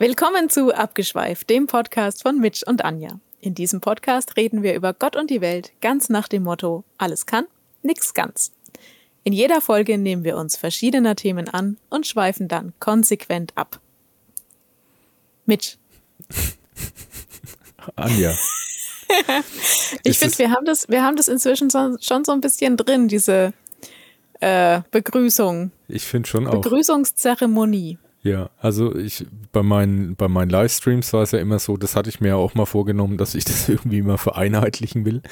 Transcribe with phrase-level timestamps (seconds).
[0.00, 3.18] Willkommen zu Abgeschweift, dem Podcast von Mitch und Anja.
[3.40, 7.26] In diesem Podcast reden wir über Gott und die Welt ganz nach dem Motto: alles
[7.26, 7.48] kann,
[7.82, 8.52] nix ganz.
[9.24, 13.80] In jeder Folge nehmen wir uns verschiedener Themen an und schweifen dann konsequent ab.
[15.46, 15.78] Mitch.
[17.96, 18.38] Anja.
[20.04, 23.08] ich finde, wir haben das, wir haben das inzwischen so, schon so ein bisschen drin,
[23.08, 23.52] diese
[24.38, 25.72] äh, Begrüßung.
[25.88, 26.52] Ich finde schon auch.
[26.52, 27.98] Begrüßungszeremonie.
[28.28, 32.10] Ja, also ich bei meinen bei meinen Livestreams war es ja immer so, das hatte
[32.10, 35.22] ich mir ja auch mal vorgenommen, dass ich das irgendwie mal vereinheitlichen will.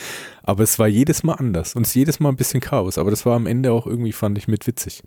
[0.42, 2.96] Aber es war jedes Mal anders und es ist jedes Mal ein bisschen Chaos.
[2.96, 5.02] Aber das war am Ende auch irgendwie fand ich mit witzig.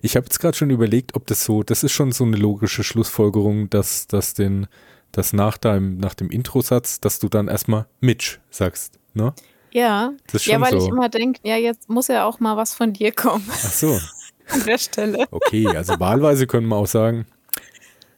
[0.00, 2.82] Ich habe jetzt gerade schon überlegt, ob das so, das ist schon so eine logische
[2.82, 4.66] Schlussfolgerung, dass dass den
[5.12, 9.32] dass nach deinem nach dem Introsatz, dass du dann erstmal Mitch sagst, ne?
[9.70, 10.12] Ja.
[10.28, 10.78] ja, weil so.
[10.78, 13.48] ich immer denke, ja, jetzt muss ja auch mal was von dir kommen.
[13.50, 13.98] Ach so.
[14.48, 15.26] An der Stelle.
[15.30, 17.26] Okay, also wahlweise können wir auch sagen,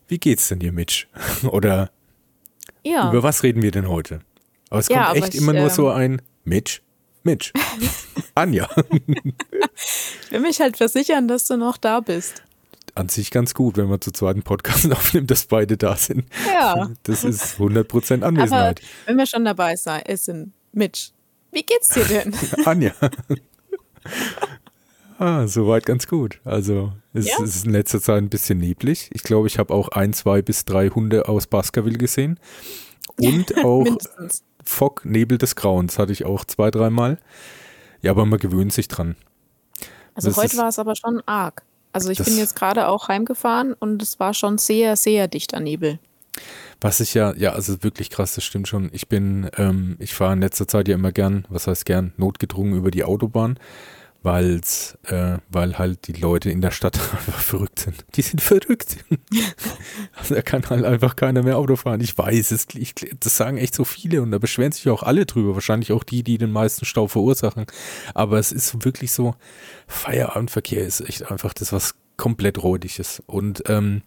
[0.08, 1.06] wie geht's denn dir, Mitch?
[1.44, 1.90] Oder
[2.82, 3.10] ja.
[3.10, 4.20] über was reden wir denn heute?
[4.70, 6.80] Aber es ja, kommt echt ich, immer nur so ähm, ein Mitch,
[7.22, 7.52] Mitch,
[8.34, 8.68] Anja.
[8.76, 12.42] ich will mich halt versichern, dass du noch da bist.
[12.94, 16.26] An sich ganz gut, wenn man zu zweiten Podcast aufnimmt, dass beide da sind.
[16.46, 16.90] Ja.
[17.02, 18.80] Das ist 100% Anwesenheit.
[18.80, 21.10] Aber wenn wir schon dabei sind, Mitch,
[21.50, 22.34] wie geht's dir denn?
[22.64, 22.92] Anja.
[25.18, 26.40] Ah, soweit ganz gut.
[26.44, 27.42] Also es ja.
[27.42, 29.10] ist in letzter Zeit ein bisschen neblig.
[29.12, 32.40] Ich glaube, ich habe auch ein, zwei bis drei Hunde aus Baskerville gesehen.
[33.20, 33.86] Und auch
[34.64, 37.18] Fock, Nebel des Grauens hatte ich auch zwei, dreimal.
[38.02, 39.16] Ja, aber man gewöhnt sich dran.
[40.14, 41.62] Also das heute war es aber schon arg.
[41.92, 46.00] Also ich bin jetzt gerade auch heimgefahren und es war schon sehr, sehr dichter Nebel.
[46.80, 48.90] Was ich ja, ja, also wirklich krass, das stimmt schon.
[48.92, 52.76] Ich bin, ähm, ich fahre in letzter Zeit ja immer gern, was heißt gern, notgedrungen
[52.76, 53.58] über die Autobahn
[54.24, 58.04] weil's, äh, weil halt die Leute in der Stadt einfach verrückt sind.
[58.14, 58.96] Die sind verrückt.
[60.16, 62.00] also da kann halt einfach keiner mehr Auto fahren.
[62.00, 65.26] Ich weiß, es, ich, das sagen echt so viele und da beschweren sich auch alle
[65.26, 65.54] drüber.
[65.54, 67.66] Wahrscheinlich auch die, die den meisten Stau verursachen.
[68.14, 69.34] Aber es ist wirklich so,
[69.86, 73.22] Feierabendverkehr ist echt einfach das, was komplett räudig ist.
[73.26, 74.02] Und ähm,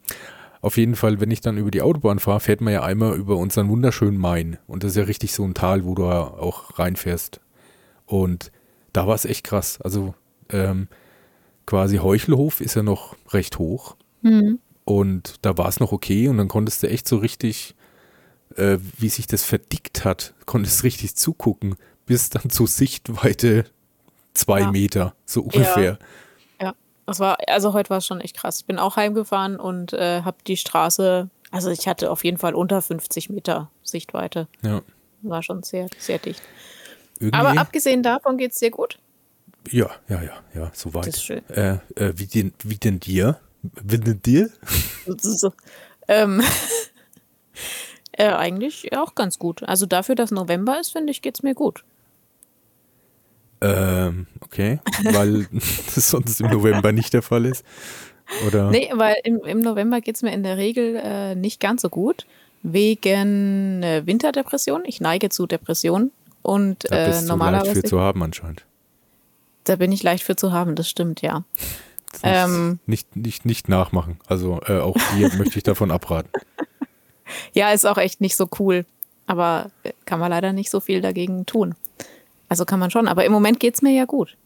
[0.61, 3.37] auf jeden Fall, wenn ich dann über die Autobahn fahre, fährt man ja einmal über
[3.37, 4.57] unseren wunderschönen Main.
[4.65, 7.39] Und das ist ja richtig so ein Tal, wo du auch reinfährst.
[8.05, 8.51] Und
[8.97, 9.79] da war es echt krass.
[9.81, 10.15] Also
[10.49, 10.87] ähm,
[11.67, 13.95] quasi Heuchelhof ist ja noch recht hoch.
[14.23, 14.57] Mhm.
[14.85, 17.75] Und da war es noch okay und dann konntest du echt so richtig,
[18.55, 21.75] äh, wie sich das verdickt hat, konntest richtig zugucken,
[22.07, 23.65] bis dann zur Sichtweite
[24.33, 24.71] zwei ja.
[24.71, 25.99] Meter, so ungefähr.
[26.59, 26.67] Ja.
[26.67, 26.75] ja,
[27.05, 28.61] das war, also heute war es schon echt krass.
[28.61, 32.55] Ich bin auch heimgefahren und äh, habe die Straße, also ich hatte auf jeden Fall
[32.55, 34.47] unter 50 Meter Sichtweite.
[34.63, 34.81] Ja.
[35.21, 36.41] War schon sehr, sehr dicht.
[37.19, 37.37] Irgendwie?
[37.37, 38.99] Aber abgesehen davon geht es dir gut?
[39.71, 41.07] Ja, ja, ja, ja, soweit.
[41.07, 41.47] Das ist schön.
[41.49, 43.39] Äh, äh, wie, denn, wie denn dir?
[43.61, 44.49] Wie denn dir?
[45.05, 45.51] so,
[46.07, 46.41] ähm,
[48.13, 49.63] äh, eigentlich auch ganz gut.
[49.63, 51.83] Also dafür, dass November ist, finde ich, geht es mir gut.
[53.59, 55.47] Ähm, okay, weil
[55.95, 57.65] das sonst im November nicht der Fall ist.
[58.45, 58.69] Oder?
[58.69, 61.89] Nee, weil im, im November geht es mir in der Regel äh, nicht ganz so
[61.89, 62.25] gut.
[62.63, 64.83] Wegen äh, Winterdepression.
[64.85, 66.11] Ich neige zu Depressionen.
[66.47, 67.73] Und da bist äh, normalerweise.
[67.73, 68.63] Leicht für zu haben anscheinend.
[69.65, 71.43] Da bin ich leicht für zu haben, das stimmt, ja.
[72.23, 74.17] Ähm, nicht, nicht, nicht nachmachen.
[74.27, 76.29] Also äh, auch hier möchte ich davon abraten.
[77.53, 78.85] Ja, ist auch echt nicht so cool.
[79.25, 81.75] Aber äh, kann man leider nicht so viel dagegen tun.
[82.47, 84.37] Also kann man schon, aber im Moment geht es mir ja gut.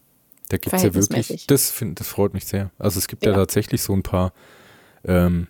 [0.49, 2.71] Da gibt es ja wirklich, das, find, das freut mich sehr.
[2.79, 4.33] Also es gibt ja, ja tatsächlich so ein paar,
[5.05, 5.45] ähm,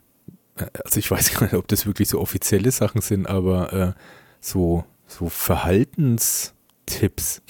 [0.58, 3.94] äh, also ich weiß gar nicht, ob das wirklich so offizielle Sachen sind, aber äh,
[4.42, 7.42] so so Verhaltenstipps.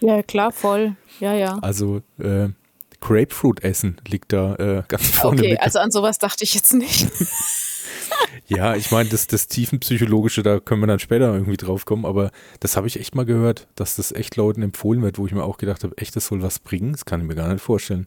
[0.00, 0.96] Ja, klar, voll.
[1.20, 1.58] Ja, ja.
[1.58, 2.48] Also äh,
[3.00, 5.40] Grapefruit essen liegt da äh, ganz vorne.
[5.40, 5.60] Okay, mit.
[5.60, 7.08] also an sowas dachte ich jetzt nicht.
[8.46, 12.30] ja, ich meine, das, das Tiefenpsychologische, da können wir dann später irgendwie drauf kommen, aber
[12.60, 15.44] das habe ich echt mal gehört, dass das echt Leuten empfohlen wird, wo ich mir
[15.44, 16.92] auch gedacht habe, echt, das soll was bringen?
[16.92, 18.06] Das kann ich mir gar nicht vorstellen.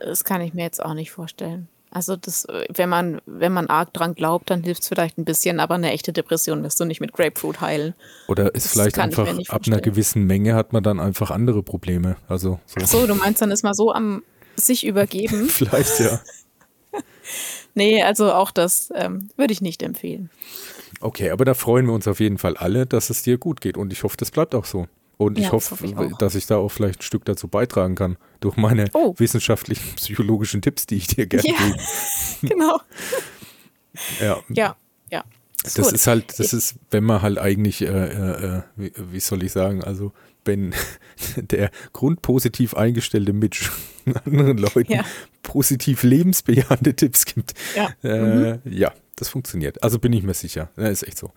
[0.00, 1.68] Das kann ich mir jetzt auch nicht vorstellen.
[1.90, 5.58] Also das, wenn man, wenn man arg dran glaubt, dann hilft es vielleicht ein bisschen,
[5.58, 7.94] aber eine echte Depression wirst du nicht mit Grapefruit heilen.
[8.28, 12.16] Oder ist das vielleicht einfach ab einer gewissen Menge hat man dann einfach andere Probleme.
[12.28, 12.80] Also so.
[12.82, 14.22] Ach so, du meinst dann ist man so am
[14.56, 15.48] sich übergeben.
[15.48, 16.20] vielleicht ja.
[17.74, 20.30] nee, also auch das ähm, würde ich nicht empfehlen.
[21.00, 23.76] Okay, aber da freuen wir uns auf jeden Fall alle, dass es dir gut geht
[23.76, 24.88] und ich hoffe, das bleibt auch so.
[25.18, 27.48] Und ich ja, hoffe, das hoffe ich dass ich da auch vielleicht ein Stück dazu
[27.48, 29.14] beitragen kann, durch meine oh.
[29.18, 31.76] wissenschaftlichen, psychologischen Tipps, die ich dir gerne ja, gebe.
[32.54, 32.80] genau.
[34.20, 34.38] ja.
[34.48, 34.76] Ja,
[35.10, 35.24] ja.
[35.64, 35.92] das gut.
[35.92, 39.50] ist halt, das ist, wenn man halt eigentlich, äh, äh, äh, wie, wie, soll ich
[39.50, 40.12] sagen, also
[40.48, 40.74] wenn
[41.36, 43.70] der grundpositiv eingestellte Mitch
[44.24, 45.04] anderen Leuten ja.
[45.42, 47.90] positiv lebensbejahende Tipps gibt, ja.
[48.02, 48.60] Äh, mhm.
[48.64, 49.82] ja, das funktioniert.
[49.84, 50.70] Also bin ich mir sicher.
[50.76, 51.32] Ja, ist echt so.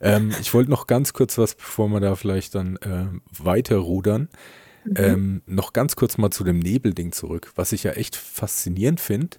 [0.00, 3.06] Ähm, ich wollte noch ganz kurz was, bevor wir da vielleicht dann äh,
[3.38, 4.28] weiter rudern,
[4.84, 4.94] mhm.
[4.96, 7.52] ähm, noch ganz kurz mal zu dem Nebelding zurück.
[7.54, 9.38] Was ich ja echt faszinierend finde,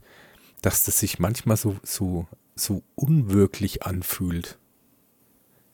[0.61, 2.25] dass das sich manchmal so, so,
[2.55, 4.57] so unwirklich anfühlt.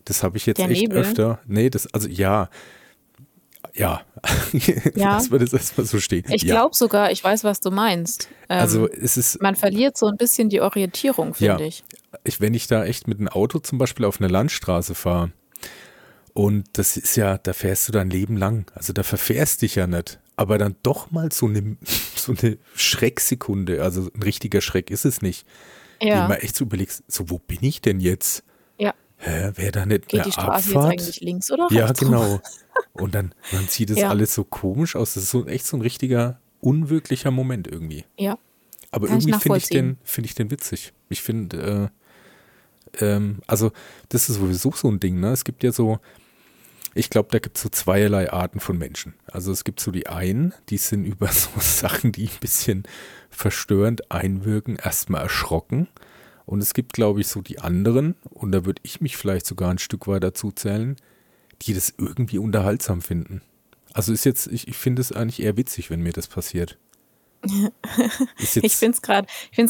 [0.05, 0.97] Das habe ich jetzt Der echt Nebel.
[0.97, 1.39] öfter.
[1.45, 2.50] Nee, das, also ja.
[3.75, 4.02] Ja,
[4.54, 5.16] ja.
[5.16, 6.25] lass mal das erstmal so stehen.
[6.30, 6.54] Ich ja.
[6.56, 8.30] glaube sogar, ich weiß, was du meinst.
[8.48, 9.42] Ähm, also es ist.
[9.42, 11.68] Man verliert so ein bisschen die Orientierung, finde ja.
[11.68, 11.84] ich.
[12.24, 12.40] ich.
[12.40, 15.31] Wenn ich da echt mit einem Auto zum Beispiel auf eine Landstraße fahre,
[16.34, 18.66] und das ist ja, da fährst du dein Leben lang.
[18.74, 20.20] Also da verfährst dich ja nicht.
[20.36, 21.78] Aber dann doch mal so eine,
[22.16, 25.46] so eine Schrecksekunde, also ein richtiger Schreck ist es nicht.
[26.02, 26.25] Ja.
[26.25, 28.44] Wie man echt so überlegst, so wo bin ich denn jetzt?
[28.78, 28.94] Ja.
[29.25, 30.94] Hä, wäre da nicht Geht eine die Straße Abfahrt?
[30.94, 31.75] jetzt eigentlich links oder rechts?
[31.75, 32.42] Ja, genau.
[32.94, 34.10] Und dann, dann sieht es ja.
[34.10, 35.14] alles so komisch aus.
[35.14, 38.04] Das ist so echt so ein richtiger, unwirklicher Moment irgendwie.
[38.18, 38.38] Ja.
[38.92, 40.94] Aber Kann irgendwie finde ich, den, find ich den witzig.
[41.10, 41.92] Ich finde,
[43.00, 43.72] äh, ähm, also
[44.10, 45.31] das ist sowieso so ein Ding, ne?
[45.31, 46.00] Es gibt ja so,
[46.94, 49.14] ich glaube, da gibt es so zweierlei Arten von Menschen.
[49.25, 52.84] Also es gibt so die einen, die sind über so Sachen, die ein bisschen
[53.30, 55.88] verstörend einwirken, erstmal erschrocken.
[56.45, 59.69] Und es gibt, glaube ich, so die anderen, und da würde ich mich vielleicht sogar
[59.69, 60.98] ein Stück weit dazu zählen,
[61.62, 63.42] die das irgendwie unterhaltsam finden.
[63.94, 66.78] Also ist jetzt, ich, ich finde es eigentlich eher witzig, wenn mir das passiert.
[68.38, 69.01] ich finde es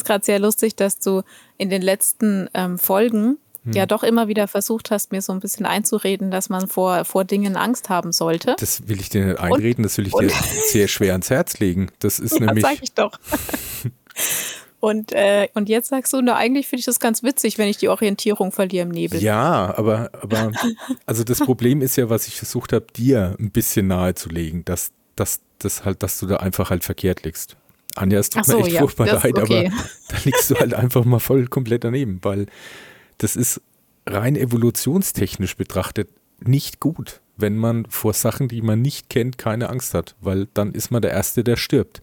[0.04, 1.22] gerade sehr lustig, dass du
[1.58, 3.72] in den letzten ähm, Folgen hm.
[3.72, 7.24] ja doch immer wieder versucht hast, mir so ein bisschen einzureden, dass man vor, vor
[7.24, 8.56] Dingen Angst haben sollte.
[8.58, 10.30] Das will ich dir nicht einreden, und, das will ich dir
[10.68, 11.90] sehr schwer ans Herz legen.
[11.98, 12.64] Das ist ja, nämlich.
[12.64, 13.18] sag ich doch.
[14.84, 17.78] Und, äh, und jetzt sagst du, na, eigentlich finde ich das ganz witzig, wenn ich
[17.78, 19.18] die Orientierung verliere im Nebel.
[19.22, 20.52] Ja, aber, aber
[21.06, 25.40] also das Problem ist ja, was ich versucht habe, dir ein bisschen nahezulegen, dass, dass,
[25.58, 27.56] dass, halt, dass du da einfach halt verkehrt liegst.
[27.94, 29.68] Anja, es tut so, mir echt ja, furchtbar leid, okay.
[29.68, 29.76] aber
[30.08, 32.44] da liegst du halt einfach mal voll komplett daneben, weil
[33.16, 33.62] das ist
[34.04, 36.10] rein evolutionstechnisch betrachtet
[36.40, 40.72] nicht gut, wenn man vor Sachen, die man nicht kennt, keine Angst hat, weil dann
[40.72, 42.02] ist man der Erste, der stirbt.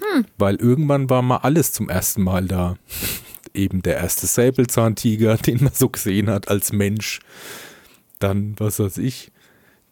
[0.00, 0.24] Hm.
[0.36, 2.76] Weil irgendwann war mal alles zum ersten Mal da.
[3.54, 7.20] Eben der erste Säbelzahntiger, den man so gesehen hat als Mensch.
[8.18, 9.30] Dann, was weiß ich,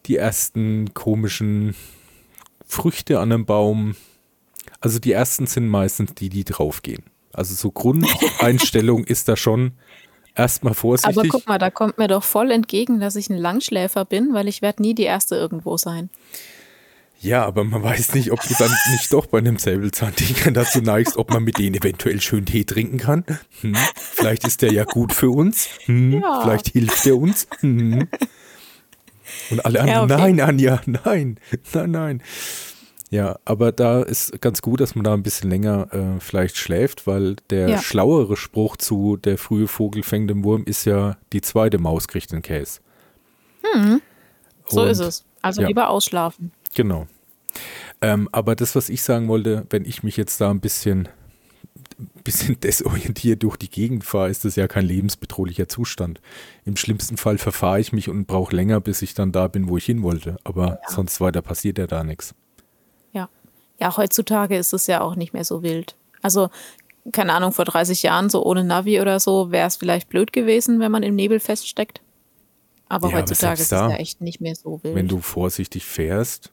[0.05, 1.75] die ersten komischen
[2.65, 3.95] Früchte an einem Baum.
[4.79, 7.03] Also die ersten sind meistens die, die draufgehen.
[7.33, 9.73] Also so Grundeinstellung ist da schon
[10.35, 11.17] erstmal vorsichtig.
[11.17, 14.47] Aber guck mal, da kommt mir doch voll entgegen, dass ich ein Langschläfer bin, weil
[14.47, 16.09] ich werde nie die Erste irgendwo sein.
[17.19, 21.17] Ja, aber man weiß nicht, ob du dann nicht doch bei einem Säbelzahntiger dazu neigst,
[21.17, 23.25] ob man mit denen eventuell schön Tee trinken kann.
[23.61, 25.67] Hm, vielleicht ist der ja gut für uns.
[25.85, 26.41] Hm, ja.
[26.41, 27.47] Vielleicht hilft der uns.
[27.59, 28.07] Hm.
[29.49, 30.33] Und alle anderen, ja, okay.
[30.33, 31.39] nein, Anja, nein,
[31.73, 32.23] nein, nein.
[33.09, 37.07] Ja, aber da ist ganz gut, dass man da ein bisschen länger äh, vielleicht schläft,
[37.07, 37.81] weil der ja.
[37.81, 42.31] schlauere Spruch zu der frühe Vogel fängt den Wurm ist ja, die zweite Maus kriegt
[42.31, 42.81] den Käse.
[43.63, 44.01] Hm.
[44.67, 45.25] So Und, ist es.
[45.41, 45.67] Also ja.
[45.67, 46.51] lieber ausschlafen.
[46.77, 47.07] Genau.
[48.01, 51.09] Ähm, aber das, was ich sagen wollte, wenn ich mich jetzt da ein bisschen,
[52.23, 56.21] bisschen desorientiert durch die Gegend fahre, ist das ja kein lebensbedrohlicher Zustand.
[56.63, 59.77] Im schlimmsten Fall verfahre ich mich und brauche länger, bis ich dann da bin, wo
[59.77, 60.37] ich hin wollte.
[60.43, 60.89] Aber ja.
[60.89, 62.33] sonst weiter passiert ja da nichts
[63.79, 65.95] ja, heutzutage ist es ja auch nicht mehr so wild.
[66.21, 66.49] Also,
[67.11, 70.79] keine Ahnung, vor 30 Jahren, so ohne Navi oder so, wäre es vielleicht blöd gewesen,
[70.79, 72.01] wenn man im Nebel feststeckt.
[72.89, 74.95] Aber ja, heutzutage ist es ja echt nicht mehr so wild.
[74.95, 76.51] Wenn du vorsichtig fährst,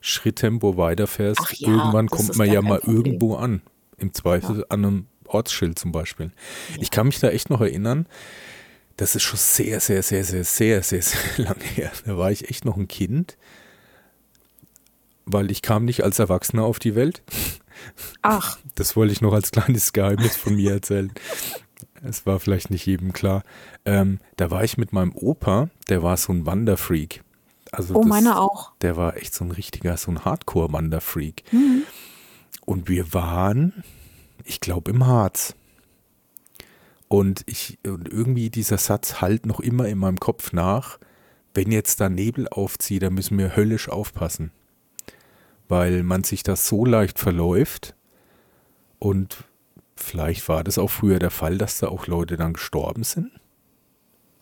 [0.00, 2.96] Schritttempo weiterfährst, ja, irgendwann kommt man ja mal Problem.
[3.04, 3.62] irgendwo an.
[3.98, 4.64] Im Zweifel ja.
[4.70, 6.32] an einem Ortsschild zum Beispiel.
[6.80, 8.06] Ich kann mich da echt noch erinnern,
[8.96, 11.92] das ist schon sehr, sehr, sehr, sehr, sehr, sehr, sehr lange her.
[12.06, 13.36] Da war ich echt noch ein Kind
[15.32, 17.22] weil ich kam nicht als Erwachsener auf die Welt.
[18.22, 18.58] Ach.
[18.76, 21.12] Das wollte ich noch als kleines Geheimnis von mir erzählen.
[22.02, 23.42] Es war vielleicht nicht jedem klar.
[23.84, 27.22] Ähm, da war ich mit meinem Opa, der war so ein Wanderfreak.
[27.72, 28.72] Also oh, das, meiner auch.
[28.80, 31.44] Der war echt so ein richtiger, so ein Hardcore-Wanderfreak.
[31.52, 31.82] Mhm.
[32.64, 33.84] Und wir waren,
[34.44, 35.54] ich glaube, im Harz.
[37.08, 40.98] Und ich, und irgendwie dieser Satz halt noch immer in meinem Kopf nach,
[41.54, 44.52] wenn jetzt da Nebel aufzieht, dann müssen wir höllisch aufpassen
[45.70, 47.94] weil man sich das so leicht verläuft
[48.98, 49.44] und
[49.94, 53.30] vielleicht war das auch früher der Fall, dass da auch Leute dann gestorben sind,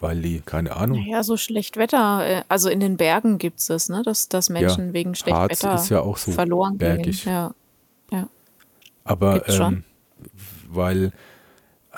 [0.01, 1.05] weil die, keine Ahnung.
[1.07, 4.03] Ja, so schlecht Wetter, äh, also in den Bergen gibt es das, ne?
[4.03, 7.25] dass, dass Menschen ja, wegen schlecht Harz Wetter ist ja auch so verloren bergig.
[7.25, 7.33] gehen.
[7.33, 7.55] Ja,
[8.11, 8.29] ja.
[9.05, 9.85] Aber ähm,
[10.69, 11.13] weil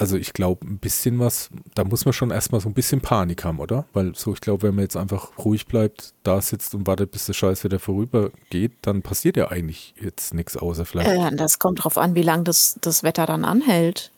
[0.01, 3.45] also ich glaube, ein bisschen was, da muss man schon erstmal so ein bisschen Panik
[3.45, 3.85] haben, oder?
[3.93, 7.27] Weil so, ich glaube, wenn man jetzt einfach ruhig bleibt, da sitzt und wartet, bis
[7.27, 11.11] der Scheiß wieder vorübergeht, dann passiert ja eigentlich jetzt nichts außer vielleicht.
[11.11, 14.11] Äh, das kommt drauf an, wie lange das, das Wetter dann anhält.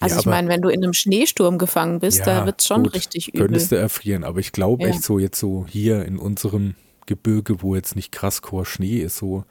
[0.00, 2.84] Also Ja, ich meine, wenn du in einem Schneesturm gefangen bist, da wird es schon
[2.84, 3.42] gut, richtig übel.
[3.46, 4.90] Könntest du erfrieren, aber ich glaube Ja.
[4.90, 6.74] echt so jetzt so hier in unserem
[7.06, 9.44] Gebirge, wo jetzt nicht krass Chor Schnee ist, so,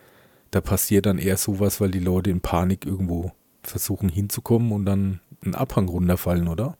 [0.51, 3.31] da passiert dann eher sowas, weil die Leute in Panik irgendwo
[3.63, 6.77] versuchen hinzukommen und dann einen Abhang runterfallen, oder?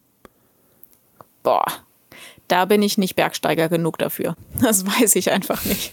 [1.44, 1.66] Boah,
[2.48, 4.36] da bin ich nicht Bergsteiger genug dafür.
[4.62, 5.92] Das weiß ich einfach nicht.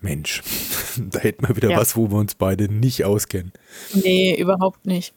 [0.00, 0.42] Mensch,
[0.96, 1.78] da hätten wir wieder Ja.
[1.78, 3.52] was, wo wir uns beide nicht auskennen.
[3.94, 5.14] Nee, überhaupt nicht.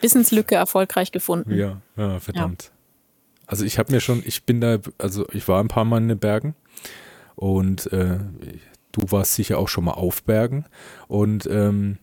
[0.00, 1.54] Wissenslücke erfolgreich gefunden.
[1.54, 2.72] Ja, ja verdammt.
[3.46, 6.08] Also ich habe mir schon, ich bin da, also ich war ein paar Mal in
[6.08, 6.54] den Bergen
[7.34, 8.18] und äh,
[8.92, 10.64] du warst sicher auch schon mal auf Bergen
[11.08, 11.98] und ähm,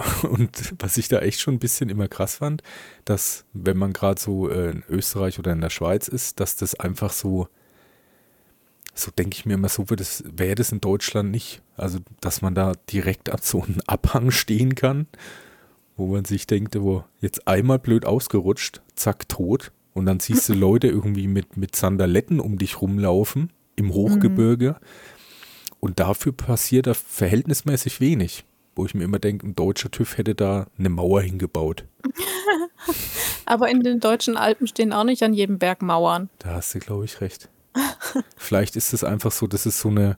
[0.22, 2.62] und was ich da echt schon ein bisschen immer krass fand,
[3.04, 6.74] dass wenn man gerade so äh, in Österreich oder in der Schweiz ist, dass das
[6.74, 7.48] einfach so,
[8.94, 11.62] so denke ich mir immer, so wird es, wäre das in Deutschland nicht.
[11.76, 15.06] Also, dass man da direkt ab so einem Abhang stehen kann,
[16.00, 19.70] wo man sich denkt, wo jetzt einmal blöd ausgerutscht, zack, tot.
[19.92, 24.76] Und dann siehst du Leute irgendwie mit, mit Sandaletten um dich rumlaufen im Hochgebirge.
[25.78, 28.44] Und dafür passiert da verhältnismäßig wenig.
[28.74, 31.84] Wo ich mir immer denke, ein deutscher TÜV hätte da eine Mauer hingebaut.
[33.44, 36.30] Aber in den deutschen Alpen stehen auch nicht an jedem Berg Mauern.
[36.38, 37.50] Da hast du, glaube ich, recht.
[38.36, 40.16] Vielleicht ist es einfach so, das ist so eine,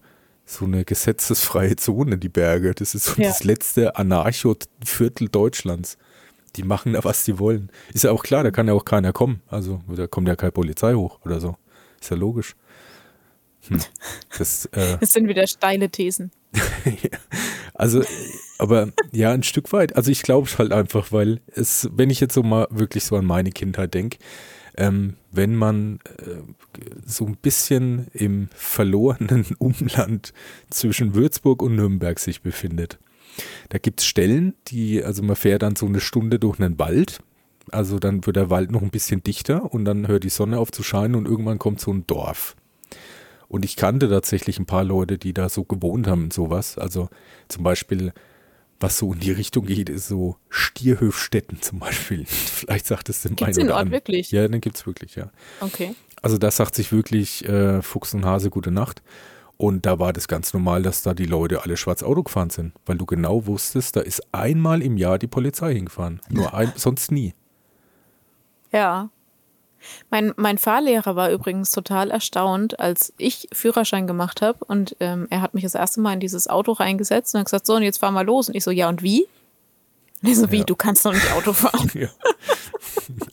[0.53, 2.75] so eine gesetzesfreie Zone, die Berge.
[2.75, 3.29] Das ist so Ja.
[3.29, 5.97] das letzte Anarcho-Viertel Deutschlands.
[6.57, 7.71] Die machen da, was die wollen.
[7.95, 9.41] Ist ja auch klar, da kann ja auch keiner kommen.
[9.49, 11.57] Also, da kommt ja keine Polizei hoch oder so.
[12.01, 12.55] Ist ja logisch.
[13.69, 13.81] Hm.
[14.39, 16.31] Das, äh, Das sind wieder steile Thesen.
[17.75, 18.03] also,
[18.59, 19.97] aber ja, ein Stück weit.
[19.97, 23.17] Also ich glaube es halt einfach, weil es, wenn ich jetzt so mal wirklich so
[23.17, 24.19] an meine Kindheit denke,
[24.77, 26.37] ähm, wenn man äh,
[27.05, 30.33] so ein bisschen im verlorenen Umland
[30.71, 32.99] zwischen Würzburg und Nürnberg sich befindet,
[33.71, 37.21] da gibt es Stellen, die, also man fährt dann so eine Stunde durch einen Wald,
[37.71, 40.71] also dann wird der Wald noch ein bisschen dichter und dann hört die Sonne auf
[40.73, 42.57] zu scheinen und irgendwann kommt so ein Dorf.
[43.49, 46.79] Und ich kannte tatsächlich ein paar Leute, die da so gewohnt haben und sowas.
[46.79, 47.11] Also
[47.49, 48.13] zum Beispiel,
[48.83, 52.25] was so in die Richtung geht, ist so Stierhöfstetten zum Beispiel.
[52.27, 53.93] Vielleicht sagt es dem Gibt's einen den oder Ort anderen.
[53.93, 54.31] wirklich?
[54.33, 55.31] Ja, den gibt es wirklich, ja.
[55.61, 55.95] Okay.
[56.21, 59.03] Also da sagt sich wirklich äh, Fuchs und Hase gute Nacht.
[59.57, 62.73] Und da war das ganz normal, dass da die Leute alle schwarz Auto gefahren sind,
[62.85, 66.21] weil du genau wusstest, da ist einmal im Jahr die Polizei hingefahren.
[66.29, 67.35] Nur ein, sonst nie.
[68.73, 69.11] Ja.
[70.11, 75.41] Mein, mein Fahrlehrer war übrigens total erstaunt, als ich Führerschein gemacht habe und ähm, er
[75.43, 77.99] hat mich das erste Mal in dieses Auto reingesetzt und hat gesagt, so und jetzt
[77.99, 78.49] fahren wir los.
[78.49, 79.27] Und ich so, ja und wie?
[80.23, 80.65] Und ich so, wie, Ja.
[80.65, 81.91] du kannst doch nicht Auto fahren.
[81.95, 82.09] Ja.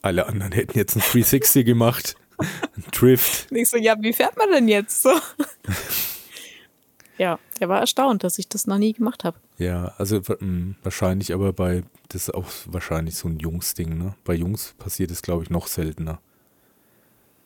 [0.02, 3.50] Alle anderen hätten jetzt ein 360 gemacht, ein Drift.
[3.50, 5.02] Und ich so, ja, wie fährt man denn jetzt?
[5.02, 5.10] So.
[7.18, 9.36] Ja, er war erstaunt, dass ich das noch nie gemacht habe.
[9.58, 14.14] Ja, also mh, wahrscheinlich aber bei, das ist auch wahrscheinlich so ein Jungsding, ne?
[14.24, 16.18] Bei Jungs passiert es, glaube ich, noch seltener.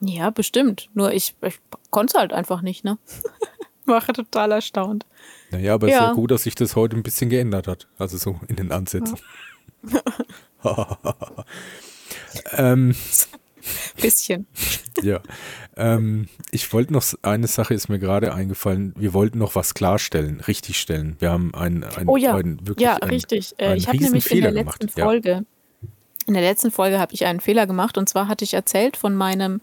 [0.01, 0.89] Ja, bestimmt.
[0.95, 1.59] Nur ich, ich
[1.91, 2.99] konnte es halt einfach nicht, ne?
[3.87, 5.05] War total erstaunt.
[5.51, 6.13] Naja, aber es ist Ja.
[6.13, 7.87] gut, dass sich das heute ein bisschen geändert hat.
[7.99, 9.19] Also so in den Ansätzen.
[12.53, 12.95] ähm,
[14.01, 14.47] Bisschen.
[15.03, 15.21] ja.
[15.77, 18.93] Ähm, ich wollte noch, eine Sache ist mir gerade eingefallen.
[18.97, 21.17] Wir wollten noch was klarstellen, richtigstellen.
[21.19, 23.55] Wir haben einen, einen, Oh ja, einen wirklich ja, richtig.
[23.57, 25.01] Äh, einen ich habe nämlich in der letzten gemacht.
[25.01, 25.47] Folge,
[26.27, 29.15] in der letzten Folge habe ich einen Fehler gemacht und zwar hatte ich erzählt von
[29.15, 29.61] meinem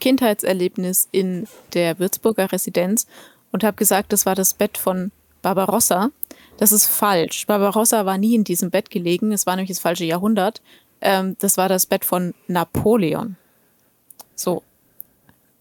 [0.00, 3.06] Kindheitserlebnis in der Würzburger Residenz
[3.52, 6.10] und habe gesagt, das war das Bett von Barbarossa.
[6.56, 7.46] Das ist falsch.
[7.46, 9.32] Barbarossa war nie in diesem Bett gelegen.
[9.32, 10.62] Es war nämlich das falsche Jahrhundert.
[11.00, 13.36] Ähm, das war das Bett von Napoleon.
[14.34, 14.62] So,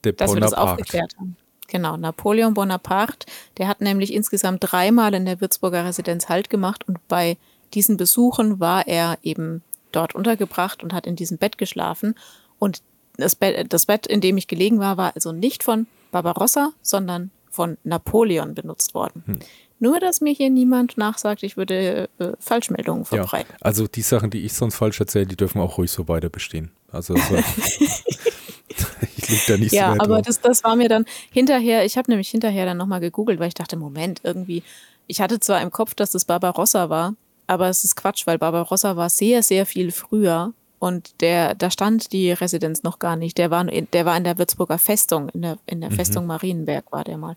[0.04, 0.72] Der dass wir das Bonaparte.
[0.72, 1.36] aufgeklärt haben.
[1.68, 3.26] Genau, Napoleon Bonaparte,
[3.58, 7.38] der hat nämlich insgesamt dreimal in der Würzburger Residenz Halt gemacht und bei
[7.74, 9.64] diesen Besuchen war er eben
[9.96, 12.16] dort untergebracht und hat in diesem Bett geschlafen.
[12.60, 12.82] Und
[13.18, 17.32] das Bett, das Bett, in dem ich gelegen war, war also nicht von Barbarossa, sondern
[17.50, 19.24] von Napoleon benutzt worden.
[19.26, 19.40] Hm.
[19.80, 23.54] Nur, dass mir hier niemand nachsagt, ich würde äh, Falschmeldungen Ja, verbreiten.
[23.60, 26.72] also die Sachen, die ich sonst falsch erzähle, die dürfen auch ruhig so weiter bestehen.
[26.92, 27.36] Also so,
[29.18, 31.98] ich leg da nicht Ja, so weit aber das, das war mir dann hinterher, ich
[31.98, 34.64] habe nämlich hinterher dann nochmal gegoogelt, weil ich dachte, Moment, irgendwie,
[35.08, 37.16] ich hatte zwar im Kopf, dass das Barbarossa war,
[37.48, 42.12] aber es ist Quatsch, weil Barbarossa war sehr, sehr viel früher und der, da stand
[42.12, 43.38] die Residenz noch gar nicht.
[43.38, 46.92] Der war, in- der war in der Würzburger Festung, in der, in der Festung Marienberg
[46.92, 47.36] war der mal.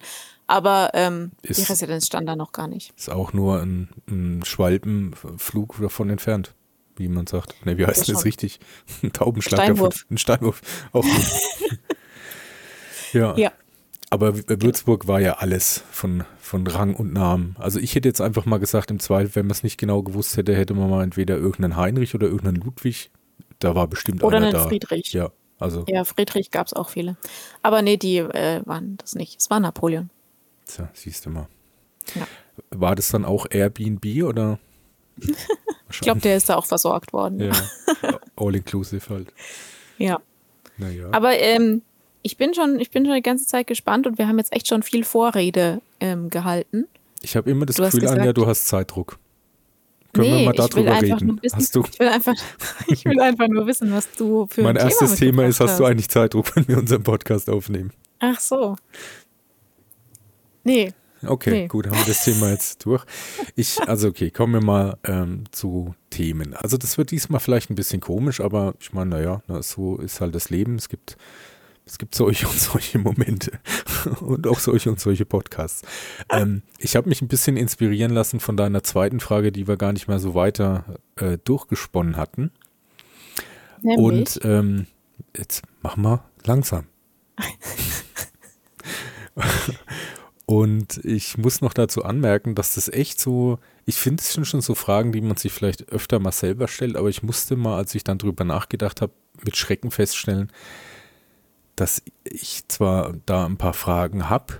[0.48, 2.92] Aber ähm, die Ist- Residenz stand da noch gar nicht.
[2.96, 6.54] Ist auch nur ein, ein Schwalbenflug davon entfernt.
[6.96, 7.54] wie man sagt.
[7.66, 8.58] Ne, wie heißt Das das richtig?
[9.02, 9.60] Ein Taubenschlag.
[9.60, 9.94] Steinwurf.
[9.94, 10.62] davon- Ein Steinwurf.
[10.92, 11.04] Auch
[13.12, 13.36] ja.
[13.36, 13.52] Ja.
[14.10, 17.56] Aber Würzburg war ja alles von, von Rang und Namen.
[17.58, 20.36] Also ich hätte jetzt einfach mal gesagt, im Zweifel, wenn man es nicht genau gewusst
[20.36, 23.10] hätte, hätte man mal entweder irgendeinen Heinrich oder irgendeinen Ludwig.
[23.58, 24.68] Da war bestimmt Oder einer einen da.
[24.68, 25.12] Friedrich.
[25.12, 27.16] Ja, also, Ja, Friedrich gab es auch viele.
[27.62, 29.40] Aber nee, die äh, waren das nicht.
[29.40, 30.10] Es war Napoleon.
[30.66, 31.48] tja, siehst du mal.
[32.14, 32.26] Ja.
[32.70, 34.58] War das dann auch Airbnb oder?
[35.88, 37.40] Ich glaube, der ist da auch versorgt worden.
[37.40, 37.52] Ja,
[38.36, 39.32] all inclusive halt.
[39.98, 40.18] ja.
[40.78, 41.08] Naja.
[41.12, 41.82] Aber ähm,
[42.26, 44.66] ich bin schon, ich bin schon die ganze Zeit gespannt und wir haben jetzt echt
[44.68, 46.87] schon viel Vorrede ähm, gehalten.
[47.23, 49.18] Ich habe immer das Du Gefühl, Anja, gesagt- du hast Zeitdruck.
[50.12, 51.38] Können nee, wir mal darüber reden?
[51.42, 51.56] wissen.
[51.56, 52.35] Hast du, Ich will einfach,
[52.88, 55.78] ich will einfach nur wissen, was du für mein ein erstes Thema ist, mitgebracht hast
[55.80, 57.92] du eigentlich Zeitdruck, wenn wir unseren Podcast aufnehmen?
[58.18, 58.76] Ach so.
[60.64, 60.92] Nee,
[61.25, 61.66] Okay, Nee.
[61.68, 63.02] gut, haben wir das Thema jetzt durch.
[63.56, 66.54] Ich, also okay, kommen wir mal ähm, zu Themen.
[66.54, 70.21] Also das wird diesmal vielleicht ein bisschen komisch, aber ich meine, naja, na, so ist
[70.21, 70.76] halt das Leben.
[70.76, 71.16] Es gibt,
[71.86, 73.52] es gibt solche und solche Momente
[74.20, 75.82] und auch solche und solche Podcasts.
[76.30, 79.92] Ähm, ich habe mich ein bisschen inspirieren lassen von deiner zweiten Frage, die wir gar
[79.92, 82.50] nicht mehr so weiter äh, durchgesponnen hatten.
[83.82, 83.98] nämlich.
[83.98, 84.86] Und ähm,
[85.36, 86.86] jetzt mach mal langsam.
[90.46, 94.60] Und ich muss noch dazu anmerken, dass das echt so, ich finde es sind schon
[94.60, 97.96] so Fragen, die man sich vielleicht öfter mal selber stellt, aber ich musste mal, als
[97.96, 99.12] ich dann drüber nachgedacht habe,
[99.44, 100.52] mit Schrecken feststellen,
[101.76, 104.54] dass ich zwar da ein paar Fragen habe,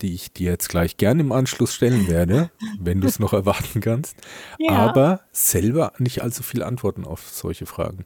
[0.00, 2.50] die ich dir jetzt gleich gerne im Anschluss stellen werde,
[2.80, 4.16] wenn du es noch erwarten kannst,
[4.58, 4.70] Ja.
[4.72, 8.04] aber selber nicht allzu viele Antworten auf solche Fragen.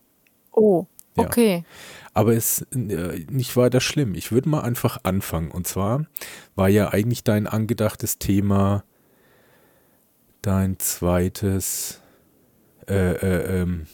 [0.52, 0.86] oh,
[1.16, 1.24] Ja.
[1.24, 1.64] okay.
[2.12, 4.14] Aber es ist äh, nicht weiter schlimm.
[4.14, 5.50] Ich würde mal einfach anfangen.
[5.50, 6.06] Und zwar
[6.54, 8.84] war ja eigentlich dein angedachtes Thema
[10.42, 12.00] dein zweites.
[12.88, 13.86] Äh, äh, ähm,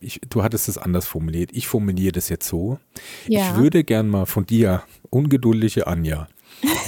[0.00, 1.50] ich, du hattest es anders formuliert.
[1.52, 2.78] Ich formuliere das jetzt so.
[3.26, 3.50] Ja.
[3.50, 6.28] Ich würde gern mal von dir, ungeduldige Anja,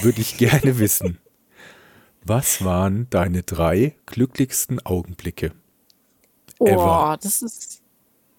[0.03, 1.19] würde ich gerne wissen,
[2.25, 5.53] was waren deine drei glücklichsten Augenblicke?
[6.59, 7.19] Oh, ever.
[7.21, 7.83] das ist,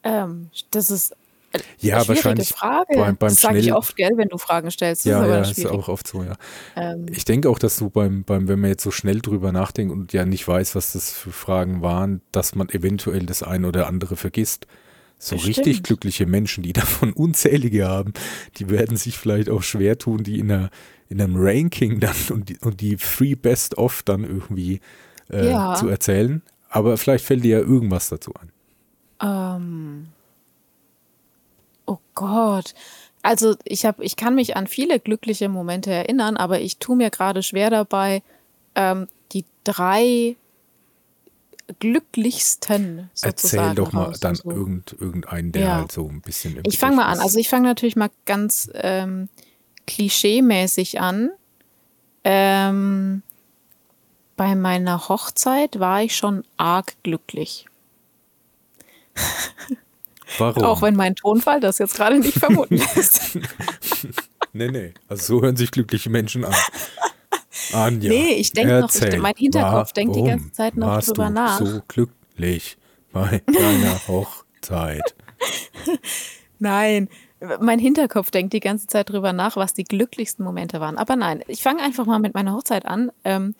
[0.04, 1.16] ähm, das ist
[1.80, 2.86] Ja, schwierige wahrscheinlich Frage.
[2.96, 5.06] beim- beim das sage ich oft, gell, wenn du Fragen stellst.
[5.06, 6.36] Das Ja, ist ja, ist auch oft so, ja.
[6.76, 9.94] ähm, Ich denke auch, dass du beim, beim, wenn man jetzt so schnell drüber nachdenkt
[9.94, 13.88] und ja nicht weiß, was das für Fragen waren, dass man eventuell das eine oder
[13.88, 14.66] andere vergisst.
[15.20, 18.14] So Das richtig glückliche Menschen, die davon unzählige haben,
[18.58, 20.70] die werden sich vielleicht auch schwer tun, die in, einer,
[21.10, 24.80] in einem Ranking dann und die, und die Free Best of dann irgendwie
[25.32, 25.76] äh, Ja.
[25.76, 26.42] zu erzählen.
[26.70, 28.50] Aber vielleicht fällt dir ja irgendwas dazu ein.
[29.22, 30.08] Ähm,
[31.94, 32.74] oh Gott.
[33.22, 37.10] Also ich habe, ich kann mich an viele glückliche Momente erinnern, aber ich tue mir
[37.10, 38.22] gerade schwer dabei,
[38.76, 40.36] ähm, die drei
[41.80, 44.58] glücklichsten sozusagen Erzähl doch mal dann rauszusuchen.
[44.58, 45.76] irgend, irgendeinen, der Ja.
[45.78, 47.20] halt so ein bisschen im Ich fange mal an.
[47.20, 49.30] Also ich fange natürlich mal ganz ähm,
[49.88, 51.32] klischee-mäßig an.
[52.26, 53.24] Ähm,
[54.36, 57.68] bei meiner Hochzeit war ich schon arg glücklich.
[60.38, 60.64] Warum?
[60.64, 63.38] Auch wenn mein Tonfall das jetzt gerade nicht vermuten lässt.
[64.54, 64.94] Nee, nee.
[65.08, 66.54] Also so hören sich glückliche Menschen an.
[67.74, 71.28] Anja, Nee, ich denk noch, ich- mein Hinterkopf denkt die ganze Zeit noch warst drüber
[71.28, 71.60] du nach.
[71.60, 72.78] so glücklich
[73.12, 75.16] bei deiner Hochzeit.
[76.60, 77.10] Nein,
[77.60, 80.98] mein Hinterkopf denkt die ganze Zeit drüber nach, was die glücklichsten Momente waren.
[80.98, 83.12] Aber nein, ich fange einfach mal mit meiner Hochzeit an.
[83.24, 83.54] Ähm,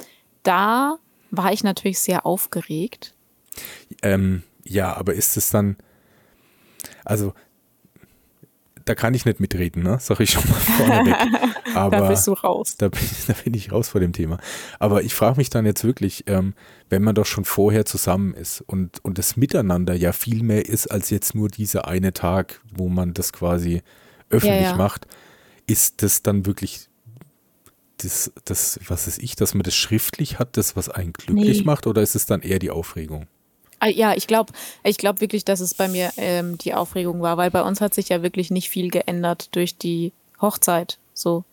[0.44, 0.98] da
[1.32, 3.14] war ich natürlich sehr aufgeregt.
[4.02, 5.76] Ähm, ja, aber ist es dann,
[7.06, 7.34] also
[8.86, 9.98] da kann ich nicht mitreden, ne?
[10.02, 11.16] Sag ich schon mal vorneweg.
[11.76, 12.76] Aber da bist du raus.
[12.78, 14.40] Da bin, da bin ich raus vor dem Thema.
[14.78, 16.54] Aber ich frage mich dann jetzt wirklich, ähm,
[16.90, 20.88] wenn man doch schon vorher zusammen ist und, und das Miteinander ja viel mehr ist
[20.88, 23.82] als jetzt nur dieser eine Tag, wo man das quasi
[24.30, 24.76] öffentlich Ja, ja.
[24.76, 25.08] macht,
[25.66, 26.90] ist das dann wirklich
[28.00, 31.64] das, das, was ist ich, dass man das schriftlich hat, das, was einen glücklich Nee.
[31.66, 33.28] macht, oder ist es dann eher die Aufregung?
[33.84, 37.36] Ah, Ja, ich glaube ich glaub wirklich, dass es bei mir ähm, die Aufregung war,
[37.36, 41.44] weil bei uns hat sich ja wirklich nicht viel geändert durch die Hochzeit, so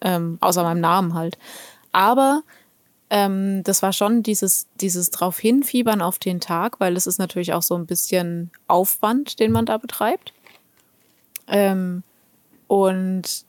[0.00, 1.38] ähm, außer meinem Namen halt.
[1.90, 2.42] Aber
[3.10, 7.52] ähm, das war schon dieses, dieses drauf hinfiebern auf den Tag, weil es ist natürlich
[7.52, 10.32] auch so ein bisschen Aufwand, den man da betreibt.
[11.48, 12.04] Ähm,
[12.68, 13.44] und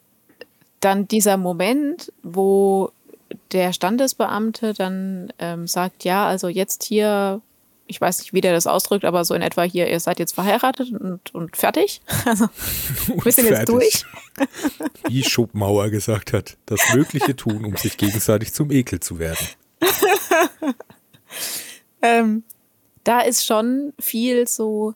[0.79, 2.91] dann dieser Moment, wo
[3.51, 7.41] der Standesbeamte dann ähm, sagt, ja, also jetzt hier,
[7.87, 10.33] ich weiß nicht, wie der das ausdrückt, aber so in etwa hier, ihr seid jetzt
[10.33, 12.01] verheiratet und, und fertig.
[12.25, 12.47] Also
[13.23, 14.05] wir sind jetzt durch.
[15.07, 19.47] Wie Schopenhauer gesagt hat, das Mögliche tun, um sich gegenseitig zum Ekel zu werden.
[22.01, 22.43] Ähm,
[23.03, 24.93] da ist schon viel so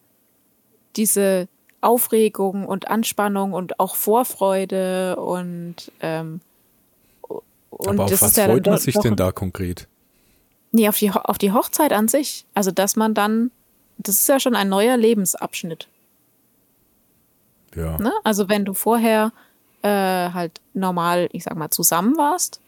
[0.95, 1.47] diese
[1.79, 6.41] Aufregung und Anspannung und auch Vorfreude und ähm,
[7.69, 9.87] und Aber auf was freut man sich denn da konkret?
[10.71, 12.45] Nee, auf die, auf die Hochzeit an sich.
[12.53, 13.51] Also, dass man dann,
[13.97, 15.87] das ist ja schon ein neuer Lebensabschnitt.
[17.75, 17.97] Ja.
[17.97, 18.13] Ne?
[18.23, 19.33] Also, wenn du vorher
[19.81, 22.61] äh, halt normal, ich sag mal, zusammen warst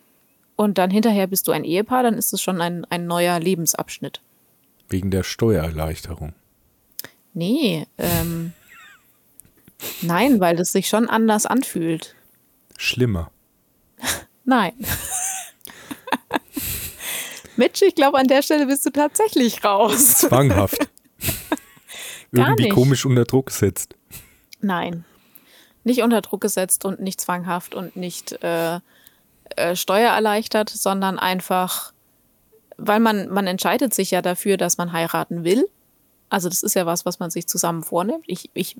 [0.55, 4.21] und dann hinterher bist du ein Ehepaar, dann ist es schon ein, ein neuer Lebensabschnitt.
[4.89, 6.33] Wegen der Steuererleichterung.
[7.33, 8.53] Nee, ähm,
[10.01, 12.15] nein, weil das sich schon anders anfühlt.
[12.77, 13.31] Schlimmer.
[14.45, 14.73] Nein.
[17.57, 20.17] Mitch, ich glaube, an der Stelle bist du tatsächlich raus.
[20.19, 20.89] Zwanghaft.
[22.31, 22.73] Irgendwie nicht.
[22.73, 23.95] komisch unter Druck gesetzt.
[24.59, 25.05] Nein.
[25.83, 28.79] Nicht unter Druck gesetzt und nicht zwanghaft und nicht äh,
[29.55, 31.93] äh, steuererleichtert, sondern einfach,
[32.77, 35.67] weil man, man entscheidet sich ja dafür, dass man heiraten will.
[36.29, 38.23] Also das ist ja was, was man sich zusammen vornimmt.
[38.25, 38.77] Ich, ich,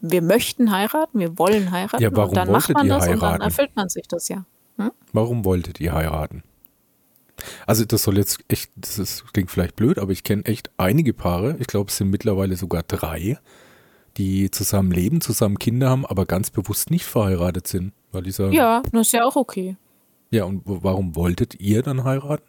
[0.00, 2.02] wir möchten heiraten, wir wollen heiraten.
[2.02, 3.14] Ja, warum und dann macht man das heiraten?
[3.14, 4.44] und dann erfüllt man sich das ja.
[4.76, 4.92] Hm?
[5.12, 6.44] Warum wolltet ihr heiraten?
[7.66, 11.12] Also das soll jetzt echt, das ist, klingt vielleicht blöd, aber ich kenne echt einige
[11.12, 13.38] Paare, ich glaube es sind mittlerweile sogar drei,
[14.16, 17.92] die zusammen leben, zusammen Kinder haben, aber ganz bewusst nicht verheiratet sind.
[18.10, 19.76] Weil dieser, ja, das ist ja auch okay.
[20.30, 22.44] Ja, und warum wolltet ihr dann heiraten?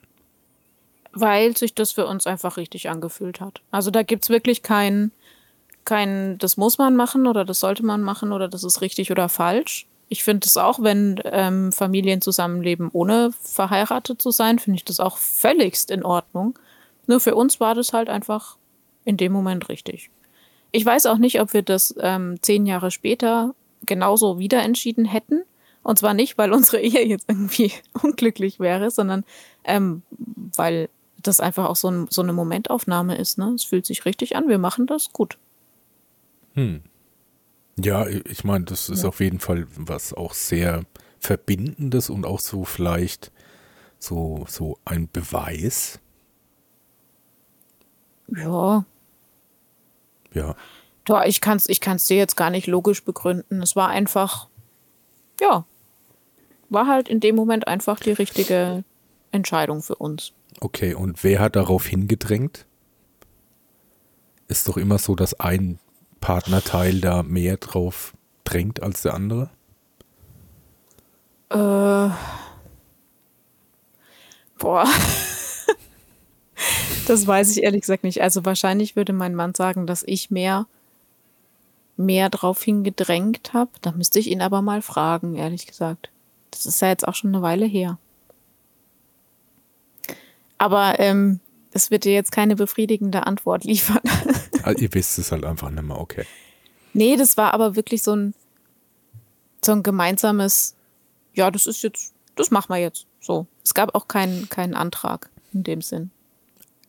[1.13, 3.61] Weil sich das für uns einfach richtig angefühlt hat.
[3.71, 5.11] Also da gibt es wirklich kein,
[5.85, 9.29] kein, das muss man machen oder das sollte man machen oder das ist richtig oder
[9.29, 14.85] falsch, ich finde es auch, wenn ähm, Familien zusammenleben, ohne verheiratet zu sein, finde ich
[14.85, 16.59] das auch völligst in Ordnung.
[17.07, 18.57] Nur für uns war das halt einfach
[19.05, 20.11] in dem Moment richtig.
[20.71, 23.55] Ich weiß auch nicht, ob wir das ähm, zehn Jahre später
[23.87, 25.41] genauso wieder entschieden hätten.
[25.81, 27.71] Und zwar nicht, weil unsere Ehe jetzt irgendwie
[28.03, 29.25] unglücklich wäre, sondern
[29.63, 30.03] ähm,
[30.55, 30.89] weil
[31.23, 33.39] das einfach auch so, ein, so eine Momentaufnahme ist.
[33.39, 33.53] Ne?
[33.55, 35.39] Es fühlt sich richtig an, wir machen das gut.
[36.53, 36.83] Hm.
[37.77, 39.09] Ja, ich meine, das ist ja.
[39.09, 40.83] auf jeden Fall was auch sehr
[41.19, 43.31] Verbindendes und auch so vielleicht
[43.97, 45.99] so, so ein Beweis.
[48.27, 48.85] Ja.
[50.33, 50.55] Ja.
[51.07, 53.61] Ja, ich kann es ich kann's dir jetzt gar nicht logisch begründen.
[53.61, 54.47] Es war einfach,
[55.41, 55.65] ja,
[56.69, 58.83] war halt in dem Moment einfach die richtige
[59.31, 60.33] Entscheidung für uns.
[60.59, 62.65] Okay, und wer hat darauf hingedrängt?
[64.47, 65.79] Ist doch immer so, dass ein
[66.23, 68.13] Partnerteil da mehr drauf
[68.45, 69.49] drängt als der andere?
[71.49, 72.09] Äh.
[74.57, 74.87] Boah.
[77.07, 78.21] das weiß ich ehrlich gesagt nicht.
[78.21, 80.65] Also wahrscheinlich würde mein Mann sagen, dass ich mehr
[81.97, 83.71] mehr drauf hingedrängt habe.
[83.81, 86.09] Da müsste ich ihn aber mal fragen, ehrlich gesagt.
[86.51, 87.97] Das ist ja jetzt auch schon eine Weile her.
[90.57, 93.99] Aber ähm, das wird dir jetzt keine befriedigende Antwort liefern.
[94.63, 96.25] Also ihr wisst es halt einfach nicht mehr, okay.
[96.93, 98.33] Nee, das war aber wirklich so ein,
[99.63, 100.75] so ein gemeinsames,
[101.33, 103.07] ja, das ist jetzt, das machen wir jetzt.
[103.19, 103.47] So.
[103.63, 106.11] Es gab auch keinen, keinen Antrag in dem Sinn.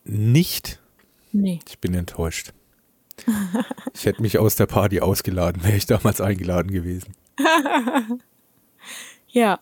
[0.04, 0.80] Nicht?
[1.32, 1.60] Nee.
[1.66, 2.52] Ich bin enttäuscht.
[3.94, 7.14] ich hätte mich aus der Party ausgeladen, wäre ich damals eingeladen gewesen.
[9.28, 9.60] ja.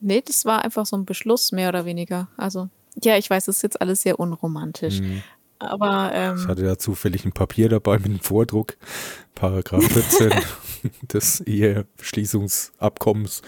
[0.00, 2.28] Nee, das war einfach so ein Beschluss, mehr oder weniger.
[2.36, 2.68] Also,
[3.02, 5.00] ja, ich weiß, das ist jetzt alles sehr unromantisch.
[5.00, 5.22] Mhm.
[5.58, 8.76] Aber ähm, ich hatte ja zufällig ein Papier dabei mit einem Vordruck,
[9.34, 10.32] Paragraph 14
[11.12, 13.42] des Eheschließungsabkommens.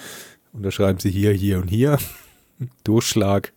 [0.53, 1.99] Unterschreiben Sie hier, hier und hier.
[2.85, 3.53] Durchschlag.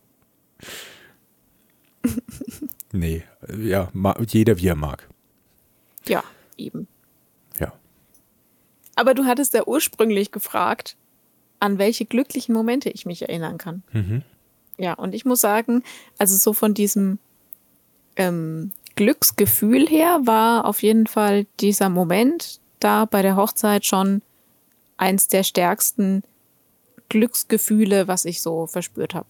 [2.92, 3.24] nee,
[3.58, 3.90] ja,
[4.26, 5.08] jeder wie er mag.
[6.06, 6.22] Ja,
[6.56, 6.86] eben.
[7.58, 7.72] Ja.
[8.96, 10.96] Aber du hattest ja ursprünglich gefragt,
[11.58, 13.82] an welche glücklichen Momente ich mich erinnern kann.
[13.92, 14.22] Mhm.
[14.78, 15.82] Ja, und ich muss sagen,
[16.18, 17.18] also so von diesem
[18.16, 24.22] ähm, Glücksgefühl her war auf jeden Fall dieser Moment da bei der Hochzeit schon
[24.96, 26.22] eins der stärksten
[27.08, 29.28] Glücksgefühle, was ich so verspürt habe.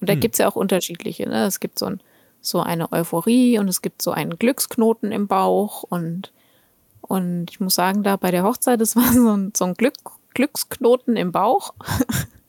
[0.00, 0.20] Und da hm.
[0.20, 1.28] gibt es ja auch unterschiedliche.
[1.28, 1.46] Ne?
[1.46, 2.00] Es gibt so, ein,
[2.40, 5.84] so eine Euphorie und es gibt so einen Glücksknoten im Bauch.
[5.84, 6.32] Und,
[7.00, 9.94] und ich muss sagen, da bei der Hochzeit, das war so ein, so ein Glück,
[10.34, 11.74] Glücksknoten im Bauch.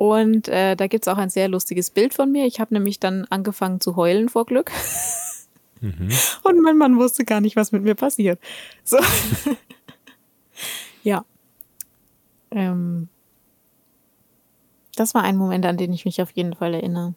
[0.00, 2.46] Und äh, da gibt es auch ein sehr lustiges Bild von mir.
[2.46, 4.72] Ich habe nämlich dann angefangen zu heulen vor Glück.
[5.82, 6.08] Mhm.
[6.42, 8.40] Und mein Mann wusste gar nicht, was mit mir passiert.
[8.82, 8.96] So.
[11.02, 11.26] ja.
[12.50, 13.08] Ähm,
[14.96, 17.12] das war ein Moment, an den ich mich auf jeden Fall erinnere.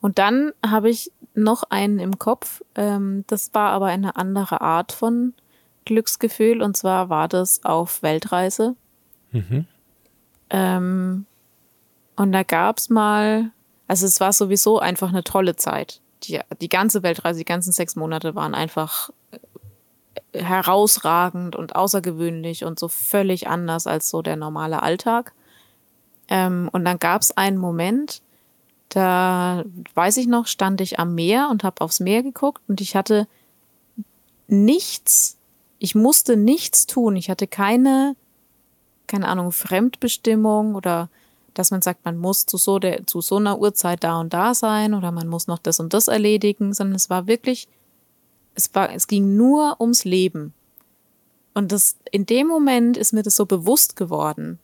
[0.00, 2.62] Und dann habe ich noch einen im Kopf.
[2.76, 5.34] Ähm, das war aber eine andere Art von
[5.84, 6.62] Glücksgefühl.
[6.62, 8.76] Und zwar war das auf Weltreise.
[9.32, 9.66] Mhm.
[10.50, 11.26] Ähm,
[12.16, 13.50] und da gab es mal,
[13.88, 17.96] also es war sowieso einfach eine tolle Zeit, die, die ganze Weltreise, die ganzen sechs
[17.96, 19.10] Monate waren einfach
[20.32, 25.32] äh, herausragend und außergewöhnlich und so völlig anders als so der normale Alltag.
[26.28, 28.22] Ähm, und dann gab es einen Moment,
[28.88, 32.96] da weiß ich noch, stand ich am Meer und habe aufs Meer geguckt und ich
[32.96, 33.26] hatte
[34.46, 35.36] nichts,
[35.78, 37.16] ich musste nichts tun.
[37.16, 38.16] Ich hatte keine,
[39.06, 41.08] keine Ahnung, Fremdbestimmung oder
[41.54, 44.54] dass man sagt, man muss zu so, der, zu so einer Uhrzeit da und da
[44.54, 47.68] sein oder man muss noch das und das erledigen, sondern es war wirklich,
[48.54, 50.52] es war, es ging nur ums Leben.
[51.54, 54.58] Und das, in dem Moment ist mir das so bewusst geworden,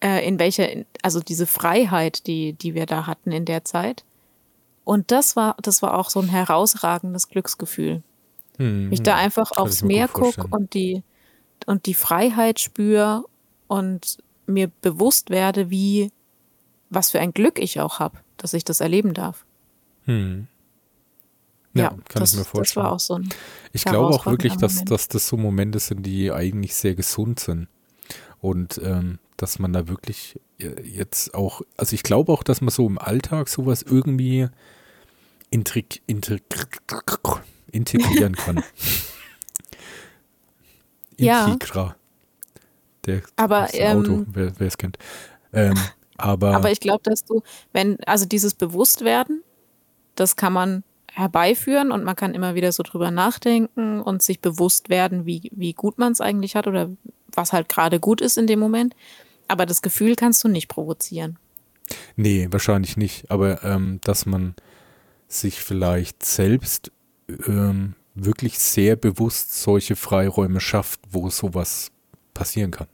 [0.00, 0.68] äh, in welcher,
[1.02, 4.04] also diese Freiheit, die, die wir da hatten in der Zeit.
[4.84, 8.02] Und das war, das war auch so ein herausragendes Glücksgefühl.
[8.58, 11.02] Hm, ich da einfach aufs Meer gucke und die,
[11.66, 13.24] und die Freiheit spüre
[13.66, 16.10] und mir bewusst werde, wie,
[16.90, 19.44] was für ein Glück ich auch habe, dass ich das erleben darf.
[20.04, 20.46] Hm.
[21.74, 22.84] Ja, ja, kann das, ich mir vorstellen.
[22.84, 23.28] Das war auch so ein
[23.72, 27.66] ich glaube auch wirklich, dass, dass das so Momente sind, die eigentlich sehr gesund sind.
[28.40, 32.70] Und ähm, dass man da wirklich äh, jetzt auch, also ich glaube auch, dass man
[32.70, 34.48] so im Alltag sowas irgendwie
[35.50, 36.42] intrig, intrig,
[37.72, 38.62] integrieren kann.
[41.16, 41.86] Integra.
[41.86, 41.96] Ja.
[43.06, 44.98] Der aber, ähm, Auto, wer es kennt.
[45.52, 45.74] Ähm,
[46.16, 49.42] aber, aber ich glaube, dass du, wenn, also dieses Bewusstwerden,
[50.14, 54.88] das kann man herbeiführen und man kann immer wieder so drüber nachdenken und sich bewusst
[54.88, 56.90] werden, wie, wie gut man es eigentlich hat oder
[57.32, 58.94] was halt gerade gut ist in dem Moment.
[59.46, 61.38] Aber das Gefühl kannst du nicht provozieren.
[62.16, 63.30] Nee, wahrscheinlich nicht.
[63.30, 64.54] Aber ähm, dass man
[65.28, 66.90] sich vielleicht selbst
[67.46, 71.90] ähm, wirklich sehr bewusst solche Freiräume schafft, wo sowas
[72.32, 72.88] passieren kann.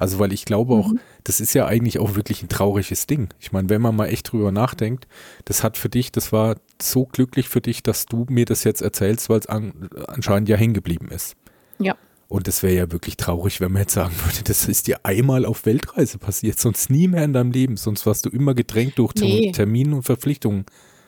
[0.00, 0.98] Also, weil ich glaube auch, mhm.
[1.24, 3.28] das ist ja eigentlich auch wirklich ein trauriges Ding.
[3.38, 5.06] Ich meine, wenn man mal echt drüber nachdenkt,
[5.44, 8.80] das hat für dich, das war so glücklich für dich, dass du mir das jetzt
[8.80, 11.36] erzählst, weil es an, anscheinend ja hängen geblieben ist.
[11.78, 11.96] Ja.
[12.28, 15.44] Und das wäre ja wirklich traurig, wenn man jetzt sagen würde, das ist dir einmal
[15.44, 19.14] auf Weltreise passiert, sonst nie mehr in deinem Leben, sonst warst du immer gedrängt durch
[19.16, 19.52] nee.
[19.52, 20.64] Termine und Verpflichtungen.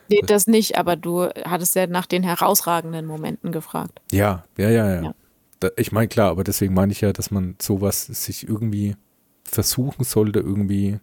[0.07, 4.01] Nee, das nicht, aber du hattest ja nach den herausragenden Momenten gefragt.
[4.11, 5.01] Ja, ja, ja, ja.
[5.01, 5.15] ja
[5.77, 8.95] ich meine, klar, aber deswegen meine ich ja, dass man sowas sich irgendwie
[9.43, 10.99] versuchen sollte, irgendwie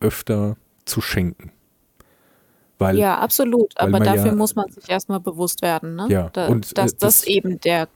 [0.00, 1.52] öfter zu schenken.
[2.78, 3.72] Weil, ja, absolut.
[3.76, 6.06] Aber dafür ja, muss man sich erstmal bewusst werden, ne?
[6.10, 7.88] Ja, da, und dass äh, das, das, eben der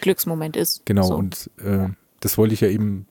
[0.00, 0.84] Glücksmoment ist.
[0.84, 1.14] Genau, so.
[1.14, 1.88] und äh,
[2.20, 3.06] das wollte ich ja eben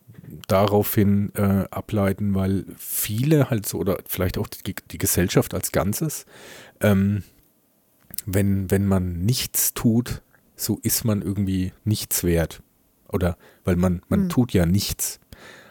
[0.48, 6.26] daraufhin äh, ableiten, weil viele halt so, oder vielleicht auch die, die Gesellschaft als Ganzes,
[6.82, 7.24] ähm,
[8.26, 10.22] wenn, wenn man nichts tut,
[10.62, 12.62] so ist man irgendwie nichts wert.
[13.10, 14.30] Oder weil man, man hm.
[14.30, 15.20] tut ja nichts.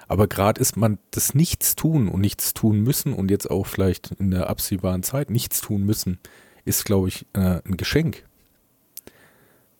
[0.08, 4.10] Aber gerade ist man das Nichts tun und nichts tun müssen und jetzt auch vielleicht
[4.18, 6.18] in der absehbaren Zeit nichts tun müssen,
[6.64, 8.24] ist, glaube ich, äh, ein Geschenk.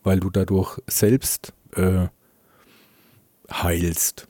[0.03, 2.07] Weil du dadurch selbst äh,
[3.51, 4.29] heilst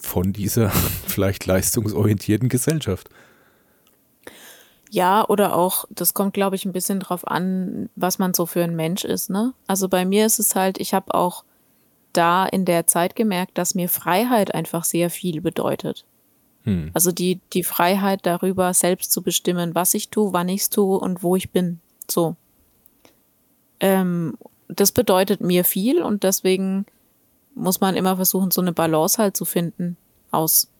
[0.00, 0.70] von dieser
[1.06, 3.10] vielleicht leistungsorientierten Gesellschaft.
[4.94, 8.62] Ja, oder auch, das kommt, glaube ich, ein bisschen drauf an, was man so für
[8.62, 9.52] ein Mensch ist, ne?
[9.66, 11.42] Also bei mir ist es halt, ich habe auch
[12.12, 16.04] da in der Zeit gemerkt, dass mir Freiheit einfach sehr viel bedeutet.
[16.62, 16.92] Hm.
[16.94, 20.96] Also die, die Freiheit darüber, selbst zu bestimmen, was ich tue, wann ich es tue
[21.00, 21.80] und wo ich bin.
[22.08, 22.36] So.
[23.80, 26.86] Ähm, das bedeutet mir viel und deswegen
[27.56, 29.96] muss man immer versuchen, so eine Balance halt zu finden
[30.30, 30.70] aus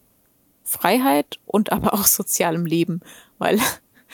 [0.63, 3.01] Freiheit und aber auch sozialem Leben,
[3.39, 3.59] weil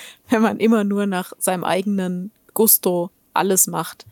[0.30, 4.06] wenn man immer nur nach seinem eigenen Gusto alles macht,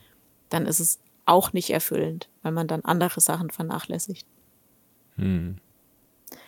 [0.50, 4.26] dann ist es auch nicht erfüllend, weil man dann andere Sachen vernachlässigt.
[5.16, 5.58] Hm.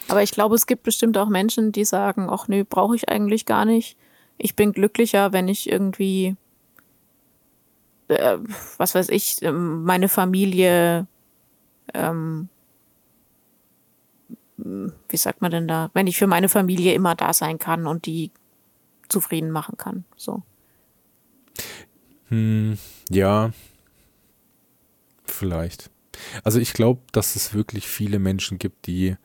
[0.07, 3.45] Aber ich glaube, es gibt bestimmt auch Menschen, die sagen, ach nee, brauche ich eigentlich
[3.45, 3.97] gar nicht.
[4.37, 6.35] Ich bin glücklicher, wenn ich irgendwie,
[8.07, 8.37] äh,
[8.77, 11.07] was weiß ich, ähm, meine Familie,
[11.93, 12.49] ähm,
[14.57, 18.05] wie sagt man denn da, wenn ich für meine Familie immer da sein kann und
[18.05, 18.31] die
[19.11, 20.05] zufrieden machen kann.
[20.15, 20.43] So.
[22.29, 22.77] Hm,
[23.09, 23.51] ja,
[25.25, 25.89] vielleicht.
[26.43, 29.15] Also ich glaube, dass es wirklich viele Menschen gibt, die,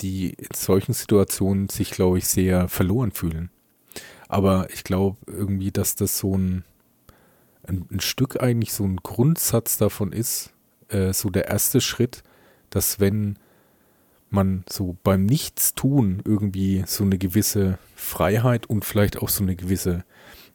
[0.00, 3.50] die in solchen Situationen sich, glaube ich, sehr verloren fühlen.
[4.28, 6.64] Aber ich glaube irgendwie, dass das so ein,
[7.62, 10.52] ein, ein, Stück eigentlich so ein Grundsatz davon ist,
[10.88, 12.22] äh, so der erste Schritt,
[12.70, 13.38] dass wenn
[14.30, 20.04] man so beim Nichtstun irgendwie so eine gewisse Freiheit und vielleicht auch so eine gewisse,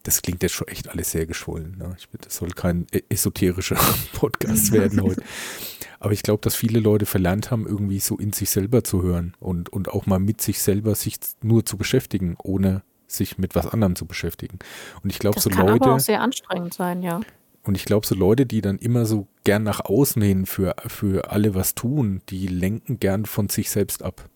[0.04, 1.78] das klingt jetzt schon echt alles sehr geschwollen.
[1.78, 1.96] Ne?
[1.98, 3.80] Ich, das soll kein e-, esoterischer
[4.14, 5.24] Podcast werden heute.
[6.00, 9.36] Aber ich glaube, dass viele Leute verlernt haben, irgendwie so in sich selber zu hören
[9.40, 13.68] und, und auch mal mit sich selber sich nur zu beschäftigen, ohne sich mit was
[13.68, 14.60] anderem zu beschäftigen.
[15.04, 17.22] Und ich glaube, Das so kann Leute, aber auch sehr anstrengend sein, ja.
[17.66, 21.32] Und ich glaube, so Leute, die dann immer so gern nach außen hin für, für
[21.32, 24.30] alle was tun, die lenken gern von sich selbst ab.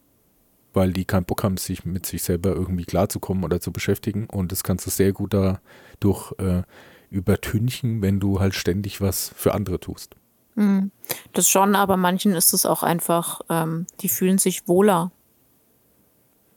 [0.73, 4.27] Weil die keinen Bock haben, sich mit sich selber irgendwie klarzukommen oder zu beschäftigen.
[4.29, 6.63] Und das kannst du sehr gut dadurch äh,
[7.09, 10.15] übertünchen, wenn du halt ständig was für andere tust.
[10.55, 10.91] Mhm.
[11.33, 15.11] Das schon, aber manchen ist es auch einfach, ähm, die fühlen sich wohler.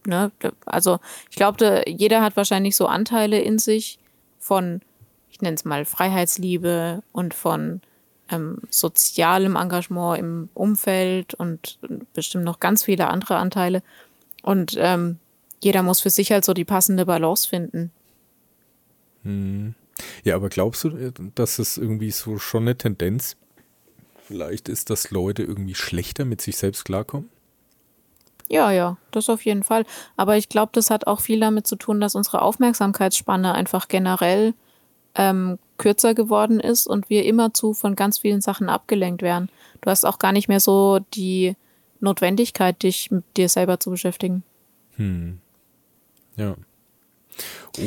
[0.07, 0.31] Ne?
[0.67, 3.99] Also ich glaube, jeder hat wahrscheinlich so Anteile in sich
[4.39, 4.81] von,
[5.41, 7.81] ich nenne es mal Freiheitsliebe und von
[8.31, 11.79] ähm, sozialem Engagement im Umfeld und
[12.13, 13.83] bestimmt noch ganz viele andere Anteile.
[14.43, 15.19] Und ähm,
[15.63, 17.91] jeder muss für sich halt so die passende Balance finden.
[20.25, 23.37] Ja, aber glaubst du, äh, dass es irgendwie so schon eine Tendenz
[24.27, 27.31] vielleicht ist, dass Leute irgendwie schlechter mit sich selbst klarkommen?
[28.51, 29.87] Ja, ja, das auf jeden Fall.
[30.19, 34.55] Aber ich glaube, das hat auch viel damit zu tun, dass unsere Aufmerksamkeitsspanne einfach generell
[35.15, 39.49] ähm, kürzer geworden ist und wir immerzu von ganz vielen Sachen abgelenkt werden.
[39.81, 41.57] Du hast auch gar nicht mehr so die
[42.01, 44.43] Notwendigkeit, dich mit dir selber zu beschäftigen.
[46.37, 46.57] Ja.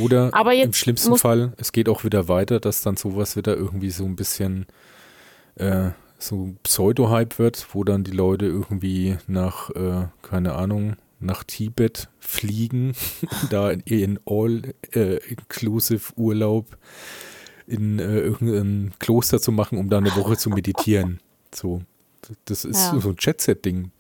[0.02, 4.06] Oder im schlimmsten Fall, es geht auch wieder weiter, dass dann sowas wieder irgendwie so
[4.06, 4.66] ein bisschen
[5.56, 11.44] äh, so ein Pseudo-Hype wird, wo dann die Leute irgendwie nach, äh, keine Ahnung, nach
[11.44, 12.94] Tibet fliegen,
[13.50, 16.78] da in ihren All-Inclusive-Urlaub
[17.68, 21.20] in äh, irgendein Kloster zu machen, um da eine Woche zu meditieren.
[21.56, 21.84] So,
[22.46, 23.00] das ist Ja.
[23.00, 23.92] so ein Jet-Set-Ding.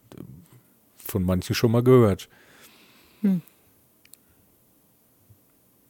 [0.97, 2.27] Von manchen schon mal gehört.
[3.21, 3.43] Hm.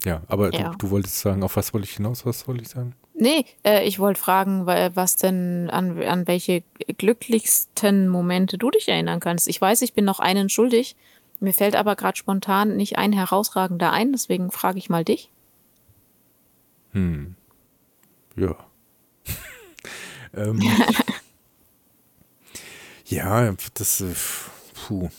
[0.04, 0.72] Ja, aber Ja.
[0.72, 2.26] Du, du wolltest sagen, auf was wollte ich hinaus?
[2.26, 2.96] Was wollte ich sagen?
[3.14, 6.64] Nee, äh, ich wollte fragen, wa- was denn, an, an welche
[6.98, 9.48] glücklichsten Momente du dich erinnern kannst.
[9.48, 10.98] Ich weiß, ich bin noch einen schuldig.
[11.44, 15.30] Mir fällt aber gerade spontan nicht ein herausragender ein, deswegen frage ich mal dich.
[16.94, 17.36] Hm.
[18.38, 18.56] Ja.
[20.34, 20.62] ähm,
[23.06, 24.16] ja, das, äh,
[24.74, 25.10] puh.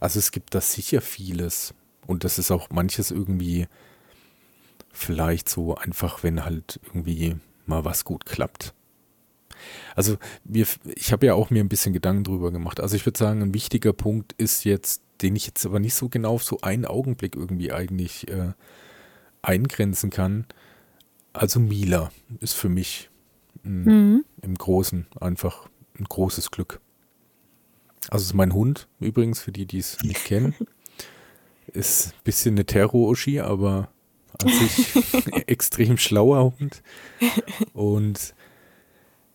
[0.00, 1.72] Also es gibt da sicher vieles.
[2.08, 3.68] Und das ist auch manches irgendwie
[4.92, 8.74] vielleicht so einfach, wenn halt irgendwie mal was gut klappt.
[9.94, 12.80] Also wir, ich habe ja auch mir ein bisschen Gedanken drüber gemacht.
[12.80, 16.08] Also ich würde sagen, ein wichtiger Punkt ist jetzt, den ich jetzt aber nicht so
[16.08, 18.52] genau auf so einen Augenblick irgendwie eigentlich äh,
[19.42, 20.46] eingrenzen kann.
[21.32, 23.10] Also Mila ist für mich
[23.62, 26.80] mm, im Großen einfach ein großes Glück.
[28.08, 30.54] Also es ist mein Hund übrigens, für die, die es nicht kennen.
[31.68, 33.88] Ist ein bisschen eine Terror-Uschi, aber
[34.42, 34.94] an sich
[35.46, 36.82] extrem schlauer Hund.
[37.72, 38.34] Und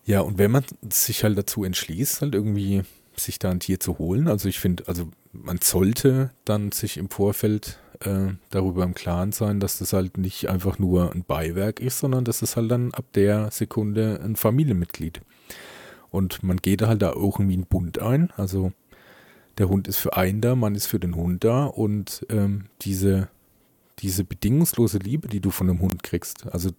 [0.08, 2.80] ja, und wenn man sich halt dazu entschließt, halt irgendwie
[3.14, 7.10] sich da ein Tier zu holen, also ich finde, also man sollte dann sich im
[7.10, 11.98] Vorfeld äh, darüber im Klaren sein, dass das halt nicht einfach nur ein Beiwerk ist,
[11.98, 15.20] sondern das ist halt dann ab der Sekunde ein Familienmitglied.
[16.08, 18.72] Und man geht halt da irgendwie einen Bund ein, also
[19.58, 23.28] der Hund ist für einen da, man ist für den Hund da und ähm, diese,
[23.98, 26.70] diese bedingungslose Liebe, die du von einem Hund kriegst, also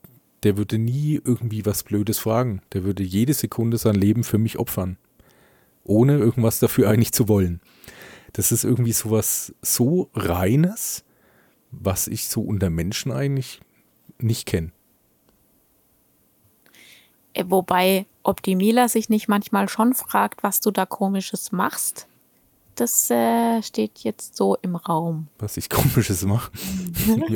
[0.44, 2.62] der würde nie irgendwie was Blödes fragen.
[2.74, 4.98] Der würde jede Sekunde sein Leben für mich opfern.
[5.84, 7.62] Ohne irgendwas dafür eigentlich zu wollen.
[8.34, 11.04] Das ist irgendwie sowas so Reines,
[11.72, 13.60] was ich so unter Menschen eigentlich
[14.20, 14.72] nicht kenne.
[17.34, 22.08] Äh, Wobei, ob die Mila sich nicht manchmal schon fragt, was du da komisches machst,
[22.80, 25.28] das äh, steht jetzt so im Raum.
[25.40, 26.52] Was ich komisches mache.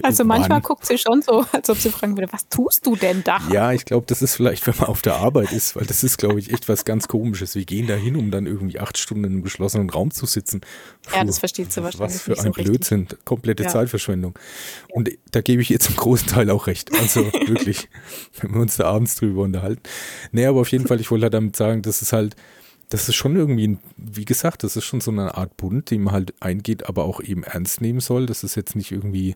[0.03, 3.23] Also manchmal guckt sie schon so, als ob sie fragen würde, was tust du denn
[3.23, 3.39] da?
[3.51, 6.17] Ja, ich glaube, das ist vielleicht, wenn man auf der Arbeit ist, weil das ist,
[6.17, 7.55] glaube ich, echt was ganz Komisches.
[7.55, 10.61] Wir gehen da hin, um dann irgendwie acht Stunden in einem geschlossenen Raum zu sitzen.
[11.11, 12.65] Ja, Puh, das versteht sie wahrscheinlich Was für nicht so ein richtig.
[12.65, 13.69] Blödsinn, komplette Ja.
[13.69, 14.37] Zeitverschwendung.
[14.91, 16.91] Und da gebe ich ihr zum großen Teil auch recht.
[16.99, 17.89] Also wirklich,
[18.41, 19.81] wenn wir uns da abends drüber unterhalten.
[20.31, 22.35] Nee, aber auf jeden Fall, ich wollte halt damit sagen, das ist halt,
[22.93, 25.97] das ist schon irgendwie, ein, wie gesagt, das ist schon so eine Art Bund, die
[25.97, 28.27] man halt eingeht, aber auch eben ernst nehmen soll.
[28.27, 29.35] Das ist jetzt nicht irgendwie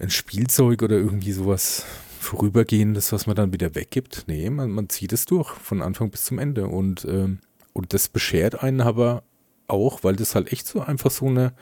[0.00, 1.86] ein Spielzeug oder irgendwie sowas
[2.18, 4.24] Vorübergehendes, was man dann wieder weggibt.
[4.26, 6.66] Nee, man, man zieht es durch, von Anfang bis zum Ende.
[6.66, 7.38] Und, ähm,
[7.74, 9.22] und das beschert einen aber
[9.68, 11.52] auch, weil das halt echt so einfach so eine,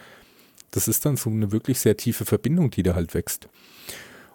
[0.70, 3.51] das ist dann so eine wirklich sehr tiefe Verbindung, die da halt wächst.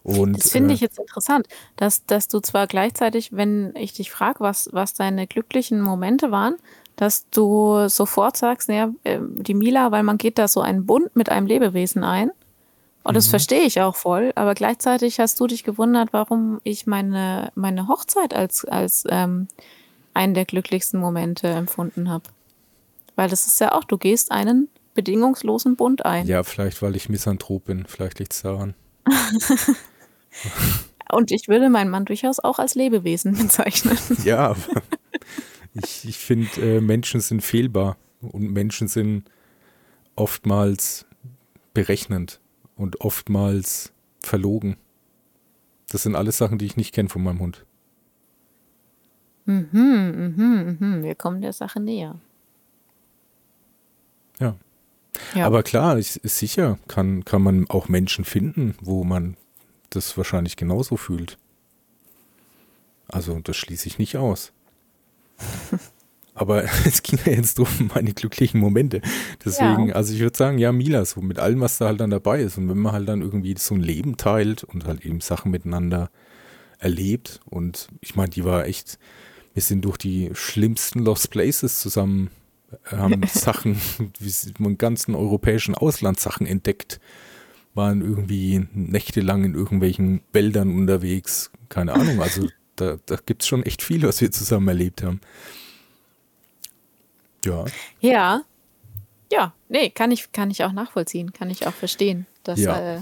[0.04, 4.12] Und, Das finde äh, ich jetzt interessant, dass, dass du zwar gleichzeitig, wenn ich dich
[4.12, 6.56] frage, was, was deine glücklichen Momente waren,
[6.96, 11.16] dass du sofort sagst, naja, äh, die Mila, weil man geht da so einen Bund
[11.16, 12.32] mit einem Lebewesen ein.
[13.04, 13.16] Und Mhm.
[13.16, 17.88] das verstehe ich auch voll, aber gleichzeitig hast du dich gewundert, warum ich meine, meine
[17.88, 19.48] Hochzeit als, als ähm,
[20.14, 22.26] einen der glücklichsten Momente empfunden habe.
[23.16, 26.28] Weil das ist ja auch, du gehst einen bedingungslosen Bund ein.
[26.28, 27.86] Ja, vielleicht, weil ich Misanthrop bin.
[27.88, 28.74] Vielleicht liegt es daran.
[31.12, 33.98] Und ich würde meinen Mann durchaus auch als Lebewesen bezeichnen.
[34.24, 34.82] Ja, aber
[35.74, 39.30] ich, ich finde, äh, Menschen sind fehlbar und Menschen sind
[40.16, 41.06] oftmals
[41.74, 42.40] berechnend
[42.76, 44.78] und oftmals verlogen.
[45.90, 47.66] Das sind alles Sachen, die ich nicht kenne von meinem Hund.
[49.46, 51.04] Mhm, mhm, mhm.
[51.04, 52.20] Wir kommen der Sache näher.
[54.40, 54.56] Ja.
[55.36, 55.46] ja.
[55.46, 59.36] Aber klar, ist, ist sicher, kann, kann man auch Menschen finden, wo man
[59.92, 61.38] das wahrscheinlich genauso fühlt.
[63.08, 64.52] Also das schließe ich nicht aus.
[66.34, 69.02] Aber es ging ja jetzt um meine glücklichen Momente.
[69.44, 69.96] Deswegen, ja.
[69.96, 72.58] also ich würde sagen, ja, Mila, so mit allem, was da halt dann dabei ist.
[72.58, 76.10] Und wenn man halt dann irgendwie so ein Leben teilt und halt eben Sachen miteinander
[76.80, 77.42] erlebt.
[77.46, 78.98] Und ich meine, die war echt,
[79.54, 82.30] wir sind durch die schlimmsten Lost Places zusammen,
[82.86, 83.80] haben Sachen,
[84.20, 87.00] wie ganzen europäischen Auslandssachen entdeckt
[87.74, 91.52] waren irgendwie nächtelang in irgendwelchen Wäldern unterwegs.
[91.70, 95.22] Keine Ahnung, also da, da gibt es schon echt viel, was wir zusammen erlebt haben.
[97.46, 97.66] Ja.
[98.00, 98.42] Ja.
[99.32, 102.98] Ja, nee, kann ich, kann ich auch nachvollziehen, kann ich auch verstehen, dass, ja.
[102.98, 103.02] äh,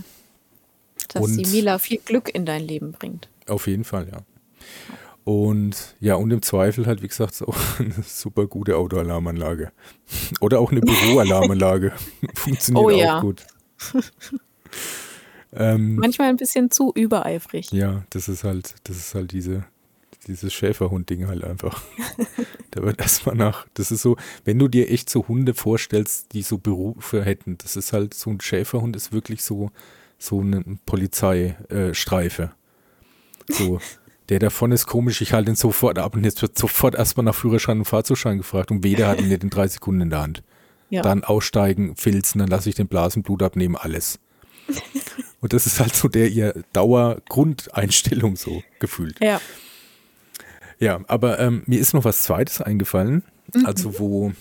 [1.08, 3.30] dass und die Mila viel Glück in dein Leben bringt.
[3.48, 4.20] Auf jeden Fall, ja.
[5.24, 9.72] Und ja, und im Zweifel halt, wie gesagt, auch eine super gute Autoalarmanlage.
[10.40, 11.94] Oder auch eine Büroalarmanlage.
[12.36, 13.20] Funktioniert oh, auch ja.
[13.20, 13.46] gut.
[15.52, 17.72] Ähm, Manchmal ein bisschen zu übereifrig.
[17.72, 19.66] Ja, das ist halt, das ist halt diese,
[20.28, 21.82] dieses Schäferhund-Ding halt einfach.
[22.72, 24.16] da wird erstmal nach, das ist so,
[24.46, 28.30] wenn du dir echt so Hunde vorstellst, die so Berufe hätten, das ist halt so
[28.30, 29.72] ein Schäferhund ist wirklich so,
[30.18, 32.52] so eine Polizeistreife.
[33.48, 33.80] So,
[34.30, 37.34] der davon ist komisch, ich halte ihn sofort ab und jetzt wird sofort erstmal nach
[37.34, 40.44] Führerschein und Fahrzeugschein gefragt und weder hat ihn nicht in drei Sekunden in der Hand.
[40.92, 41.02] Ja.
[41.02, 44.20] Dann aussteigen, filzen, dann lasse ich den Blasenblut abnehmen, alles.
[45.42, 49.20] Und das ist halt so der ihr Dauergrundeinstellung so gefühlt.
[49.22, 49.40] Ja.
[50.80, 53.24] Ja, aber ähm, mir ist noch was Zweites eingefallen.
[53.54, 53.66] Mhm.
[53.66, 54.34] Also wo,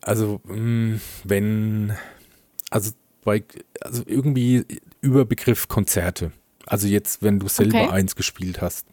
[0.00, 1.92] also mh, mm, wenn,
[2.70, 2.92] also
[3.24, 3.42] bei,
[3.80, 4.64] also irgendwie
[5.00, 6.32] über Begriff Konzerte.
[6.66, 7.90] Also jetzt, wenn du selber okay.
[7.90, 8.86] eins gespielt hast.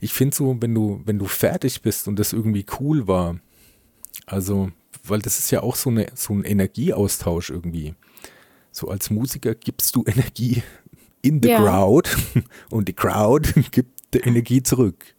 [0.00, 3.38] Ich finde so, wenn du, wenn du fertig bist und das irgendwie cool war,
[4.26, 4.70] also,
[5.04, 7.94] weil das ist ja auch so, eine, so ein Energieaustausch irgendwie
[8.72, 10.62] so als Musiker gibst du Energie
[11.20, 11.60] in the ja.
[11.60, 12.10] crowd
[12.70, 15.14] und die Crowd gibt die Energie zurück.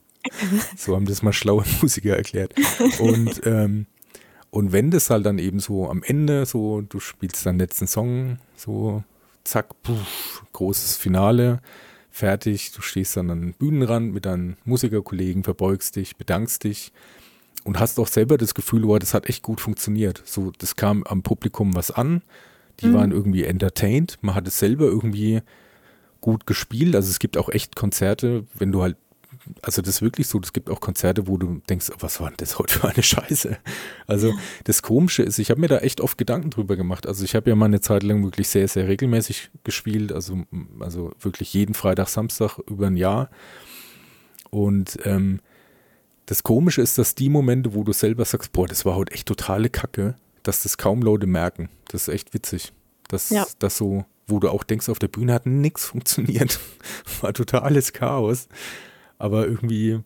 [0.78, 2.54] So haben das mal schlaue Musiker erklärt.
[3.00, 3.88] Und, ähm,
[4.50, 8.38] und wenn das halt dann eben so am Ende, so du spielst deinen letzten Song,
[8.56, 9.04] so
[9.44, 11.60] zack, puff, großes Finale,
[12.10, 16.94] fertig, du stehst dann an den Bühnenrand mit deinen Musikerkollegen, verbeugst dich, bedankst dich
[17.64, 20.22] und hast auch selber das Gefühl, oh, das hat echt gut funktioniert.
[20.26, 22.22] So, das kam am Publikum was an,
[22.80, 22.94] die mhm.
[22.94, 24.18] waren irgendwie entertained.
[24.22, 25.42] Man hat es selber irgendwie
[26.22, 26.96] gut gespielt.
[26.96, 28.98] Also es gibt auch echt Konzerte, wenn du halt,
[29.62, 32.30] also das ist wirklich so, es gibt auch Konzerte, wo du denkst, oh, was war
[32.30, 33.58] denn das heute für eine Scheiße?
[34.08, 37.08] Also das Komische ist, ich habe mir da echt oft Gedanken drüber gemacht.
[37.08, 40.44] Also ich habe ja mal eine Zeit lang wirklich sehr, sehr regelmäßig gespielt, also,
[40.80, 43.30] also wirklich jeden Freitag, Samstag über ein Jahr.
[44.50, 45.40] Und ähm,
[46.26, 49.28] das Komische ist, dass die Momente, wo du selber sagst, boah, das war heute echt
[49.28, 51.70] totale Kacke, dass das kaum Leute merken.
[51.88, 52.74] Das ist echt witzig.
[53.08, 53.46] Dass ja.
[53.60, 56.60] das so, wo du auch denkst, auf der Bühne hat nichts funktioniert.
[57.22, 58.48] War totales Chaos.
[59.18, 60.02] Aber irgendwie,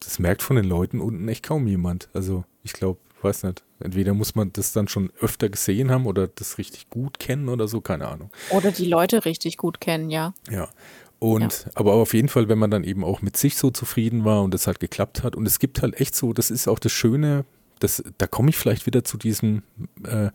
[0.00, 2.08] das merkt von den Leuten unten echt kaum jemand.
[2.12, 3.64] Also ich glaube, weiß nicht.
[3.80, 7.66] Entweder muss man das dann schon öfter gesehen haben oder das richtig gut kennen oder
[7.66, 8.30] so, keine Ahnung.
[8.50, 10.34] Oder die Leute richtig gut kennen, ja.
[10.50, 10.68] Ja.
[11.18, 11.72] Und ja.
[11.74, 14.54] aber auf jeden Fall, wenn man dann eben auch mit sich so zufrieden war und
[14.54, 15.34] es halt geklappt hat.
[15.36, 17.44] Und es gibt halt echt so, das ist auch das Schöne
[17.80, 19.62] das, da komme ich vielleicht wieder zu diesem,
[20.04, 20.30] äh,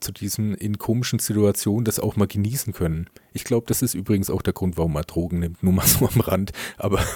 [0.00, 3.08] zu diesen in komischen Situationen das auch mal genießen können.
[3.32, 6.08] Ich glaube, das ist übrigens auch der Grund, warum man Drogen nimmt, nur mal so
[6.08, 6.52] am Rand.
[6.76, 7.04] Aber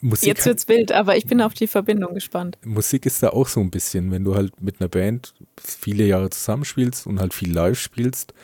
[0.00, 2.58] Musik Jetzt wird's wild, aber ich bin auf die Verbindung gespannt.
[2.64, 6.28] Musik ist da auch so ein bisschen, wenn du halt mit einer Band viele Jahre
[6.28, 8.34] zusammenspielst und halt viel live spielst,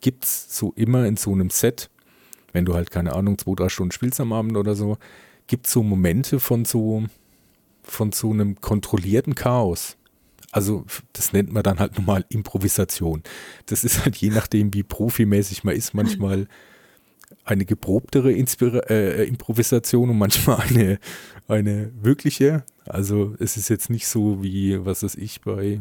[0.00, 1.90] gibt es so immer in so einem Set,
[2.52, 4.98] wenn du halt keine Ahnung, zwei, drei Stunden spielst am Abend oder so,
[5.46, 7.04] gibt es so Momente von so,
[7.84, 9.96] von so einem kontrollierten Chaos.
[10.52, 13.22] Also das nennt man dann halt normal Improvisation.
[13.66, 16.46] Das ist halt je nachdem, wie profimäßig man ist, manchmal
[17.44, 20.98] eine geprobtere Inspira äh, Improvisation und manchmal eine,
[21.48, 22.64] eine wirkliche.
[22.86, 25.80] Also es ist jetzt nicht so wie, was weiß ich, bei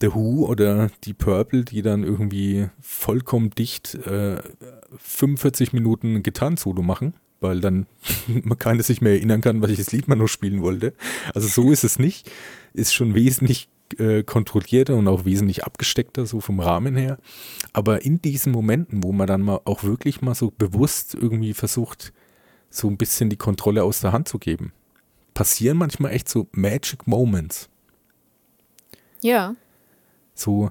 [0.00, 4.40] The Who oder die Purple, die dann irgendwie vollkommen dicht äh,
[4.98, 7.14] 45 Minuten Gitarrensolo machen
[7.44, 7.86] weil dann
[8.26, 10.94] man keiner sich mehr erinnern kann, welches Lied man noch spielen wollte.
[11.34, 12.28] Also so ist es nicht.
[12.72, 13.68] Ist schon wesentlich
[13.98, 17.18] äh, kontrollierter und auch wesentlich abgesteckter, so vom Rahmen her.
[17.72, 22.12] Aber in diesen Momenten, wo man dann mal auch wirklich mal so bewusst irgendwie versucht,
[22.70, 24.72] so ein bisschen die Kontrolle aus der Hand zu geben,
[25.34, 27.68] passieren manchmal echt so Magic Moments.
[29.20, 29.54] Ja.
[30.34, 30.70] So,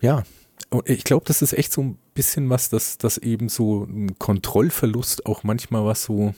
[0.00, 0.24] ja.
[0.70, 4.18] Und ich glaube, das ist echt so ein bisschen was, dass, dass eben so ein
[4.18, 6.34] Kontrollverlust auch manchmal was so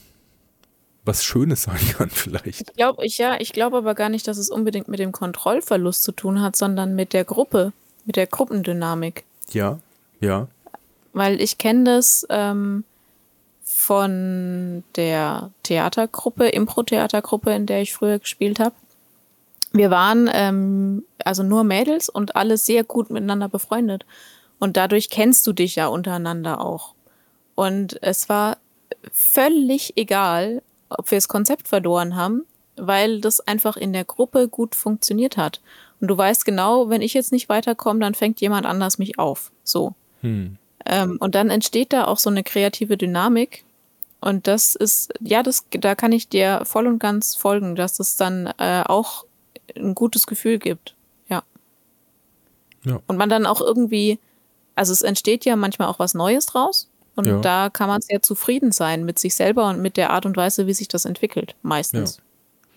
[1.06, 2.68] was Schönes sein kann, vielleicht.
[2.68, 6.02] Ich glaube, ich, ja, ich glaube aber gar nicht, dass es unbedingt mit dem Kontrollverlust
[6.02, 7.72] zu tun hat, sondern mit der Gruppe,
[8.04, 9.24] mit der Gruppendynamik.
[9.52, 9.78] Ja,
[10.20, 10.48] ja.
[11.12, 12.84] Weil ich kenne das ähm,
[13.64, 18.74] von der Theatergruppe, Impro-Theatergruppe, in der ich früher gespielt habe.
[19.72, 24.04] Wir waren ähm, also nur Mädels und alle sehr gut miteinander befreundet.
[24.58, 26.94] Und dadurch kennst du dich ja untereinander auch.
[27.54, 28.58] Und es war
[29.12, 32.44] völlig egal, ob wir das Konzept verloren haben,
[32.76, 35.60] weil das einfach in der Gruppe gut funktioniert hat.
[36.00, 39.50] Und du weißt genau, wenn ich jetzt nicht weiterkomme, dann fängt jemand anders mich auf.
[39.64, 39.94] So.
[40.20, 40.58] Hm.
[40.84, 43.64] Ähm, und dann entsteht da auch so eine kreative Dynamik.
[44.20, 48.16] Und das ist, ja, das, da kann ich dir voll und ganz folgen, dass es
[48.16, 49.24] dann äh, auch
[49.74, 50.94] ein gutes Gefühl gibt.
[51.28, 51.42] Ja.
[52.84, 53.00] ja.
[53.06, 54.18] Und man dann auch irgendwie,
[54.76, 56.88] also es entsteht ja manchmal auch was Neues draus.
[57.16, 57.40] Und ja.
[57.40, 60.66] da kann man sehr zufrieden sein mit sich selber und mit der Art und Weise,
[60.66, 62.20] wie sich das entwickelt, meistens.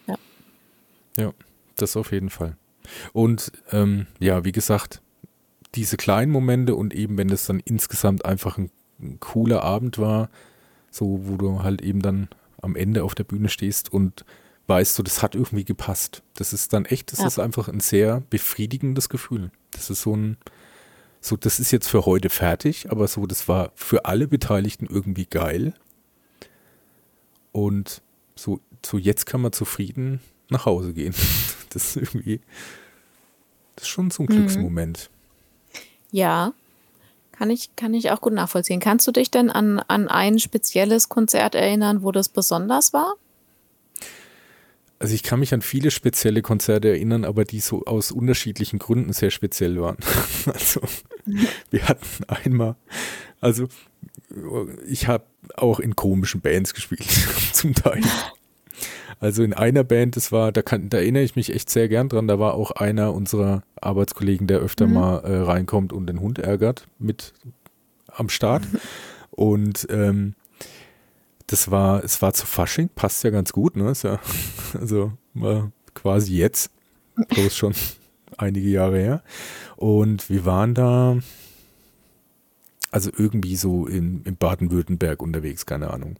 [0.08, 0.16] Ja,
[1.18, 1.24] ja.
[1.26, 1.34] ja
[1.76, 2.56] das auf jeden Fall.
[3.12, 5.02] Und ähm, ja, wie gesagt,
[5.76, 8.72] diese kleinen Momente und eben, wenn das dann insgesamt einfach ein,
[9.02, 10.30] ein cooler Abend war,
[10.90, 12.30] so wo du halt eben dann
[12.62, 14.26] am Ende auf der Bühne stehst und
[14.68, 16.24] weißt du, das hat irgendwie gepasst.
[16.36, 17.28] Das ist dann echt, das ja.
[17.28, 19.52] ist einfach ein sehr befriedigendes Gefühl.
[19.72, 20.38] Das ist so ein,
[21.22, 25.26] so, das ist jetzt für heute fertig, aber so, das war für alle Beteiligten irgendwie
[25.26, 25.74] geil.
[27.52, 28.02] Und
[28.36, 31.14] so, so jetzt kann man zufrieden nach Hause gehen.
[31.72, 32.42] Das ist irgendwie,
[33.76, 34.38] das ist schon so ein mhm.
[34.38, 35.12] Glücksmoment.
[36.10, 36.54] Ja,
[37.32, 38.80] kann ich, kann ich auch gut nachvollziehen.
[38.80, 43.14] Kannst du dich denn an, an ein spezielles Konzert erinnern, wo das besonders war?
[45.00, 49.14] Also ich kann mich an viele spezielle Konzerte erinnern, aber die so aus unterschiedlichen Gründen
[49.14, 49.98] sehr speziell waren.
[50.46, 50.82] Also
[51.70, 52.76] wir hatten einmal,
[53.40, 53.68] also
[54.88, 55.26] ich habe
[55.56, 57.08] auch in komischen Bands gespielt,
[57.54, 58.02] zum Teil.
[59.20, 62.10] Also in einer Band, das war, da, kann, da erinnere ich mich echt sehr gern
[62.10, 64.94] dran, da war auch einer unserer Arbeitskollegen, der öfter mhm.
[64.94, 67.34] mal äh, reinkommt und den Hund ärgert, mit
[68.08, 68.64] am Start.
[69.32, 70.36] Und ähm,
[71.50, 73.90] das war, es war zu Fasching, passt ja ganz gut, ne?
[73.90, 74.20] Ist ja,
[74.80, 76.72] also war quasi jetzt,
[77.16, 77.74] bloß schon
[78.38, 79.24] einige Jahre her.
[79.76, 81.18] Und wir waren da,
[82.92, 86.18] also irgendwie so in, in Baden-Württemberg unterwegs, keine Ahnung.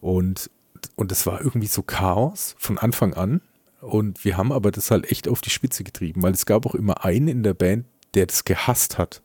[0.00, 0.50] Und,
[0.96, 3.42] und es war irgendwie so Chaos von Anfang an.
[3.80, 6.74] Und wir haben aber das halt echt auf die Spitze getrieben, weil es gab auch
[6.74, 9.22] immer einen in der Band, der das gehasst hat.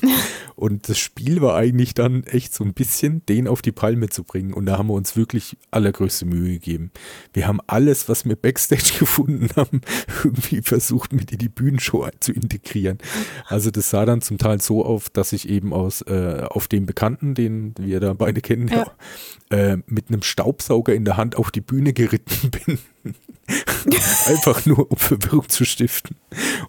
[0.54, 4.24] Und das Spiel war eigentlich dann echt so ein bisschen, den auf die Palme zu
[4.24, 4.52] bringen.
[4.52, 6.90] Und da haben wir uns wirklich allergrößte Mühe gegeben.
[7.32, 9.80] Wir haben alles, was wir Backstage gefunden haben,
[10.24, 12.98] irgendwie versucht, mit in die Bühnenshow zu integrieren.
[13.46, 16.86] Also das sah dann zum Teil so auf, dass ich eben aus äh, auf den
[16.86, 18.86] Bekannten, den wir da beide kennen, ja.
[19.50, 22.78] äh, mit einem Staubsauger in der Hand auf die Bühne geritten bin.
[24.26, 26.16] Einfach nur, um Verwirrung zu stiften.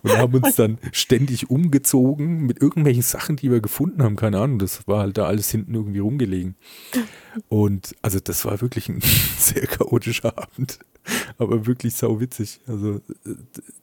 [0.01, 4.15] Und haben uns dann ständig umgezogen mit irgendwelchen Sachen, die wir gefunden haben.
[4.15, 6.55] Keine Ahnung, das war halt da alles hinten irgendwie rumgelegen.
[7.49, 9.01] Und also das war wirklich ein
[9.37, 10.79] sehr chaotischer Abend.
[11.37, 12.61] Aber wirklich sau witzig.
[12.65, 13.01] Also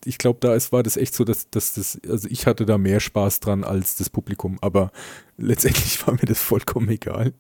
[0.04, 2.78] ich glaube, da ist, war das echt so, dass, dass das, also ich hatte da
[2.78, 4.58] mehr Spaß dran als das Publikum.
[4.60, 4.90] Aber
[5.36, 7.32] letztendlich war mir das vollkommen egal.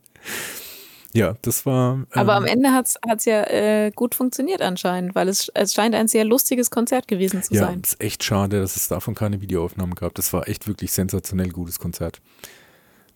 [1.12, 1.94] Ja, das war.
[1.94, 5.74] Ähm, Aber am ähm, Ende hat es ja äh, gut funktioniert anscheinend, weil es, es
[5.74, 7.76] scheint ein sehr lustiges Konzert gewesen zu ja, sein.
[7.76, 10.14] Ja, ist echt schade, dass es davon keine Videoaufnahmen gab.
[10.14, 12.20] Das war echt wirklich sensationell gutes Konzert.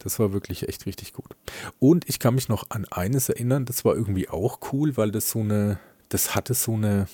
[0.01, 1.37] Das war wirklich echt richtig gut.
[1.79, 5.31] Und ich kann mich noch an eines erinnern, das war irgendwie auch cool, weil das
[5.31, 5.79] so eine,
[6.09, 7.07] das hatte so eine,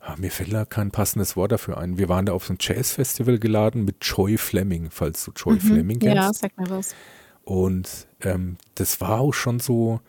[0.00, 1.98] ah, mir fällt da kein passendes Wort dafür ein.
[1.98, 5.60] Wir waren da auf so ein Jazzfestival geladen mit Joy Fleming, falls du Joy mhm,
[5.60, 6.16] Fleming kennst.
[6.16, 6.94] Ja, sag mir was.
[7.48, 10.00] Und ähm, das war auch schon so,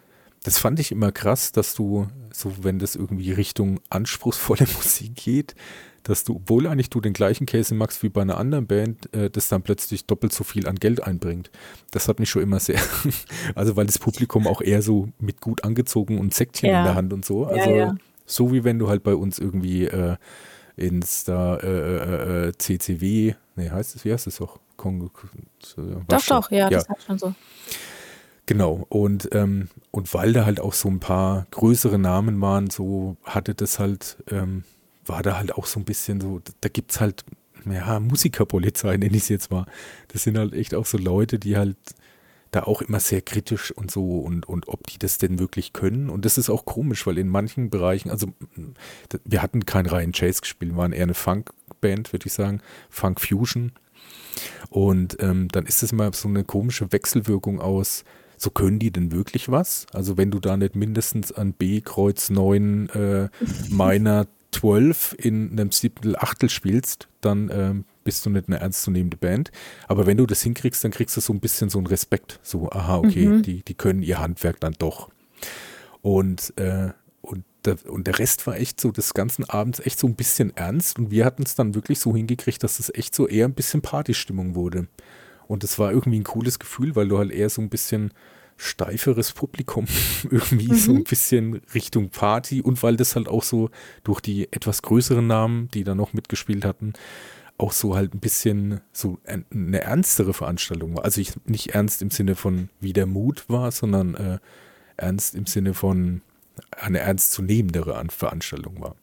[0.43, 5.55] das fand ich immer krass, dass du, so wenn das irgendwie Richtung anspruchsvolle Musik geht,
[6.03, 9.29] dass du, obwohl eigentlich du den gleichen Käse magst wie bei einer anderen Band, äh,
[9.29, 11.49] das dann plötzlich doppelt so viel an Geld einbringt.
[11.91, 12.81] Das hat mich schon immer sehr,
[13.55, 16.79] also weil das Publikum auch eher so mit gut angezogen und Säckchen ja.
[16.79, 17.45] in der Hand und so.
[17.45, 17.95] Also ja, ja.
[18.25, 20.17] so wie wenn du halt bei uns irgendwie äh,
[20.75, 24.59] ins da äh, äh, CCW, äh, nee, heißt es, wie heißt es auch?
[24.77, 25.11] Kongo.
[26.07, 27.33] Doch, doch, ja, ja, das hat schon so.
[28.45, 33.17] Genau, und, ähm, und weil da halt auch so ein paar größere Namen waren, so
[33.23, 34.63] hatte das halt, ähm,
[35.05, 37.25] war da halt auch so ein bisschen so, da gibt es halt,
[37.69, 39.65] ja, Musikerpolizei nenne ich es jetzt mal.
[40.07, 41.77] Das sind halt echt auch so Leute, die halt
[42.51, 46.09] da auch immer sehr kritisch und so und, und ob die das denn wirklich können.
[46.09, 48.27] Und das ist auch komisch, weil in manchen Bereichen, also
[49.23, 53.21] wir hatten kein Ryan Chase gespielt, wir waren eher eine Funk-Band, würde ich sagen, Funk
[53.21, 53.71] Fusion.
[54.69, 58.03] Und ähm, dann ist das immer so eine komische Wechselwirkung aus,
[58.37, 59.85] so können die denn wirklich was?
[59.91, 63.29] Also wenn du da nicht mindestens an B Kreuz 9 äh,
[63.69, 69.51] Minor 12 in einem Siebtel Achtel spielst, dann ähm, bist du nicht eine ernstzunehmende Band.
[69.87, 72.39] Aber wenn du das hinkriegst, dann kriegst du so ein bisschen so einen Respekt.
[72.43, 73.43] So, aha, okay, mhm.
[73.43, 75.09] die, die können ihr Handwerk dann doch.
[76.01, 76.89] Und, äh,
[77.21, 80.55] und, der, und der Rest war echt so des ganzen Abends echt so ein bisschen
[80.55, 80.99] ernst.
[80.99, 83.81] Und wir hatten es dann wirklich so hingekriegt, dass es echt so eher ein bisschen
[83.81, 84.87] Partystimmung wurde.
[85.47, 88.11] Und es war irgendwie ein cooles Gefühl, weil du halt eher so ein bisschen
[88.59, 89.85] steiferes Publikum
[90.29, 90.75] irgendwie mhm.
[90.75, 93.69] so ein bisschen Richtung Party und weil das halt auch so
[94.03, 96.93] durch die etwas größeren Namen, die da noch mitgespielt hatten,
[97.59, 101.03] auch so halt ein bisschen so eine ernstere Veranstaltung war.
[101.03, 104.39] Also ich nicht ernst im Sinne von wie der Mut war, sondern äh,
[104.97, 106.21] ernst im Sinne von
[106.71, 108.95] eine ernstzunehmendere Veranstaltung war.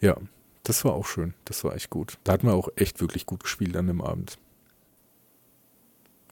[0.00, 0.16] Ja,
[0.62, 1.34] das war auch schön.
[1.44, 2.18] Das war echt gut.
[2.24, 4.38] Da hat man auch echt wirklich gut gespielt an dem Abend.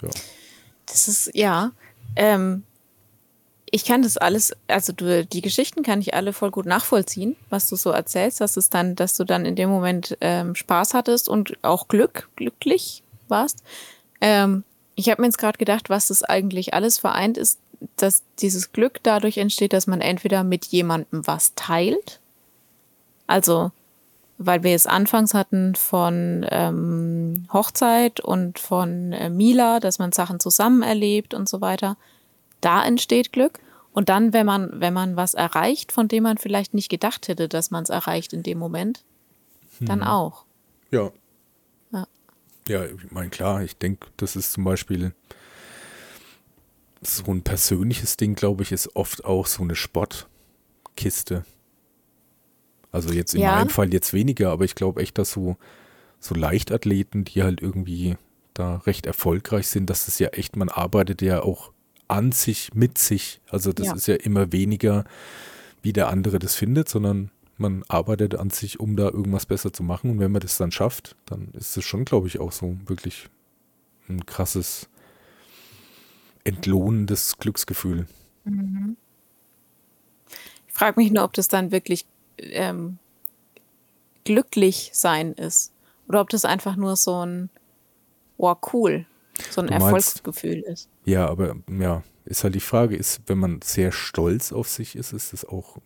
[0.03, 0.11] Ja.
[0.87, 1.73] Das ist, ja.
[2.17, 2.63] Ähm,
[3.75, 7.69] ich kann das alles, also du, die Geschichten kann ich alle voll gut nachvollziehen, was
[7.69, 11.27] du so erzählst, dass es dann, dass du dann in dem Moment ähm, Spaß hattest
[11.27, 13.65] und auch Glück, glücklich warst.
[14.21, 14.65] Ähm,
[14.95, 17.59] ich habe mir jetzt gerade gedacht, was das eigentlich alles vereint ist,
[17.97, 22.21] dass dieses Glück dadurch entsteht, dass man entweder mit jemandem was teilt,
[23.27, 23.73] also
[24.37, 30.41] weil wir es anfangs hatten von ähm, Hochzeit und von äh, Mila, dass man Sachen
[30.41, 31.97] zusammen erlebt und so weiter
[32.63, 33.59] da entsteht Glück.
[33.93, 37.49] Und dann, wenn man, wenn man was erreicht, von dem man vielleicht nicht gedacht hätte,
[37.49, 39.05] dass man es erreicht in dem Moment,
[39.79, 39.87] hm.
[39.87, 40.47] dann auch.
[40.91, 41.11] Ja.
[41.93, 42.07] Ja,
[42.69, 45.13] ja ich meine, klar, ich denke, das ist zum Beispiel
[47.03, 51.45] so ein persönliches Ding, glaube ich, ist oft auch so eine Spottkiste.
[52.93, 53.57] Also jetzt in ja.
[53.57, 55.57] meinem Fall jetzt weniger, aber ich glaube echt, dass so,
[56.21, 58.17] so Leichtathleten, die halt irgendwie
[58.55, 61.72] da recht erfolgreich sind, dass es ja echt, man arbeitet ja auch
[62.13, 63.41] an sich, mit sich.
[63.51, 63.95] Also das ja.
[63.95, 65.05] ist ja immer weniger,
[65.83, 69.83] wie der andere das findet, sondern man arbeitet an sich, um da irgendwas besser zu
[69.83, 70.11] machen.
[70.11, 73.29] Und wenn man das dann schafft, dann ist es schon, glaube ich, auch so wirklich
[74.09, 74.89] ein krasses,
[76.45, 78.07] entlohnendes Glücksgefühl.
[78.45, 78.97] Mhm.
[80.67, 82.07] Ich frage mich nur, ob das dann wirklich
[82.39, 82.99] ähm,
[84.25, 85.73] glücklich sein ist.
[86.09, 87.49] Oder ob das einfach nur so ein,
[88.37, 89.07] wow, cool,
[89.51, 90.89] so ein meinst, Erfolgsgefühl ist.
[91.05, 95.13] Ja, aber ja, ist halt die Frage, ist, wenn man sehr stolz auf sich ist,
[95.13, 95.79] ist es auch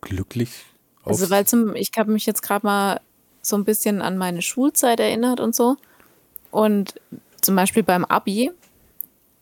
[0.00, 0.64] glücklich?
[1.04, 3.00] Also, weil zum, ich habe mich jetzt gerade mal
[3.42, 5.76] so ein bisschen an meine Schulzeit erinnert und so.
[6.50, 6.94] Und
[7.40, 8.50] zum Beispiel beim Abi,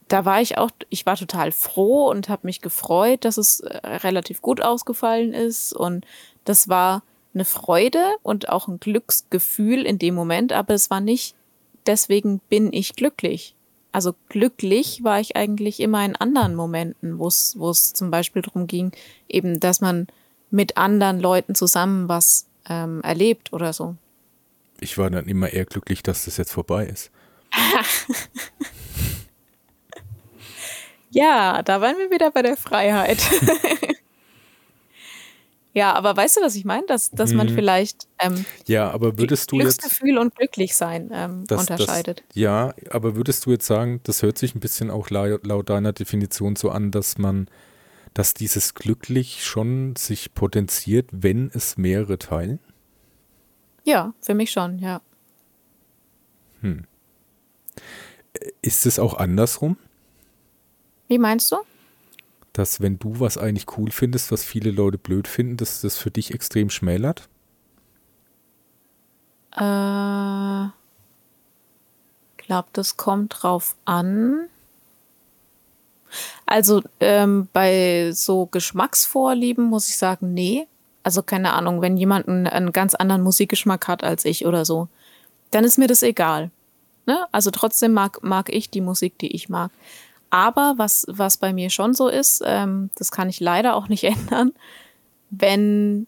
[0.06, 3.86] da war ich auch, ich war total froh und habe mich gefreut, dass es äh,
[3.86, 5.72] relativ gut ausgefallen ist.
[5.74, 6.06] Und
[6.44, 7.02] das war
[7.34, 11.34] eine Freude und auch ein Glücksgefühl in dem Moment, aber es war nicht
[11.88, 13.56] deswegen bin ich glücklich.
[13.92, 18.42] Also glücklich war ich eigentlich immer in anderen Momenten, wo es, wo es zum Beispiel
[18.42, 18.92] darum ging,
[19.28, 20.06] eben, dass man
[20.50, 23.96] mit anderen Leuten zusammen was ähm, erlebt oder so.
[24.80, 27.10] Ich war dann immer eher glücklich, dass das jetzt vorbei ist.
[31.10, 33.18] ja, da waren wir wieder bei der Freiheit.
[35.78, 36.86] Ja, aber weißt du, was ich meine?
[36.86, 37.54] Dass, dass man mhm.
[37.54, 42.24] vielleicht ähm, ja, aber würdest du Glücksgefühl jetzt, und glücklich sein ähm, das, unterscheidet.
[42.26, 45.70] Das, ja, aber würdest du jetzt sagen, das hört sich ein bisschen auch laut, laut
[45.70, 47.46] deiner Definition so an, dass man,
[48.12, 52.58] dass dieses glücklich schon sich potenziert, wenn es mehrere teilen?
[53.84, 55.00] Ja, für mich schon, ja.
[56.60, 56.86] Hm.
[58.62, 59.76] Ist es auch andersrum?
[61.06, 61.58] Wie meinst du?
[62.58, 66.10] Dass wenn du was eigentlich cool findest, was viele Leute blöd finden, dass das für
[66.10, 67.28] dich extrem schmälert?
[69.56, 70.68] Äh,
[72.48, 74.48] glaube, das kommt drauf an.
[76.46, 80.66] Also ähm, bei so Geschmacksvorlieben muss ich sagen, nee.
[81.04, 84.88] Also keine Ahnung, wenn jemand einen, einen, ganz anderen Musikgeschmack hat als ich oder so,
[85.50, 86.50] dann ist mir das egal.
[87.06, 87.26] Ne?
[87.32, 89.70] Also trotzdem mag, mag ich die Musik, die ich mag.
[90.30, 94.04] Aber was, was bei mir schon so ist, ähm, das kann ich leider auch nicht
[94.04, 94.52] ändern,
[95.30, 96.06] wenn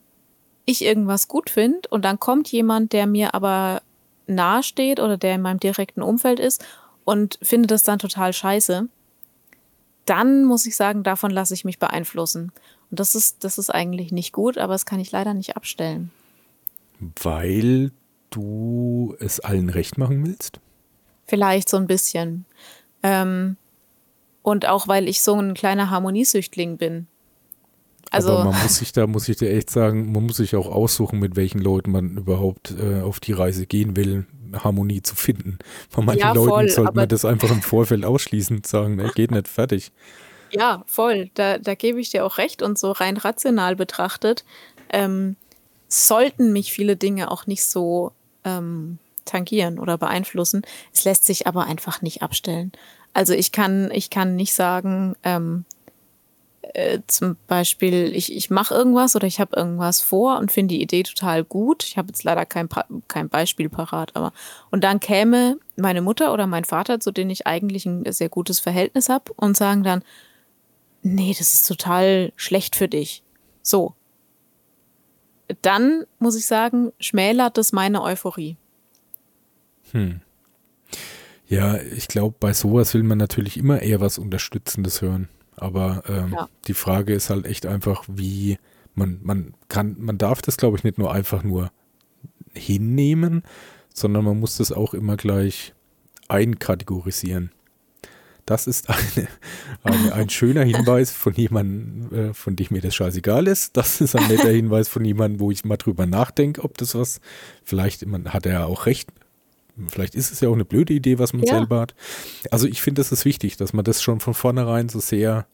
[0.64, 3.82] ich irgendwas gut finde und dann kommt jemand, der mir aber
[4.26, 6.64] nahe steht oder der in meinem direkten Umfeld ist
[7.04, 8.88] und findet das dann total scheiße,
[10.06, 12.52] dann muss ich sagen, davon lasse ich mich beeinflussen.
[12.90, 16.10] Und das ist, das ist eigentlich nicht gut, aber das kann ich leider nicht abstellen.
[17.22, 17.92] Weil
[18.30, 20.60] du es allen recht machen willst?
[21.26, 22.44] Vielleicht so ein bisschen.
[23.02, 23.56] Ähm,
[24.42, 27.06] und auch weil ich so ein kleiner Harmoniesüchtling bin.
[28.10, 30.66] Also Aber man muss sich da, muss ich dir echt sagen, man muss sich auch
[30.66, 35.58] aussuchen, mit welchen Leuten man überhaupt äh, auf die Reise gehen will, Harmonie zu finden.
[35.88, 39.12] Von manchen ja, Leuten voll, sollte man das einfach im Vorfeld ausschließen und sagen, ne,
[39.14, 39.92] geht nicht, fertig.
[40.50, 41.30] Ja, voll.
[41.34, 42.62] Da, da gebe ich dir auch recht.
[42.62, 44.44] Und so rein rational betrachtet,
[44.92, 45.36] ähm,
[45.88, 48.12] sollten mich viele Dinge auch nicht so
[48.44, 50.62] ähm, tangieren oder beeinflussen.
[50.92, 52.72] Es lässt sich aber einfach nicht abstellen.
[53.12, 55.64] Also ich kann, ich kann nicht sagen, ähm,
[56.74, 60.82] äh, zum Beispiel, ich, ich mache irgendwas oder ich habe irgendwas vor und finde die
[60.82, 61.84] Idee total gut.
[61.84, 62.68] Ich habe jetzt leider kein,
[63.08, 64.32] kein Beispiel parat, aber
[64.70, 68.60] und dann käme meine Mutter oder mein Vater, zu denen ich eigentlich ein sehr gutes
[68.60, 70.02] Verhältnis habe, und sagen dann,
[71.02, 73.22] nee, das ist total schlecht für dich.
[73.62, 73.94] So.
[75.62, 78.56] Dann muss ich sagen, schmälert das meine Euphorie.
[79.90, 80.20] Hm.
[81.50, 85.28] Ja, ich glaube, bei sowas will man natürlich immer eher was Unterstützendes hören.
[85.56, 86.48] Aber ähm, ja.
[86.68, 88.56] die Frage ist halt echt einfach, wie
[88.94, 91.72] man, man kann, man darf das, glaube ich, nicht nur einfach nur
[92.54, 93.42] hinnehmen,
[93.92, 95.74] sondern man muss das auch immer gleich
[96.28, 97.50] einkategorisieren.
[98.46, 99.28] Das ist eine,
[99.82, 103.76] eine, ein schöner Hinweis von jemandem, äh, von dem mir das scheißegal ist.
[103.76, 107.20] Das ist ein netter Hinweis von jemandem, wo ich mal drüber nachdenke, ob das was,
[107.64, 109.10] vielleicht man, hat er ja auch recht,
[109.88, 111.54] Vielleicht ist es ja auch eine blöde Idee, was man ja.
[111.54, 111.94] selber hat.
[112.50, 115.46] Also ich finde, das ist wichtig, dass man das schon von vornherein so sehr.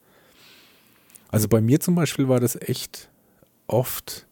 [1.29, 3.09] Also bei mir zum Beispiel war das echt
[3.67, 4.27] oft,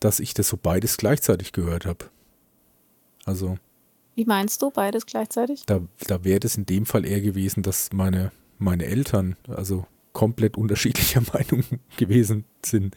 [0.00, 2.06] dass ich das so beides gleichzeitig gehört habe.
[3.24, 3.56] Also.
[4.14, 5.64] Wie meinst du beides gleichzeitig?
[5.66, 10.56] Da, da wäre das in dem Fall eher gewesen, dass meine, meine Eltern also komplett
[10.56, 11.64] unterschiedlicher Meinung
[11.96, 12.94] gewesen sind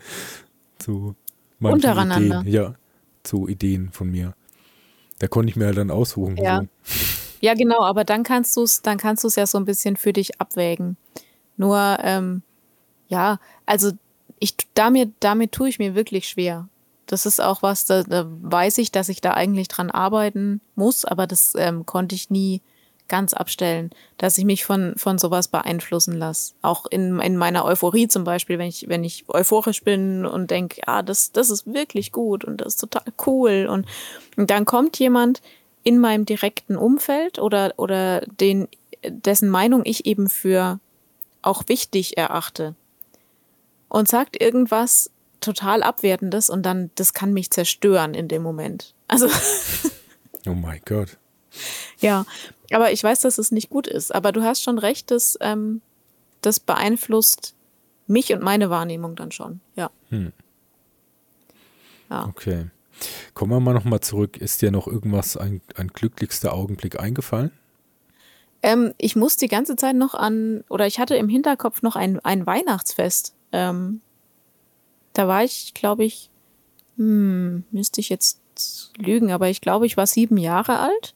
[0.77, 1.15] zu
[1.59, 2.41] manchen Untereinander.
[2.41, 2.53] Ideen.
[2.53, 2.75] Ja,
[3.23, 4.35] zu Ideen von mir.
[5.19, 6.37] Da konnte ich mir halt dann aussuchen.
[6.37, 6.61] Ja.
[6.61, 6.67] So.
[7.41, 9.97] Ja, genau, aber dann kannst du es, dann kannst du es ja so ein bisschen
[9.97, 10.97] für dich abwägen.
[11.57, 12.41] Nur, ähm,
[13.07, 13.91] ja, also
[14.39, 16.67] ich damit, damit tue ich mir wirklich schwer.
[17.05, 21.05] Das ist auch was, da, da weiß ich, dass ich da eigentlich dran arbeiten muss,
[21.05, 22.61] aber das ähm, konnte ich nie
[23.07, 26.53] ganz abstellen, dass ich mich von, von sowas beeinflussen lasse.
[26.61, 30.81] Auch in, in meiner Euphorie zum Beispiel, wenn ich, wenn ich euphorisch bin und denke,
[30.85, 33.67] ja, das, das ist wirklich gut und das ist total cool.
[33.69, 33.85] Und,
[34.37, 35.41] und dann kommt jemand
[35.83, 38.67] in meinem direkten Umfeld oder, oder den,
[39.07, 40.79] dessen Meinung ich eben für
[41.41, 42.75] auch wichtig erachte
[43.87, 48.95] und sagt irgendwas total Abwertendes und dann, das kann mich zerstören in dem Moment.
[49.07, 49.27] Also.
[50.47, 51.17] oh mein Gott.
[51.99, 52.25] Ja,
[52.71, 54.13] aber ich weiß, dass es nicht gut ist.
[54.13, 55.81] Aber du hast schon recht, dass ähm,
[56.41, 57.55] das beeinflusst
[58.07, 59.61] mich und meine Wahrnehmung dann schon.
[59.75, 59.89] Ja.
[60.09, 60.31] Hm.
[62.09, 62.25] ja.
[62.27, 62.67] Okay.
[63.33, 64.37] Kommen wir mal nochmal zurück.
[64.37, 67.51] Ist dir noch irgendwas, ein, ein glücklichster Augenblick eingefallen?
[68.61, 72.19] Ähm, ich muss die ganze Zeit noch an, oder ich hatte im Hinterkopf noch ein,
[72.21, 73.35] ein Weihnachtsfest.
[73.51, 74.01] Ähm,
[75.13, 76.29] da war ich, glaube ich,
[76.97, 78.39] hm, müsste ich jetzt
[78.97, 81.13] lügen, aber ich glaube, ich war sieben Jahre alt.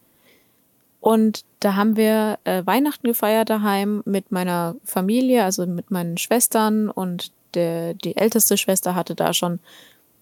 [1.01, 6.89] Und da haben wir äh, Weihnachten gefeiert daheim mit meiner Familie, also mit meinen Schwestern
[6.89, 9.59] und der, die älteste Schwester hatte da schon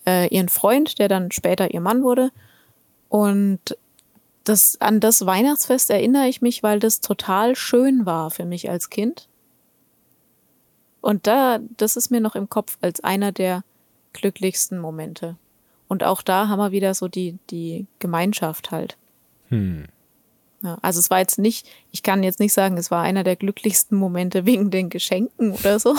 [0.05, 2.31] äh, ihren Freund, der dann später ihr Mann wurde.
[3.09, 3.77] Und
[4.43, 8.89] das, an das Weihnachtsfest erinnere ich mich, weil das total schön war für mich als
[8.89, 9.27] Kind.
[11.01, 13.63] Und da, das ist mir noch im Kopf als einer der
[14.13, 15.35] glücklichsten Momente.
[15.87, 18.97] Und auch da haben wir wieder so die, die Gemeinschaft halt.
[19.49, 19.85] Hm.
[20.63, 23.35] Ja, also es war jetzt nicht, ich kann jetzt nicht sagen, es war einer der
[23.35, 25.95] glücklichsten Momente wegen den Geschenken oder so.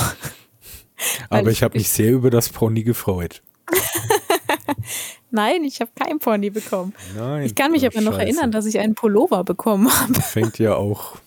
[1.30, 3.42] Aber ich, ich habe mich sehr über das Pony gefreut.
[5.30, 6.94] Nein, ich habe kein Pony bekommen.
[7.14, 7.44] Nein.
[7.44, 8.04] Ich kann mich aber Scheiße.
[8.04, 10.14] noch erinnern, dass ich einen Pullover bekommen habe.
[10.14, 11.18] Fängt ja auch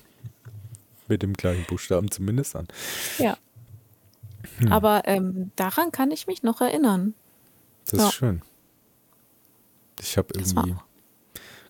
[1.07, 2.67] mit dem gleichen Buchstaben zumindest an.
[3.19, 3.37] Ja.
[4.57, 4.71] Hm.
[4.71, 7.13] Aber ähm, daran kann ich mich noch erinnern.
[7.85, 8.07] Das ja.
[8.07, 8.41] ist schön.
[10.01, 10.75] Ich habe irgendwie,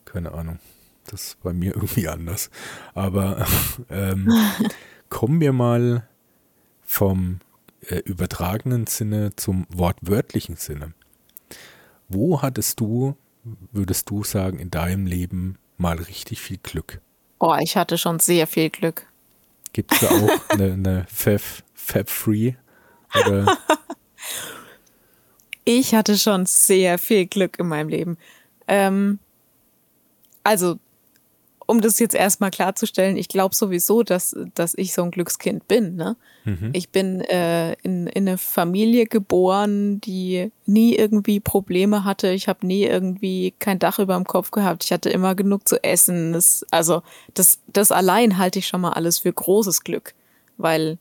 [0.05, 0.57] keine Ahnung
[1.07, 2.49] das ist bei mir irgendwie anders.
[2.93, 3.45] Aber
[3.89, 4.31] ähm,
[5.09, 6.07] kommen wir mal
[6.83, 7.39] vom
[7.87, 10.93] äh, übertragenen Sinne zum wortwörtlichen Sinne.
[12.09, 13.15] Wo hattest du,
[13.71, 16.99] würdest du sagen, in deinem Leben mal richtig viel Glück?
[17.39, 19.07] Oh, ich hatte schon sehr viel Glück.
[19.73, 21.41] Gibt es da auch eine, eine Fab,
[21.73, 22.53] Fab Free?
[23.15, 23.57] Oder?
[25.65, 28.17] Ich hatte schon sehr viel Glück in meinem Leben.
[28.67, 29.19] Ähm,
[30.43, 30.79] also
[31.71, 35.95] um das jetzt erstmal klarzustellen, ich glaube sowieso, dass, dass ich so ein Glückskind bin.
[35.95, 36.17] Ne?
[36.43, 36.69] Mhm.
[36.73, 42.31] Ich bin äh, in, in eine Familie geboren, die nie irgendwie Probleme hatte.
[42.31, 44.83] Ich habe nie irgendwie kein Dach über dem Kopf gehabt.
[44.83, 46.33] Ich hatte immer genug zu essen.
[46.33, 47.03] Das, also
[47.33, 50.13] das, das allein halte ich schon mal alles für großes Glück,
[50.57, 50.97] weil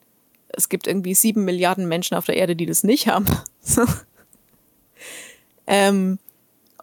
[0.50, 3.26] es gibt irgendwie sieben Milliarden Menschen auf der Erde, die das nicht haben.
[5.66, 6.20] ähm,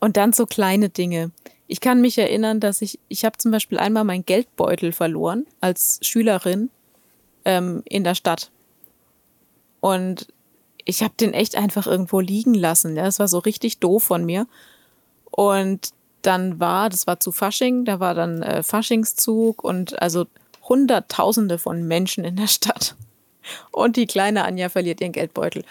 [0.01, 1.31] und dann so kleine Dinge.
[1.67, 5.99] Ich kann mich erinnern, dass ich, ich habe zum Beispiel einmal meinen Geldbeutel verloren als
[6.01, 6.69] Schülerin
[7.45, 8.51] ähm, in der Stadt.
[9.81, 10.27] Und
[10.85, 12.95] ich habe den echt einfach irgendwo liegen lassen.
[12.95, 14.47] Ja, das war so richtig doof von mir.
[15.29, 15.89] Und
[16.21, 20.25] dann war, das war zu Fasching, da war dann äh, Faschingszug und also
[20.67, 22.95] Hunderttausende von Menschen in der Stadt.
[23.71, 25.63] Und die kleine Anja verliert ihren Geldbeutel.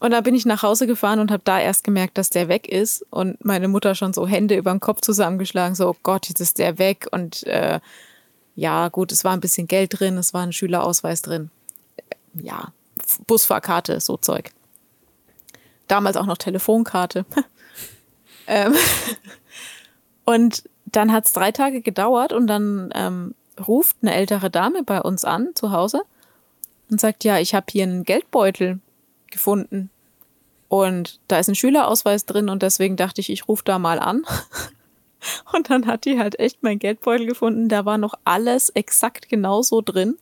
[0.00, 2.66] Und da bin ich nach Hause gefahren und habe da erst gemerkt, dass der weg
[2.66, 3.04] ist.
[3.10, 6.58] Und meine Mutter schon so Hände über den Kopf zusammengeschlagen, so, oh Gott, jetzt ist
[6.58, 7.06] der weg.
[7.12, 7.80] Und äh,
[8.56, 11.50] ja, gut, es war ein bisschen Geld drin, es war ein Schülerausweis drin.
[12.32, 12.72] Ja,
[13.26, 14.50] Busfahrkarte, so Zeug.
[15.86, 17.26] Damals auch noch Telefonkarte.
[18.46, 18.74] ähm,
[20.24, 23.34] und dann hat es drei Tage gedauert und dann ähm,
[23.68, 26.02] ruft eine ältere Dame bei uns an zu Hause
[26.90, 28.80] und sagt, ja, ich habe hier einen Geldbeutel
[29.30, 29.90] gefunden.
[30.68, 34.24] Und da ist ein Schülerausweis drin und deswegen dachte ich, ich rufe da mal an.
[35.52, 37.68] Und dann hat die halt echt mein Geldbeutel gefunden.
[37.68, 40.16] Da war noch alles exakt genauso drin.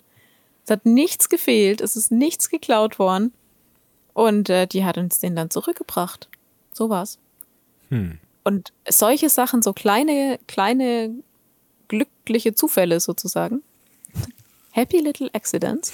[0.65, 3.33] Es hat nichts gefehlt, es ist nichts geklaut worden.
[4.13, 6.29] Und äh, die hat uns den dann zurückgebracht.
[6.73, 7.19] So war's.
[7.91, 8.19] Hm.
[8.43, 11.15] Und solche Sachen, so kleine, kleine
[11.89, 13.63] glückliche Zufälle sozusagen.
[14.73, 15.93] Happy Little Accidents.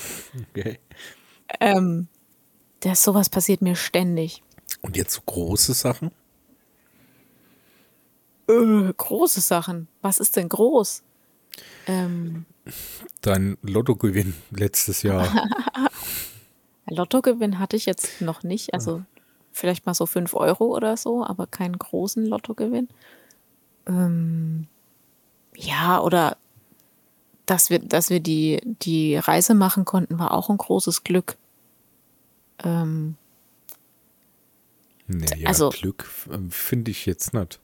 [0.51, 0.79] Okay.
[1.61, 2.09] Ähm,
[2.85, 4.43] das, sowas passiert mir ständig.
[4.83, 6.11] Und jetzt so große Sachen?
[8.47, 9.89] Äh, große Sachen.
[10.03, 11.03] Was ist denn groß?
[11.87, 12.45] Ähm,
[13.23, 15.27] Dein Lottogewinn letztes Jahr.
[16.87, 18.75] Lottogewinn hatte ich jetzt noch nicht.
[18.75, 19.03] Also
[19.51, 22.89] vielleicht mal so 5 Euro oder so, aber keinen großen Lottogewinn.
[23.87, 24.67] Ähm,
[25.57, 26.37] ja, oder
[27.47, 31.39] dass wir, dass wir die, die Reise machen konnten, war auch ein großes Glück.
[32.63, 33.17] Ähm,
[35.07, 37.61] naja, also, Glück ähm, finde ich jetzt nicht.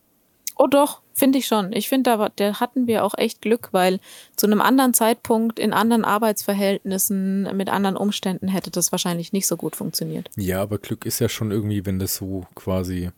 [0.56, 1.72] Oh doch, finde ich schon.
[1.72, 3.98] Ich finde, da, da hatten wir auch echt Glück, weil
[4.36, 9.56] zu einem anderen Zeitpunkt, in anderen Arbeitsverhältnissen, mit anderen Umständen hätte das wahrscheinlich nicht so
[9.56, 10.28] gut funktioniert.
[10.36, 13.10] Ja, aber Glück ist ja schon irgendwie, wenn das so quasi,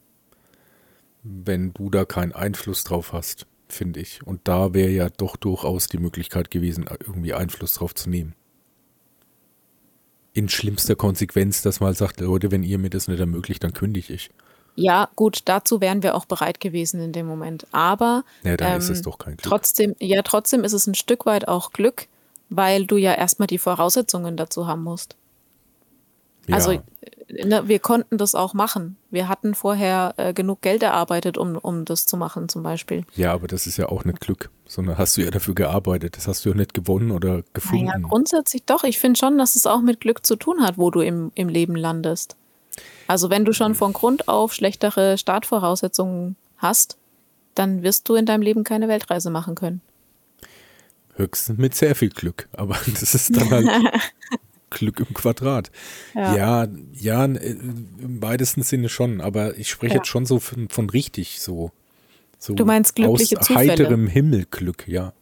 [1.24, 4.24] wenn du da keinen Einfluss drauf hast, finde ich.
[4.24, 8.36] Und da wäre ja doch durchaus die Möglichkeit gewesen, irgendwie Einfluss drauf zu nehmen
[10.35, 13.72] in schlimmster Konsequenz, dass man halt sagt, Leute, wenn ihr mir das nicht ermöglicht, dann
[13.72, 14.30] kündige ich.
[14.74, 17.66] Ja, gut, dazu wären wir auch bereit gewesen in dem Moment.
[17.72, 19.43] Aber ja, dann ähm, ist es doch kein Glück.
[19.43, 22.07] Trotzdem, ja, trotzdem ist es ein Stück weit auch Glück,
[22.49, 25.16] weil du ja erstmal die Voraussetzungen dazu haben musst.
[26.49, 26.57] Ja.
[26.57, 26.82] Also
[27.28, 28.97] ne, wir konnten das auch machen.
[29.11, 33.05] Wir hatten vorher äh, genug Geld erarbeitet, um, um das zu machen, zum Beispiel.
[33.14, 36.16] Ja, aber das ist ja auch nicht Glück, sondern hast du ja dafür gearbeitet.
[36.16, 37.86] Das hast du ja nicht gewonnen oder gefunden.
[37.86, 38.84] Ja, grundsätzlich doch.
[38.84, 41.49] Ich finde schon, dass es auch mit Glück zu tun hat, wo du im, im
[41.49, 42.36] Leben landest.
[43.07, 46.97] Also wenn du schon von Grund auf schlechtere Startvoraussetzungen hast,
[47.55, 49.82] dann wirst du in deinem Leben keine Weltreise machen können.
[51.16, 53.68] Höchstens mit sehr viel Glück, aber das ist dann halt
[54.72, 55.70] Glück im Quadrat.
[56.14, 60.00] Ja, ja, ja im weitesten Sinne schon, aber ich spreche ja.
[60.00, 61.70] jetzt schon so von, von, richtig so.
[62.38, 62.54] so.
[62.54, 63.72] Du meinst glückliche aus Zufälle?
[63.72, 65.12] heiterem Himmel Glück, ja.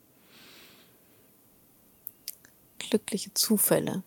[2.79, 4.03] Glückliche Zufälle.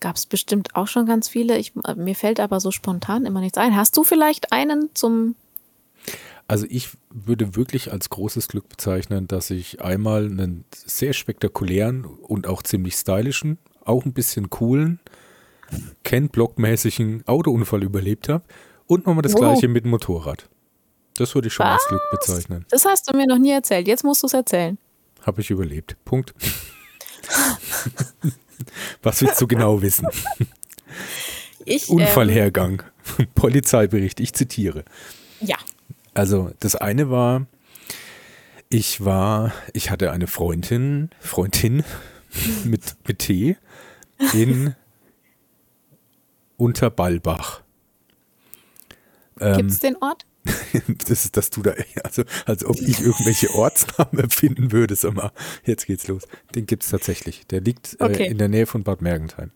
[0.00, 1.58] Gab es bestimmt auch schon ganz viele.
[1.58, 3.76] Ich, mir fällt aber so spontan immer nichts ein.
[3.76, 5.34] Hast du vielleicht einen zum
[6.50, 12.48] also ich würde wirklich als großes Glück bezeichnen, dass ich einmal einen sehr spektakulären und
[12.48, 14.98] auch ziemlich stylischen, auch ein bisschen coolen,
[16.02, 18.42] Ken-Block-mäßigen Autounfall überlebt habe
[18.88, 19.38] und nochmal das oh.
[19.38, 20.48] gleiche mit dem Motorrad.
[21.18, 21.74] Das würde ich schon Was?
[21.74, 22.66] als Glück bezeichnen.
[22.68, 23.86] Das hast du mir noch nie erzählt.
[23.86, 24.76] Jetzt musst du es erzählen.
[25.22, 25.96] Habe ich überlebt.
[26.04, 26.34] Punkt.
[29.04, 30.08] Was willst du genau wissen?
[31.64, 32.82] Ich, Unfallhergang.
[33.20, 34.18] Ähm, Polizeibericht.
[34.18, 34.84] Ich zitiere.
[35.40, 35.56] Ja.
[36.14, 37.46] Also das eine war,
[38.68, 41.84] ich war, ich hatte eine Freundin, Freundin
[42.64, 43.56] mit, mit T
[44.32, 44.74] in
[46.56, 47.62] Unterballbach.
[49.40, 50.26] Ähm, Gibt es den Ort?
[51.08, 55.32] das ist, dass du da, also als ob ich irgendwelche Ortsnamen erfinden würde, sag mal,
[55.64, 56.22] jetzt geht's los.
[56.54, 57.46] Den gibt es tatsächlich.
[57.48, 58.26] Der liegt äh, okay.
[58.26, 59.50] in der Nähe von Bad Mergentheim.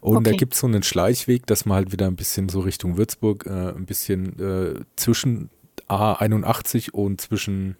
[0.00, 0.30] Und okay.
[0.30, 3.46] da gibt es so einen Schleichweg, dass man halt wieder ein bisschen so Richtung Würzburg,
[3.46, 5.50] äh, ein bisschen äh, zwischen
[5.90, 7.76] A81 und zwischen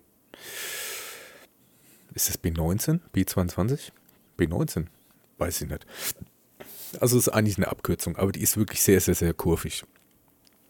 [2.15, 3.93] ist es B19, B22?
[4.39, 4.87] B19?
[5.39, 5.87] Weiß ich nicht.
[7.01, 9.85] Also es ist eigentlich eine Abkürzung, aber die ist wirklich sehr, sehr, sehr kurvig.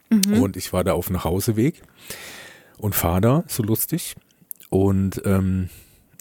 [0.09, 0.41] Mhm.
[0.41, 1.81] Und ich war da auf dem Nachhauseweg
[2.77, 4.15] und fahre da so lustig.
[4.69, 5.69] Und, ähm,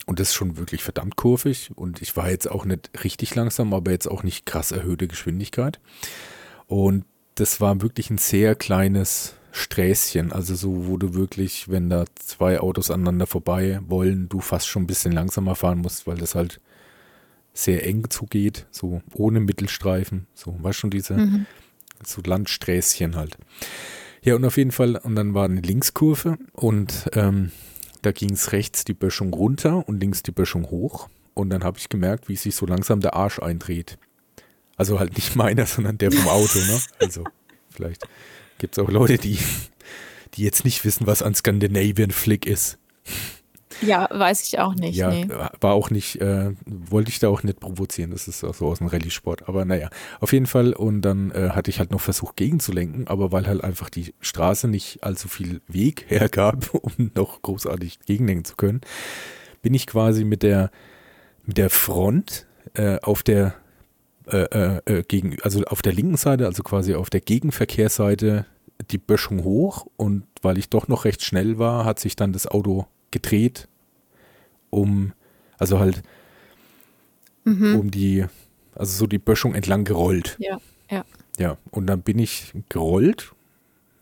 [0.07, 1.71] und das ist schon wirklich verdammt kurvig.
[1.75, 5.81] Und ich war jetzt auch nicht richtig langsam, aber jetzt auch nicht krass erhöhte Geschwindigkeit.
[6.67, 7.05] Und
[7.35, 10.33] das war wirklich ein sehr kleines Sträßchen.
[10.33, 14.85] Also so, wo du wirklich, wenn da zwei Autos aneinander vorbei wollen, du fast schon
[14.85, 16.61] ein bisschen langsamer fahren musst, weil das halt
[17.53, 20.27] sehr eng zugeht, so ohne Mittelstreifen.
[20.35, 21.47] So, weißt schon, diese mhm.
[22.05, 23.37] so Landsträßchen halt.
[24.23, 27.51] Ja, und auf jeden Fall, und dann war eine Linkskurve und ähm,
[28.03, 31.09] da ging es rechts die Böschung runter und links die Böschung hoch.
[31.35, 33.99] Und dann habe ich gemerkt, wie sich so langsam der Arsch eindreht.
[34.77, 36.81] Also halt nicht meiner, sondern der vom Auto, ne?
[36.99, 37.25] Also
[37.71, 38.07] vielleicht
[38.61, 39.39] gibt es auch Leute, die,
[40.35, 42.79] die jetzt nicht wissen, was ein Scandinavian Flick ist.
[43.83, 44.97] Ja, weiß ich auch nicht.
[44.97, 45.27] Ja, nee.
[45.29, 48.11] war auch nicht, äh, wollte ich da auch nicht provozieren.
[48.11, 49.49] Das ist auch so aus dem Rallye-Sport.
[49.49, 49.89] Aber naja,
[50.21, 50.75] auf jeden Fall.
[50.75, 54.69] Und dann äh, hatte ich halt noch versucht gegenzulenken, aber weil halt einfach die Straße
[54.69, 58.83] nicht allzu viel Weg hergab, um noch großartig gegenlenken zu können,
[59.63, 60.71] bin ich quasi mit der,
[61.45, 63.55] mit der Front äh, auf der
[64.31, 68.47] äh, äh, äh, gegen, also auf der linken Seite, also quasi auf der Gegenverkehrsseite
[68.91, 72.47] die Böschung hoch und weil ich doch noch recht schnell war, hat sich dann das
[72.47, 73.69] Auto gedreht,
[74.71, 75.13] um,
[75.59, 76.03] also halt,
[77.45, 77.77] mhm.
[77.77, 78.25] um die,
[78.75, 80.37] also so die Böschung entlang gerollt.
[80.39, 80.59] Ja,
[80.91, 81.05] ja.
[81.39, 83.33] Ja, und dann bin ich gerollt,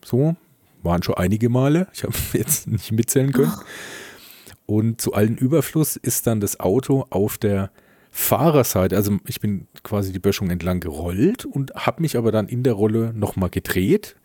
[0.04, 0.36] so,
[0.82, 3.52] waren schon einige Male, ich habe jetzt nicht mitzählen können.
[3.56, 4.74] Oh.
[4.74, 7.70] Und zu allen Überfluss ist dann das Auto auf der
[8.18, 12.62] Fahrerseite, also ich bin quasi die Böschung entlang gerollt und habe mich aber dann in
[12.62, 14.16] der Rolle nochmal gedreht,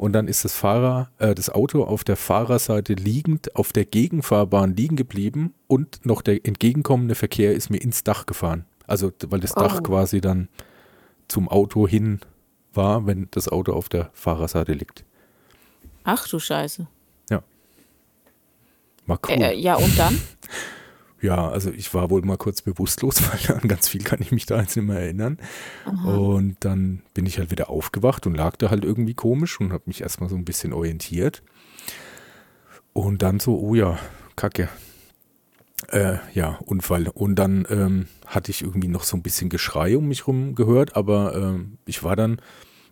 [0.00, 4.74] und dann ist das Fahrer, äh, das Auto auf der Fahrerseite liegend auf der Gegenfahrbahn
[4.74, 8.64] liegen geblieben und noch der entgegenkommende Verkehr ist mir ins Dach gefahren.
[8.86, 9.60] Also weil das oh.
[9.60, 10.48] Dach quasi dann
[11.28, 12.20] zum Auto hin
[12.72, 15.04] war, wenn das Auto auf der Fahrerseite liegt.
[16.04, 16.86] Ach du Scheiße.
[17.28, 17.42] Ja.
[19.04, 19.34] War cool.
[19.34, 20.18] Äh, ja, und dann?
[21.20, 24.46] Ja, also ich war wohl mal kurz bewusstlos, weil an ganz viel kann ich mich
[24.46, 25.38] da jetzt nicht mehr erinnern.
[25.84, 26.16] Aha.
[26.16, 29.84] Und dann bin ich halt wieder aufgewacht und lag da halt irgendwie komisch und habe
[29.86, 31.42] mich erstmal so ein bisschen orientiert.
[32.92, 33.98] Und dann so, oh ja,
[34.36, 34.68] Kacke.
[35.88, 37.08] Äh, ja, Unfall.
[37.08, 40.96] Und dann ähm, hatte ich irgendwie noch so ein bisschen Geschrei um mich rum gehört,
[40.96, 42.40] aber ähm, ich war dann,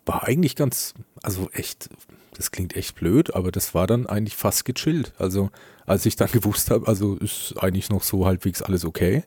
[0.07, 1.91] war eigentlich ganz, also echt
[2.39, 5.13] das klingt echt blöd, aber das war dann eigentlich fast gechillt.
[5.19, 5.51] Also
[5.89, 9.25] als ich dann gewusst habe, also ist eigentlich noch so halbwegs alles okay.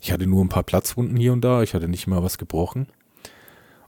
[0.00, 2.88] Ich hatte nur ein paar Platzwunden hier und da, ich hatte nicht mal was gebrochen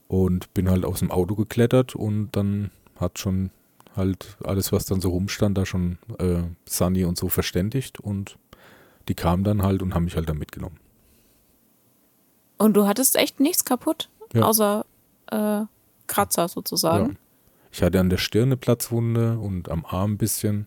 [0.06, 3.50] und bin halt aus dem Auto geklettert und dann hat schon
[3.96, 8.38] halt alles, was dann so rumstand, da schon äh, Sunny und so verständigt und
[9.08, 10.78] die kamen dann halt und haben mich halt dann mitgenommen.
[12.58, 14.42] Und du hattest echt nichts kaputt, ja.
[14.42, 14.86] außer
[15.30, 15.62] äh,
[16.06, 17.10] Kratzer sozusagen.
[17.10, 17.16] Ja.
[17.72, 20.66] Ich hatte an der Stirn eine Platzwunde und am Arm ein bisschen.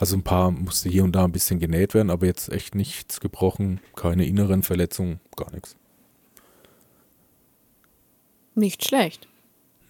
[0.00, 3.20] Also ein paar musste hier und da ein bisschen genäht werden, aber jetzt echt nichts
[3.20, 5.76] gebrochen, keine inneren Verletzungen, gar nichts.
[8.54, 9.28] Nicht schlecht.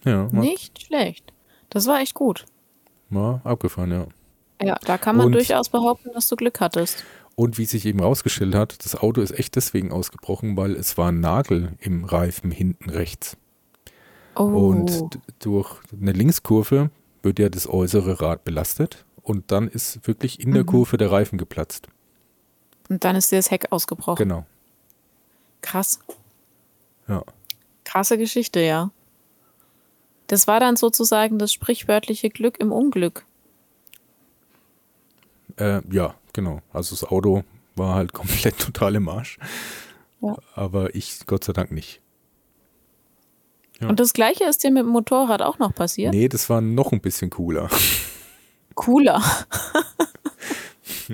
[0.03, 0.27] Ja.
[0.33, 1.31] Nicht schlecht.
[1.69, 2.45] Das war echt gut.
[3.09, 4.07] War abgefahren, ja.
[4.61, 7.05] Ja, da kann man und, durchaus behaupten, dass du Glück hattest.
[7.35, 11.07] Und wie sich eben rausgestellt hat, das Auto ist echt deswegen ausgebrochen, weil es war
[11.07, 13.37] ein Nagel im Reifen hinten rechts.
[14.35, 14.43] Oh.
[14.43, 16.89] Und durch eine Linkskurve
[17.23, 20.67] wird ja das äußere Rad belastet und dann ist wirklich in der mhm.
[20.67, 21.87] Kurve der Reifen geplatzt.
[22.89, 24.17] Und dann ist dir das Heck ausgebrochen.
[24.17, 24.45] Genau.
[25.61, 25.99] Krass.
[27.07, 27.23] Ja.
[27.83, 28.91] Krasse Geschichte, ja.
[30.27, 33.25] Das war dann sozusagen das sprichwörtliche Glück im Unglück.
[35.57, 36.61] Äh, ja, genau.
[36.71, 37.43] Also das Auto
[37.75, 39.37] war halt komplett total im Arsch.
[40.21, 40.37] Ja.
[40.55, 42.01] Aber ich Gott sei Dank nicht.
[43.81, 43.89] Ja.
[43.89, 46.13] Und das gleiche ist dir mit dem Motorrad auch noch passiert?
[46.13, 47.69] Nee, das war noch ein bisschen cooler.
[48.75, 49.21] Cooler.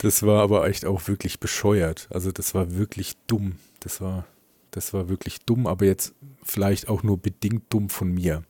[0.00, 2.08] das war aber echt auch wirklich bescheuert.
[2.10, 3.56] Also das war wirklich dumm.
[3.80, 4.26] Das war,
[4.70, 8.42] das war wirklich dumm, aber jetzt vielleicht auch nur bedingt dumm von mir.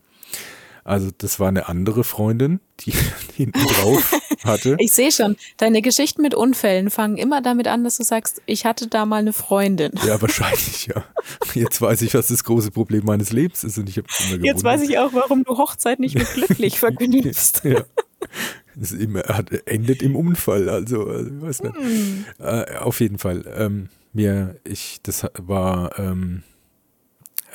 [0.89, 2.93] Also das war eine andere Freundin, die
[3.37, 4.75] hinten drauf hatte.
[4.79, 8.65] Ich sehe schon, deine Geschichten mit Unfällen fangen immer damit an, dass du sagst, ich
[8.65, 9.93] hatte da mal eine Freundin.
[10.07, 11.05] Ja, wahrscheinlich, ja.
[11.53, 14.65] Jetzt weiß ich, was das große Problem meines Lebens ist und ich habe immer Jetzt
[14.65, 17.65] weiß ich auch, warum du Hochzeit nicht mit glücklich vergnügst.
[17.65, 17.85] ja.
[18.81, 21.77] Es endet im Unfall, also, also ich weiß nicht.
[21.77, 22.25] Hm.
[22.39, 23.45] Äh, auf jeden Fall.
[23.57, 26.45] Ähm, mir, ich, das war, ähm,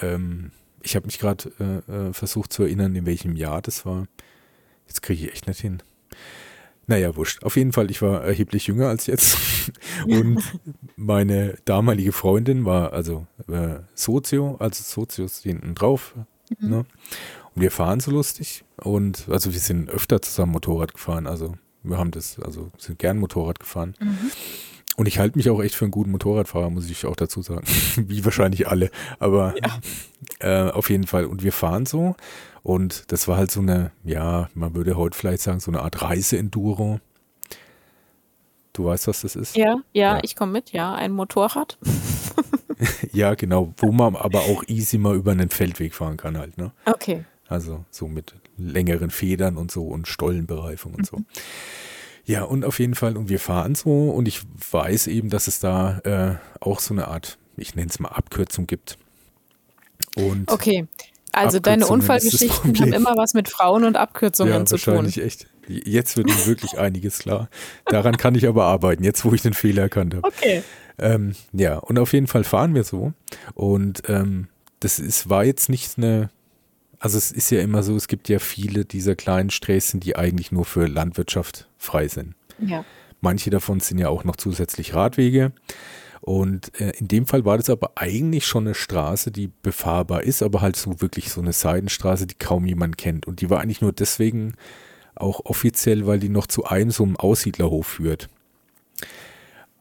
[0.02, 0.52] ähm,
[0.82, 4.08] ich habe mich gerade äh, äh, versucht zu erinnern, in welchem Jahr das war.
[4.88, 5.82] Jetzt kriege ich echt nicht hin.
[6.88, 7.44] Naja, wurscht.
[7.44, 9.38] Auf jeden Fall, ich war erheblich jünger als jetzt.
[10.06, 10.42] Und
[10.98, 16.16] meine damalige Freundin war also äh, Sozio, also Sozios hinten drauf.
[16.60, 16.70] Mhm.
[16.70, 16.86] Ne?
[17.56, 18.64] Wir fahren so lustig.
[18.78, 21.28] Und also wir sind öfter zusammen Motorrad gefahren.
[21.28, 23.96] Also wir haben das, also sind gern Motorrad gefahren.
[24.00, 24.32] Mhm.
[24.96, 27.66] Und ich halte mich auch echt für einen guten Motorradfahrer, muss ich auch dazu sagen.
[27.96, 28.92] Wie wahrscheinlich alle.
[29.20, 30.68] Aber ja.
[30.68, 31.26] äh, auf jeden Fall.
[31.26, 32.16] Und wir fahren so.
[32.62, 36.02] Und das war halt so eine, ja, man würde heute vielleicht sagen, so eine Art
[36.02, 37.00] Reise-Enduro.
[38.72, 39.56] Du weißt, was das ist?
[39.56, 40.20] Ja, ja, ja.
[40.24, 41.78] ich komme mit, ja, ein Motorrad.
[43.14, 46.72] ja, genau, wo man aber auch easy mal über einen Feldweg fahren kann halt, ne?
[46.86, 47.26] Okay.
[47.54, 51.18] Also so mit längeren Federn und so und Stollenbereifung und so.
[51.18, 51.26] Mhm.
[52.26, 55.60] Ja, und auf jeden Fall, und wir fahren so und ich weiß eben, dass es
[55.60, 58.98] da äh, auch so eine Art, ich nenne es mal Abkürzung gibt.
[60.16, 60.88] Und okay,
[61.34, 64.94] also deine Unfallgeschichten haben immer was mit Frauen und Abkürzungen ja, zu tun.
[64.94, 65.48] Wahrscheinlich echt.
[65.68, 67.50] Jetzt wird mir wirklich einiges klar.
[67.88, 70.26] Daran kann ich aber arbeiten, jetzt wo ich den Fehler erkannt habe.
[70.26, 70.64] Okay.
[71.00, 73.12] Ähm, ja, und auf jeden Fall fahren wir so.
[73.54, 74.48] Und ähm,
[74.80, 76.30] das ist, war jetzt nicht eine,
[77.04, 80.54] also es ist ja immer so, es gibt ja viele dieser kleinen Sträßen, die eigentlich
[80.54, 82.34] nur für Landwirtschaft frei sind.
[82.60, 82.86] Ja.
[83.20, 85.52] Manche davon sind ja auch noch zusätzlich Radwege.
[86.22, 90.42] Und äh, in dem Fall war das aber eigentlich schon eine Straße, die befahrbar ist,
[90.42, 93.28] aber halt so wirklich so eine Seitenstraße, die kaum jemand kennt.
[93.28, 94.54] Und die war eigentlich nur deswegen
[95.14, 98.30] auch offiziell, weil die noch zu einem so einem Aussiedlerhof führt.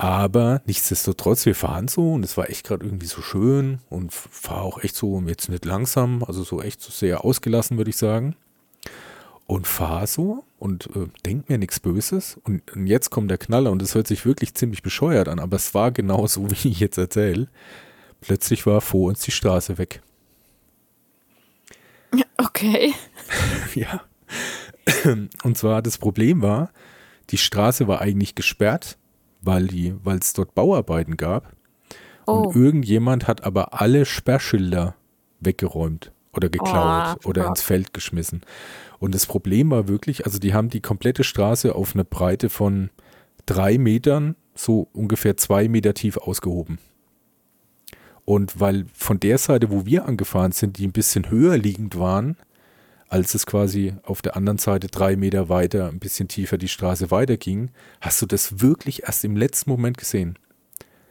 [0.02, 4.62] Aber nichtsdestotrotz, wir fahren so und es war echt gerade irgendwie so schön und fahre
[4.62, 8.34] auch echt so jetzt nicht langsam, also so echt so sehr ausgelassen, würde ich sagen
[9.46, 12.40] und fahre so und äh, denk mir nichts Böses.
[12.42, 15.54] Und, und, jetzt kommt der Knaller und es hört sich wirklich ziemlich bescheuert an, aber
[15.54, 17.46] es war genau so, wie ich jetzt erzähle.
[18.20, 20.02] Plötzlich war vor uns die Straße weg.
[22.38, 22.92] Okay.
[23.76, 24.02] ja.
[25.44, 26.72] Und zwar das Problem war,
[27.30, 28.98] die Straße war eigentlich gesperrt,
[29.42, 31.52] weil es dort Bauarbeiten gab.
[32.26, 32.32] Oh.
[32.32, 34.94] Und irgendjemand hat aber alle Sperrschilder
[35.40, 38.42] weggeräumt oder geklaut oh, oder ins Feld geschmissen.
[38.98, 42.90] Und das Problem war wirklich, also die haben die komplette Straße auf eine Breite von
[43.46, 46.78] drei Metern, so ungefähr zwei Meter tief ausgehoben.
[48.24, 52.36] Und weil von der Seite, wo wir angefahren sind, die ein bisschen höher liegend waren,
[53.12, 57.10] als es quasi auf der anderen Seite drei Meter weiter, ein bisschen tiefer die Straße
[57.10, 60.38] weiterging, hast du das wirklich erst im letzten Moment gesehen.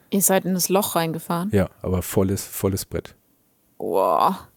[0.10, 1.52] Ihr seid in das Loch reingefahren?
[1.54, 3.16] Ja, aber volles, volles Brett.
[3.78, 4.48] Boah.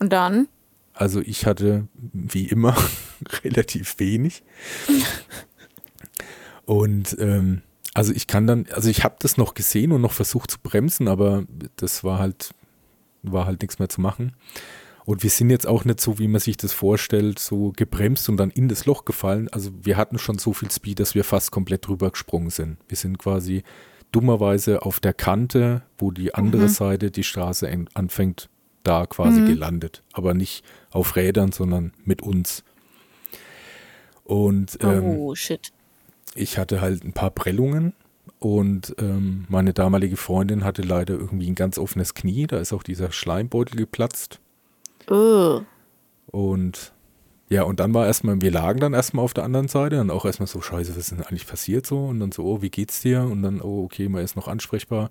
[0.00, 0.48] Und dann?
[0.92, 2.76] Also ich hatte wie immer
[3.44, 4.42] relativ wenig.
[6.64, 7.62] Und ähm,
[7.94, 11.08] also ich kann dann, also ich habe das noch gesehen und noch versucht zu bremsen,
[11.08, 11.44] aber
[11.76, 12.54] das war halt,
[13.22, 14.34] war halt nichts mehr zu machen.
[15.10, 18.36] Und wir sind jetzt auch nicht so, wie man sich das vorstellt, so gebremst und
[18.36, 19.48] dann in das Loch gefallen.
[19.48, 22.76] Also wir hatten schon so viel Speed, dass wir fast komplett drüber gesprungen sind.
[22.86, 23.64] Wir sind quasi
[24.12, 26.68] dummerweise auf der Kante, wo die andere mhm.
[26.68, 28.50] Seite die Straße anfängt,
[28.84, 29.46] da quasi mhm.
[29.46, 30.04] gelandet.
[30.12, 32.62] Aber nicht auf Rädern, sondern mit uns.
[34.22, 35.72] Und ähm, oh, shit.
[36.36, 37.94] ich hatte halt ein paar Prellungen
[38.38, 42.46] und ähm, meine damalige Freundin hatte leider irgendwie ein ganz offenes Knie.
[42.46, 44.38] Da ist auch dieser Schleimbeutel geplatzt.
[45.10, 45.62] Oh.
[46.26, 46.92] Und
[47.50, 50.24] ja, und dann war erstmal, wir lagen dann erstmal auf der anderen Seite und auch
[50.24, 52.06] erstmal so, scheiße, was ist denn eigentlich passiert so?
[52.06, 53.22] Und dann so, oh, wie geht's dir?
[53.22, 55.10] Und dann, oh, okay, man ist noch ansprechbar.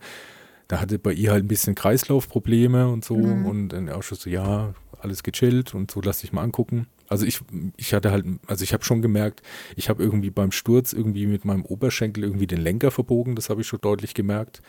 [0.70, 3.46] Da hatte bei ihr halt ein bisschen Kreislaufprobleme und so mhm.
[3.46, 6.88] und dann auch schon so, ja, alles gechillt und so, lass dich mal angucken.
[7.10, 7.42] Also ich,
[7.76, 9.42] ich hatte halt, also ich habe schon gemerkt,
[9.76, 13.62] ich habe irgendwie beim Sturz irgendwie mit meinem Oberschenkel irgendwie den Lenker verbogen, das habe
[13.62, 14.62] ich schon deutlich gemerkt.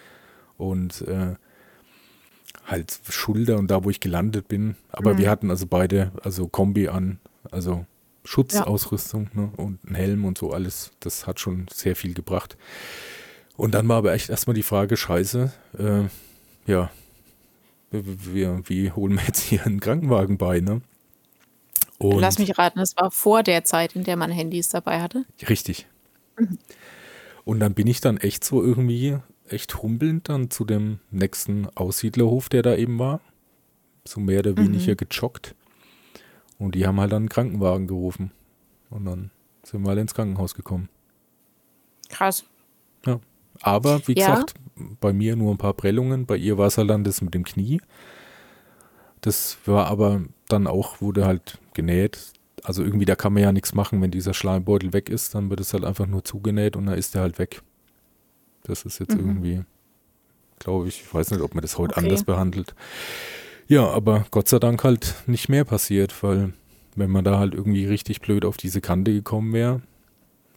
[0.57, 1.35] Und äh,
[2.67, 4.77] halt Schulter und da, wo ich gelandet bin.
[4.91, 5.19] Aber mhm.
[5.19, 7.19] wir hatten also beide, also Kombi an,
[7.51, 7.85] also
[8.25, 9.41] Schutzausrüstung ja.
[9.41, 10.93] ne, und ein Helm und so alles.
[11.01, 12.57] Das hat schon sehr viel gebracht.
[13.57, 16.91] Und dann war aber echt erstmal die Frage, scheiße, äh, ja,
[17.91, 20.81] wie, wie, holen wir jetzt hier einen Krankenwagen bei, ne?
[21.99, 25.27] Und Lass mich raten, es war vor der Zeit, in der man Handys dabei hatte.
[25.49, 25.87] Richtig.
[26.39, 26.59] Mhm.
[27.45, 29.19] Und dann bin ich dann echt so irgendwie,
[29.53, 33.21] echt humpelnd dann zu dem nächsten Aussiedlerhof, der da eben war.
[34.05, 34.97] So mehr oder weniger mhm.
[34.97, 35.55] gejoggt.
[36.59, 38.33] Und die haben halt dann einen Krankenwagen gerufen.
[38.91, 39.31] Und dann
[39.63, 40.89] sind wir alle ins Krankenhaus gekommen.
[42.09, 42.45] Krass.
[43.07, 43.21] Ja.
[43.63, 44.31] Aber wie ja.
[44.31, 44.55] gesagt,
[45.01, 47.45] bei mir nur ein paar Prellungen, bei ihr war es halt dann das mit dem
[47.45, 47.81] Knie.
[49.21, 52.33] Das war aber dann auch, wurde halt genäht.
[52.63, 55.61] Also irgendwie, da kann man ja nichts machen, wenn dieser Schleimbeutel weg ist, dann wird
[55.61, 57.63] es halt einfach nur zugenäht und dann ist der halt weg.
[58.65, 59.21] Das ist jetzt mhm.
[59.21, 59.63] irgendwie,
[60.59, 62.05] glaube ich, ich weiß nicht, ob man das heute okay.
[62.05, 62.75] anders behandelt.
[63.67, 66.53] Ja, aber Gott sei Dank halt nicht mehr passiert, weil
[66.97, 69.81] wenn man da halt irgendwie richtig blöd auf diese Kante gekommen wäre,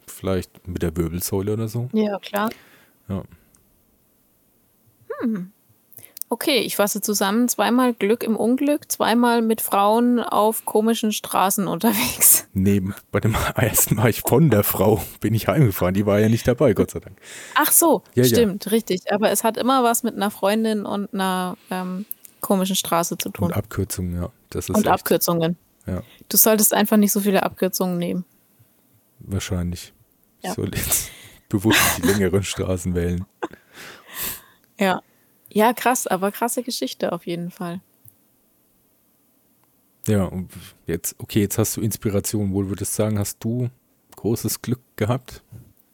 [0.07, 1.89] vielleicht mit der Wirbelsäule oder so.
[1.93, 2.49] Ja, klar.
[3.07, 3.23] Ja.
[5.21, 5.51] Hm.
[6.33, 7.47] Okay, ich fasse zusammen.
[7.47, 12.47] Zweimal Glück im Unglück, zweimal mit Frauen auf komischen Straßen unterwegs.
[12.53, 15.93] Neben, bei dem ersten war ich von der Frau, bin ich heimgefahren.
[15.93, 17.19] Die war ja nicht dabei, Gott sei Dank.
[17.53, 18.29] Ach so, Ja, ja.
[18.29, 19.11] stimmt, richtig.
[19.11, 22.07] Aber es hat immer was mit einer Freundin und einer ähm,
[22.41, 23.49] komischen Straße zu tun.
[23.49, 24.29] Und Abkürzungen, ja.
[24.49, 25.55] Das ist Und echt, Abkürzungen.
[25.85, 28.25] Ja, Du solltest einfach nicht so viele Abkürzungen nehmen.
[29.19, 29.93] wahrscheinlich.
[30.41, 30.49] Ja.
[30.49, 31.11] Ich soll jetzt
[31.49, 33.23] bewusst die längeren Straßen wählen.
[34.79, 35.03] Ja.
[35.53, 37.79] Ja, krass, aber krasse Geschichte auf jeden Fall.
[40.07, 40.49] Ja, und
[40.87, 42.53] jetzt, okay, jetzt hast du Inspiration.
[42.53, 43.69] Wohl würdest du sagen, hast du
[44.15, 45.43] großes Glück gehabt?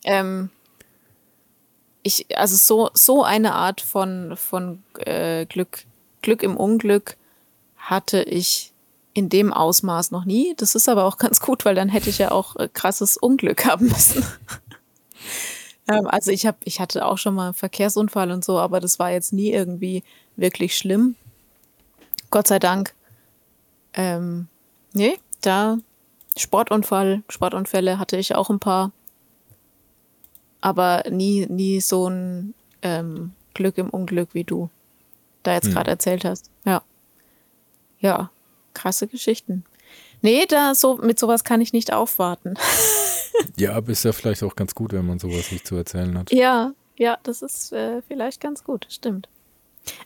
[0.06, 0.50] Ähm,
[2.02, 5.84] ich, also so, so eine Art von, von äh, Glück,
[6.22, 7.18] Glück im Unglück
[7.78, 8.72] hatte ich
[9.14, 10.54] in dem Ausmaß noch nie.
[10.56, 13.66] Das ist aber auch ganz gut, weil dann hätte ich ja auch äh, krasses Unglück
[13.66, 14.26] haben müssen.
[15.90, 19.00] Ähm, also ich habe, ich hatte auch schon mal einen Verkehrsunfall und so, aber das
[19.00, 20.04] war jetzt nie irgendwie
[20.36, 21.16] wirklich schlimm.
[22.30, 22.94] Gott sei Dank.
[23.94, 24.48] Ähm,
[24.94, 25.78] nee, da
[26.38, 28.92] Sportunfall, Sportunfälle hatte ich auch ein paar
[30.62, 34.70] aber nie, nie so ein ähm, Glück im Unglück, wie du
[35.44, 35.74] da jetzt Hm.
[35.74, 36.50] gerade erzählt hast.
[36.66, 36.82] Ja.
[38.00, 38.30] Ja,
[38.74, 39.64] krasse Geschichten.
[40.22, 42.56] Nee, da so, mit sowas kann ich nicht aufwarten.
[43.58, 46.32] Ja, aber ist ja vielleicht auch ganz gut, wenn man sowas nicht zu erzählen hat.
[46.32, 49.28] Ja, ja, das ist äh, vielleicht ganz gut, stimmt.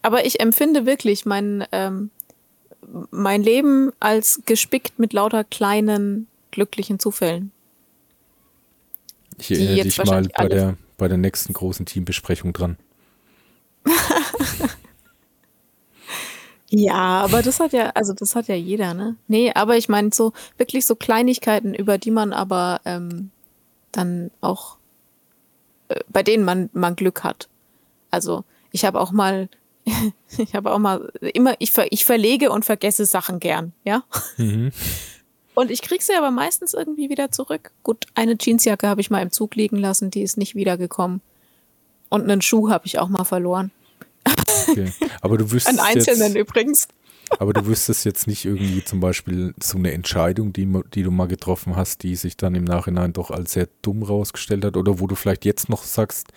[0.02, 2.10] Aber ich empfinde wirklich mein, ähm,
[3.12, 7.52] mein Leben als gespickt mit lauter kleinen, glücklichen Zufällen.
[9.38, 12.78] Ich erinnere dich mal bei der, bei der nächsten großen Teambesprechung dran.
[16.76, 19.16] Ja, aber das hat ja, also das hat ja jeder, ne?
[19.28, 23.30] Nee, aber ich meine so wirklich so Kleinigkeiten, über die man aber ähm,
[23.92, 24.78] dann auch,
[25.90, 27.48] äh, bei denen man, man Glück hat.
[28.10, 29.50] Also ich habe auch mal,
[30.40, 34.02] ich habe auch mal immer, ich, ver, ich verlege und vergesse Sachen gern, ja?
[34.38, 34.72] Mhm.
[35.54, 37.70] Und ich krieg sie aber meistens irgendwie wieder zurück.
[37.84, 41.22] Gut, eine Jeansjacke habe ich mal im Zug liegen lassen, die ist nicht wiedergekommen.
[42.10, 43.70] Und einen Schuh habe ich auch mal verloren.
[44.68, 44.92] Okay.
[45.22, 46.88] Aber du wüsstest Einen einzelnen jetzt, übrigens.
[47.40, 51.28] aber du wüsstest jetzt nicht irgendwie zum Beispiel so eine Entscheidung, die, die du mal
[51.28, 55.08] getroffen hast, die sich dann im Nachhinein doch als sehr dumm rausgestellt hat oder wo
[55.08, 56.28] du vielleicht jetzt noch sagst,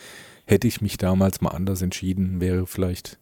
[0.46, 3.18] hätte ich mich damals mal anders entschieden, wäre vielleicht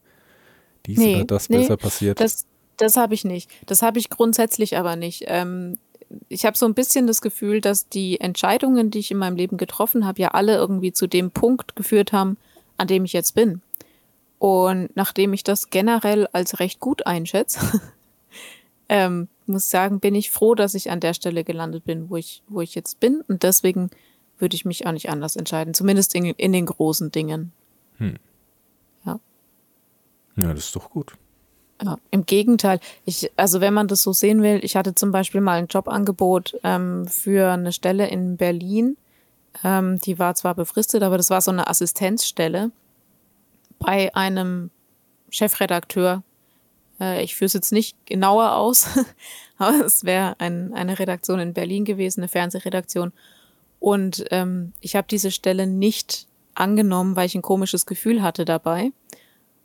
[0.86, 2.20] dies Nee, oder das nee, besser passiert.
[2.20, 2.46] Das,
[2.76, 3.50] das habe ich nicht.
[3.66, 5.24] Das habe ich grundsätzlich aber nicht.
[5.26, 5.78] Ähm,
[6.28, 9.56] ich habe so ein bisschen das Gefühl, dass die Entscheidungen, die ich in meinem Leben
[9.56, 12.36] getroffen habe, ja alle irgendwie zu dem Punkt geführt haben,
[12.76, 13.62] an dem ich jetzt bin.
[14.38, 17.80] Und nachdem ich das generell als recht gut einschätze,
[18.88, 22.42] ähm, muss sagen, bin ich froh, dass ich an der Stelle gelandet bin, wo ich,
[22.48, 23.22] wo ich jetzt bin.
[23.28, 23.90] Und deswegen
[24.38, 27.52] würde ich mich auch nicht anders entscheiden, zumindest in, in den großen Dingen.
[30.36, 31.14] ja, das ist doch gut.
[31.82, 32.80] Ja, im Gegenteil.
[33.04, 36.58] Ich, also wenn man das so sehen will, ich hatte zum Beispiel mal ein Jobangebot
[36.62, 38.96] ähm, für eine Stelle in Berlin.
[39.62, 42.70] Ähm, die war zwar befristet, aber das war so eine Assistenzstelle
[43.84, 44.70] bei einem
[45.30, 46.22] Chefredakteur.
[47.00, 48.86] Äh, ich führe es jetzt nicht genauer aus,
[49.58, 53.12] aber es wäre ein, eine Redaktion in Berlin gewesen, eine Fernsehredaktion.
[53.80, 58.92] Und ähm, ich habe diese Stelle nicht angenommen, weil ich ein komisches Gefühl hatte dabei.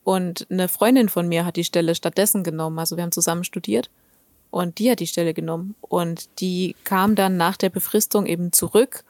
[0.04, 2.80] Und eine Freundin von mir hat die Stelle stattdessen genommen.
[2.80, 3.90] Also wir haben zusammen studiert
[4.50, 5.76] und die hat die Stelle genommen.
[5.82, 9.04] Und die kam dann nach der Befristung eben zurück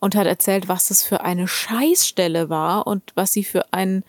[0.00, 4.04] und hat erzählt, was das für eine Scheißstelle war und was sie für einen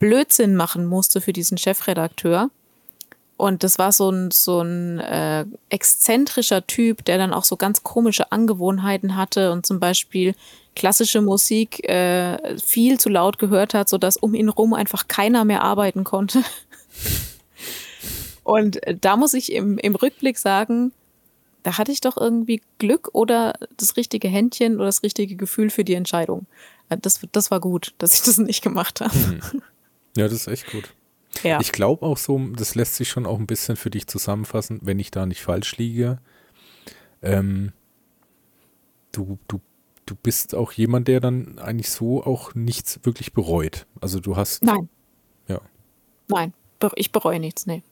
[0.00, 2.50] Blödsinn machen musste für diesen Chefredakteur.
[3.36, 7.82] Und das war so ein, so ein äh, exzentrischer Typ, der dann auch so ganz
[7.82, 10.34] komische Angewohnheiten hatte und zum Beispiel
[10.74, 15.62] klassische Musik äh, viel zu laut gehört hat, sodass um ihn rum einfach keiner mehr
[15.62, 16.42] arbeiten konnte.
[18.42, 20.92] Und da muss ich im, im Rückblick sagen,
[21.62, 25.84] da hatte ich doch irgendwie Glück oder das richtige Händchen oder das richtige Gefühl für
[25.84, 26.46] die Entscheidung.
[26.88, 29.40] Äh, Das, das war gut, dass ich das nicht gemacht habe.
[30.16, 30.94] Ja, das ist echt gut.
[31.42, 31.60] Ja.
[31.60, 34.98] Ich glaube auch so, das lässt sich schon auch ein bisschen für dich zusammenfassen, wenn
[34.98, 36.18] ich da nicht falsch liege.
[37.22, 37.72] Ähm,
[39.12, 39.60] du, du,
[40.06, 43.86] du bist auch jemand, der dann eigentlich so auch nichts wirklich bereut.
[44.00, 44.88] Also du hast, Nein.
[45.46, 45.60] ja,
[46.28, 46.52] Nein,
[46.96, 47.82] ich bereue nichts, nee.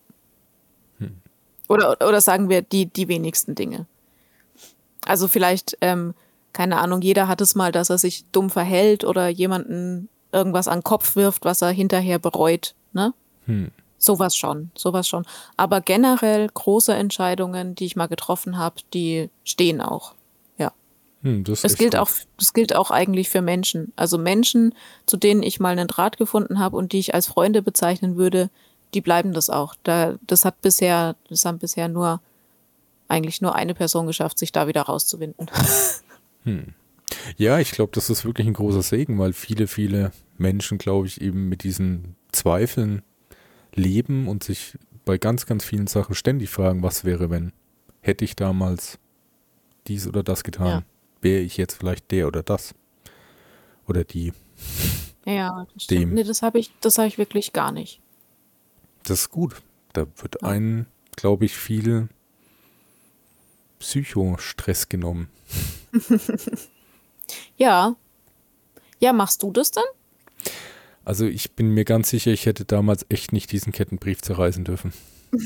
[1.68, 3.86] Oder, oder sagen wir die, die wenigsten Dinge.
[5.04, 6.14] Also vielleicht, ähm,
[6.52, 10.78] keine Ahnung, jeder hat es mal, dass er sich dumm verhält oder jemanden irgendwas an
[10.78, 13.14] den Kopf wirft, was er hinterher bereut, ne?
[13.46, 13.70] Hm.
[13.98, 15.26] Sowas schon, sowas schon.
[15.56, 20.14] Aber generell große Entscheidungen, die ich mal getroffen habe, die stehen auch.
[20.56, 20.72] Ja.
[21.22, 23.92] Hm, das, das gilt auch, das gilt auch eigentlich für Menschen.
[23.96, 24.72] Also Menschen,
[25.06, 28.50] zu denen ich mal einen Draht gefunden habe und die ich als Freunde bezeichnen würde,
[28.94, 29.74] die bleiben das auch.
[29.82, 32.20] Da, das hat bisher, das haben bisher nur
[33.08, 35.50] eigentlich nur eine Person geschafft, sich da wieder rauszuwinden.
[36.44, 36.72] Hm.
[37.36, 41.20] Ja, ich glaube, das ist wirklich ein großer Segen, weil viele, viele Menschen, glaube ich,
[41.20, 43.02] eben mit diesen Zweifeln
[43.74, 47.52] leben und sich bei ganz, ganz vielen Sachen ständig fragen, was wäre, wenn
[48.00, 48.98] hätte ich damals
[49.86, 50.82] dies oder das getan, ja.
[51.22, 52.74] wäre ich jetzt vielleicht der oder das
[53.86, 54.32] oder die.
[55.24, 56.14] Ja, das stimmt.
[56.14, 58.00] Nee, das habe ich, das habe ich wirklich gar nicht.
[59.04, 59.62] Das ist gut.
[59.92, 60.48] Da wird ja.
[60.48, 60.86] ein,
[61.16, 62.08] glaube ich, viel
[63.78, 65.28] Psychostress genommen.
[67.56, 67.94] ja.
[69.00, 69.84] Ja, machst du das dann?
[71.04, 74.92] Also ich bin mir ganz sicher, ich hätte damals echt nicht diesen Kettenbrief zerreißen dürfen.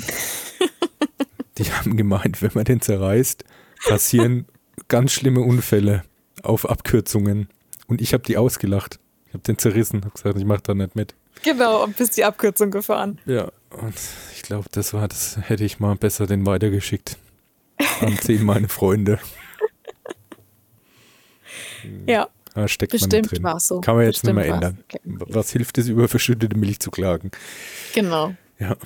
[1.59, 3.45] Die haben gemeint, wenn man den zerreißt,
[3.87, 4.47] passieren
[4.89, 6.03] ganz schlimme Unfälle
[6.43, 7.49] auf Abkürzungen.
[7.87, 8.99] Und ich habe die ausgelacht.
[9.27, 11.15] Ich habe den zerrissen, habe gesagt, ich mache da nicht mit.
[11.43, 13.19] Genau, und bist die Abkürzung gefahren.
[13.27, 13.95] Ja, und
[14.35, 17.19] ich glaube, das war, das hätte ich mal besser den weitergeschickt.
[18.01, 19.19] An zehn meine Freunde.
[22.07, 22.29] Ja.
[22.55, 23.43] Da steckt Bestimmt man drin.
[23.45, 23.81] War so.
[23.81, 24.79] Kann man jetzt Bestimmt nicht mehr ändern.
[25.05, 27.31] Was hilft es, über verschüttete Milch zu klagen?
[27.95, 28.35] Genau.
[28.59, 28.77] Ja.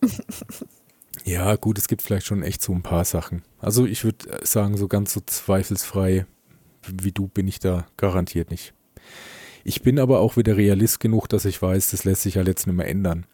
[1.24, 3.42] ja, gut, es gibt vielleicht schon echt so ein paar Sachen.
[3.58, 6.26] Also ich würde sagen, so ganz so zweifelsfrei
[6.88, 8.72] wie du bin ich da garantiert nicht.
[9.64, 12.66] Ich bin aber auch wieder Realist genug, dass ich weiß, das lässt sich ja jetzt
[12.66, 13.26] nicht mehr ändern.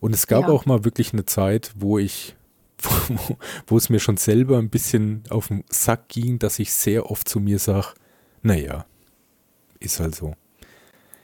[0.00, 0.48] Und es gab ja.
[0.48, 2.36] auch mal wirklich eine Zeit, wo ich,
[2.82, 3.36] wo,
[3.66, 7.28] wo, es mir schon selber ein bisschen auf den Sack ging, dass ich sehr oft
[7.28, 7.88] zu mir sage,
[8.46, 8.86] naja,
[9.80, 10.34] ist halt so.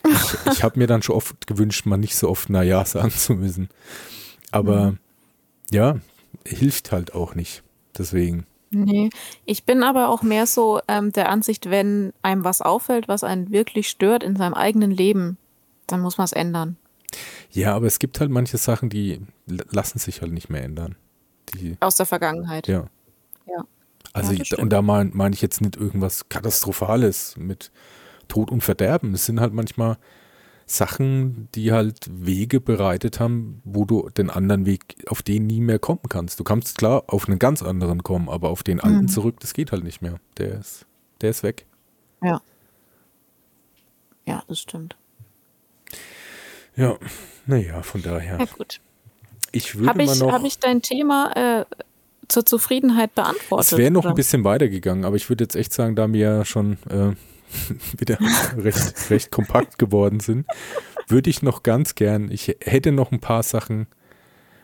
[0.04, 3.34] Ich, ich habe mir dann schon oft gewünscht, mal nicht so oft naja sagen zu
[3.34, 3.68] müssen.
[4.50, 4.98] Aber mhm.
[5.70, 6.00] ja,
[6.44, 7.62] hilft halt auch nicht.
[7.96, 8.46] Deswegen.
[8.70, 9.10] Nee,
[9.44, 13.50] ich bin aber auch mehr so ähm, der Ansicht, wenn einem was auffällt, was einen
[13.50, 15.36] wirklich stört in seinem eigenen Leben,
[15.86, 16.76] dann muss man es ändern.
[17.50, 20.96] Ja, aber es gibt halt manche Sachen, die lassen sich halt nicht mehr ändern.
[21.52, 22.66] Die, Aus der Vergangenheit.
[22.66, 22.86] Ja.
[23.46, 23.64] Ja.
[24.12, 27.70] Also, ja, und da meine mein ich jetzt nicht irgendwas Katastrophales mit
[28.28, 29.14] Tod und Verderben.
[29.14, 29.98] Es sind halt manchmal
[30.66, 35.78] Sachen, die halt Wege bereitet haben, wo du den anderen Weg, auf den nie mehr
[35.78, 36.40] kommen kannst.
[36.40, 39.08] Du kannst klar auf einen ganz anderen kommen, aber auf den alten mhm.
[39.08, 40.18] zurück, das geht halt nicht mehr.
[40.38, 40.86] Der ist,
[41.20, 41.66] der ist weg.
[42.22, 42.40] Ja.
[44.24, 44.96] Ja, das stimmt.
[46.76, 46.96] Ja,
[47.46, 48.38] naja, von daher.
[48.38, 48.80] Ja, gut.
[49.50, 51.64] Ich würde Habe ich, noch, hab ich dein Thema äh,
[52.32, 53.72] zur Zufriedenheit beantwortet?
[53.72, 54.10] Es wäre noch oder?
[54.10, 57.14] ein bisschen weitergegangen, aber ich würde jetzt echt sagen, da wir ja schon äh,
[57.98, 58.18] wieder
[58.56, 60.46] recht, recht kompakt geworden sind,
[61.08, 63.86] würde ich noch ganz gern, ich hätte noch ein paar Sachen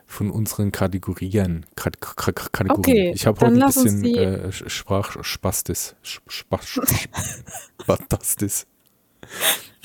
[0.06, 1.66] von unseren Kategorien.
[1.76, 2.70] Kategorien.
[2.70, 5.94] Okay, ich habe heute ein bisschen äh, Sprachspastis.
[6.02, 7.06] Spastis.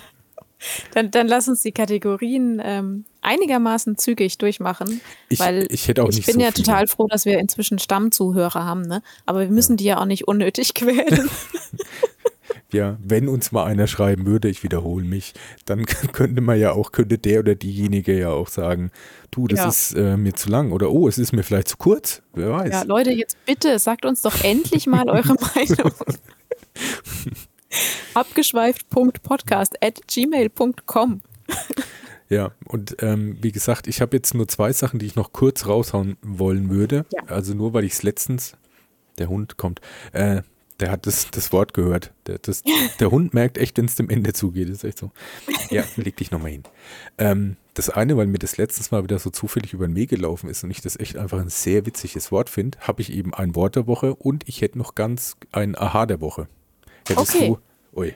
[0.94, 5.02] Dann, dann lass uns die Kategorien ähm, einigermaßen zügig durchmachen.
[5.30, 6.66] Ich, weil ich, hätte auch ich nicht bin so ja viele.
[6.66, 9.02] total froh, dass wir inzwischen Stammzuhörer haben, ne?
[9.26, 9.78] Aber wir müssen ja.
[9.78, 11.30] die ja auch nicht unnötig quälen.
[12.72, 15.34] ja, wenn uns mal einer schreiben würde, ich wiederhole mich,
[15.66, 18.92] dann könnte man ja auch, könnte der oder diejenige ja auch sagen,
[19.32, 19.68] du, das ja.
[19.70, 22.72] ist äh, mir zu lang oder oh, es ist mir vielleicht zu kurz, wer weiß.
[22.72, 25.94] Ja, Leute, jetzt bitte, sagt uns doch endlich mal eure Meinung.
[28.14, 31.22] Abgeschweift.podcast at gmail.com
[32.30, 35.68] ja, und ähm, wie gesagt, ich habe jetzt nur zwei Sachen, die ich noch kurz
[35.68, 37.06] raushauen wollen würde.
[37.12, 37.24] Ja.
[37.28, 38.58] Also nur, weil ich es letztens,
[39.20, 39.82] der Hund kommt,
[40.14, 40.42] äh,
[40.80, 42.12] der hat das, das Wort gehört.
[42.26, 42.64] Der, das,
[43.00, 44.70] der Hund merkt echt, wenn es dem Ende zugeht.
[44.70, 45.12] Das ist echt so.
[45.70, 46.64] Ja, leg dich nochmal hin.
[47.20, 50.50] Ähm, das eine, weil mir das letztes Mal wieder so zufällig über den Weg gelaufen
[50.50, 53.56] ist und ich das echt einfach ein sehr witziges Wort finde, habe ich eben ein
[53.56, 56.48] Wort der Woche und ich hätte noch ganz ein Aha der Woche.
[57.08, 57.48] Hättest okay.
[57.48, 58.00] du.
[58.00, 58.16] Ui.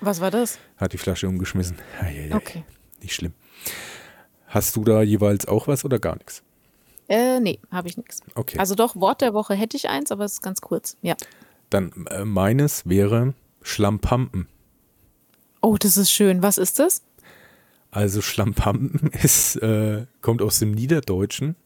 [0.00, 0.58] Was war das?
[0.76, 1.76] Hat die Flasche umgeschmissen.
[2.32, 2.64] Okay.
[3.00, 3.34] Nicht schlimm.
[4.48, 6.42] Hast du da jeweils auch was oder gar nichts?
[7.08, 8.20] Äh, nee, habe ich nichts.
[8.34, 8.58] Okay.
[8.58, 10.96] Also doch, Wort der Woche hätte ich eins, aber es ist ganz kurz.
[11.02, 11.14] Ja.
[11.70, 14.48] Dann äh, meines wäre Schlampampen.
[15.60, 16.42] Oh, das ist schön.
[16.42, 17.02] Was ist das?
[17.90, 21.56] Also Schlampampen ist, äh, kommt aus dem Niederdeutschen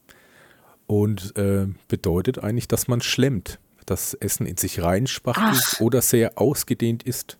[0.87, 5.81] und äh, bedeutet eigentlich, dass man schlemmt, das Essen in sich reinspachtelt Ach.
[5.81, 7.39] oder sehr ausgedehnt ist.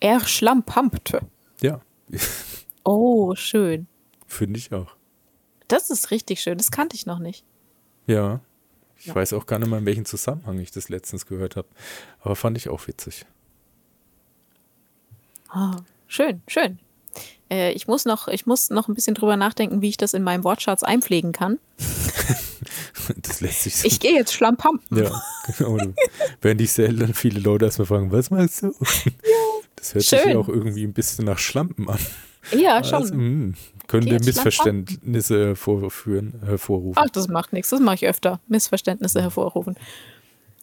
[0.00, 1.20] Er schlampampte.
[1.60, 1.80] Ja.
[2.84, 3.86] oh, schön.
[4.26, 4.94] Finde ich auch.
[5.68, 6.58] Das ist richtig schön.
[6.58, 7.44] Das kannte ich noch nicht.
[8.06, 8.40] Ja.
[8.98, 9.14] Ich ja.
[9.14, 11.68] weiß auch gar nicht mal, in welchem Zusammenhang ich das letztens gehört habe.
[12.20, 13.26] Aber fand ich auch witzig.
[15.48, 15.76] Ah,
[16.06, 16.78] schön, schön.
[17.50, 20.22] Äh, ich, muss noch, ich muss noch ein bisschen drüber nachdenken, wie ich das in
[20.22, 21.58] meinem Wortschatz einpflegen kann.
[23.22, 24.98] Das lässt sich Ich gehe jetzt Schlammpampen.
[24.98, 25.22] Ja,
[25.58, 25.78] genau.
[26.40, 28.74] Während ich selten viele Leute erstmal fragen, was machst du?
[29.76, 30.32] Das hört sich Schön.
[30.32, 31.98] ja auch irgendwie ein bisschen nach Schlampen an.
[32.52, 32.94] Ja, schon.
[32.94, 33.54] Also, hm,
[33.88, 37.02] könnte Geht Missverständnisse hervorführen, hervorrufen.
[37.04, 37.70] Ach, das macht nichts.
[37.70, 38.40] Das mache ich öfter.
[38.48, 39.76] Missverständnisse hervorrufen.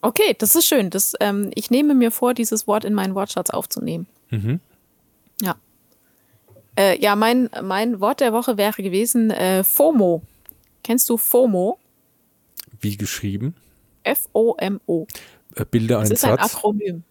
[0.01, 0.89] Okay, das ist schön.
[0.89, 4.07] Das, ähm, ich nehme mir vor, dieses Wort in meinen Wortschatz aufzunehmen.
[4.29, 4.59] Mhm.
[5.41, 5.55] Ja.
[6.77, 10.21] Äh, ja, mein, mein Wort der Woche wäre gewesen äh, FOMO.
[10.83, 11.79] Kennst du FOMO?
[12.83, 13.55] Wie geschrieben?
[14.03, 15.07] F-O-M-O.
[15.55, 16.55] Äh, Bilder Das ein ist ein Satz.
[16.55, 17.03] Akronym.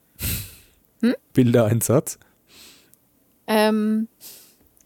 [1.32, 2.18] Bilder ein Satz.
[3.46, 4.08] Ähm,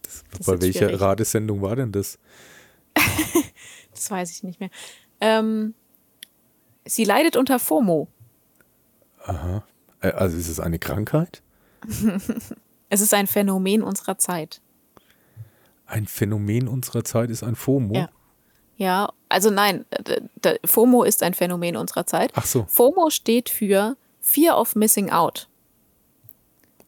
[0.04, 1.00] ist Bei jetzt welcher schwierig.
[1.00, 2.18] Radesendung war denn das?
[3.92, 4.70] das weiß ich nicht mehr.
[5.20, 5.74] Ähm,
[6.84, 8.08] sie leidet unter FOMO.
[9.24, 9.64] Aha.
[10.00, 11.42] Also ist es eine Krankheit?
[12.88, 14.60] Es ist ein Phänomen unserer Zeit.
[15.86, 17.94] Ein Phänomen unserer Zeit ist ein FOMO.
[17.94, 18.08] Ja.
[18.76, 19.84] Ja, also nein,
[20.64, 22.32] FOMO ist ein Phänomen unserer Zeit.
[22.34, 22.66] Ach so.
[22.68, 25.48] FOMO steht für Fear of Missing Out.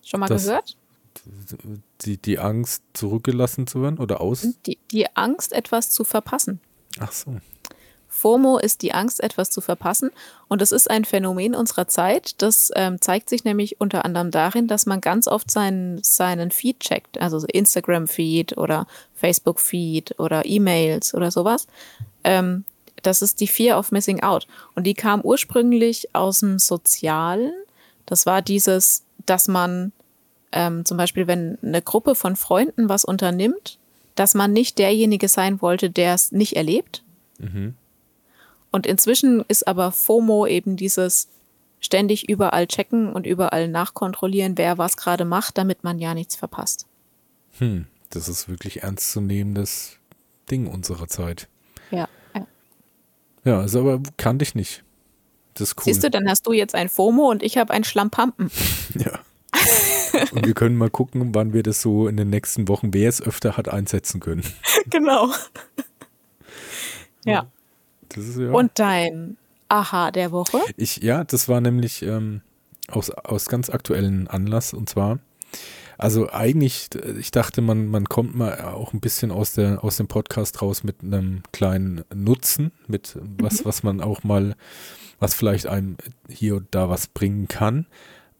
[0.05, 0.77] Schon mal Das- gehört?
[2.03, 4.47] Die, die Angst, zurückgelassen zu werden oder aus?
[4.67, 6.61] Die, die Angst, etwas zu verpassen.
[7.01, 7.37] Ach so.
[8.19, 10.11] FOMO ist die Angst, etwas zu verpassen.
[10.49, 12.41] Und es ist ein Phänomen unserer Zeit.
[12.43, 16.81] Das ähm, zeigt sich nämlich unter anderem darin, dass man ganz oft seinen, seinen Feed
[16.81, 21.67] checkt, also Instagram-Feed oder Facebook-Feed oder E-Mails oder sowas.
[22.25, 22.65] Ähm,
[23.03, 24.47] das ist die Fear of Missing Out.
[24.75, 27.53] Und die kam ursprünglich aus dem Sozialen.
[28.07, 29.93] Das war dieses, dass man
[30.53, 33.79] ähm, zum Beispiel, wenn eine Gruppe von Freunden was unternimmt,
[34.15, 37.05] dass man nicht derjenige sein wollte, der es nicht erlebt.
[38.71, 41.29] Und inzwischen ist aber FOMO eben dieses
[41.81, 46.87] ständig überall checken und überall nachkontrollieren, wer was gerade macht, damit man ja nichts verpasst.
[47.59, 49.99] Hm, das ist wirklich ernstzunehmendes
[50.51, 51.49] Ding unserer Zeit.
[51.91, 52.09] Ja.
[52.35, 52.47] ja.
[53.45, 54.85] Ja, ist aber kannte ich nicht.
[55.55, 55.85] Das ist cool.
[55.85, 58.51] Siehst du, dann hast du jetzt ein FOMO und ich habe ein Schlammpampen.
[58.95, 59.21] Ja.
[60.33, 63.21] Und wir können mal gucken, wann wir das so in den nächsten Wochen, wer es
[63.21, 64.43] öfter hat, einsetzen können.
[64.91, 65.31] genau.
[67.25, 67.43] ja.
[67.43, 67.58] Das
[68.17, 68.51] ist ja.
[68.51, 69.37] Und dein
[69.69, 70.59] Aha der Woche?
[70.77, 72.41] Ich, ja, das war nämlich ähm,
[72.91, 75.19] aus, aus ganz aktuellen Anlass und zwar,
[75.99, 80.07] also eigentlich, ich dachte, man, man kommt mal auch ein bisschen aus, der, aus dem
[80.07, 84.55] Podcast raus mit einem kleinen Nutzen, mit was, was man auch mal,
[85.19, 85.97] was vielleicht einem
[86.29, 87.87] hier und da was bringen kann.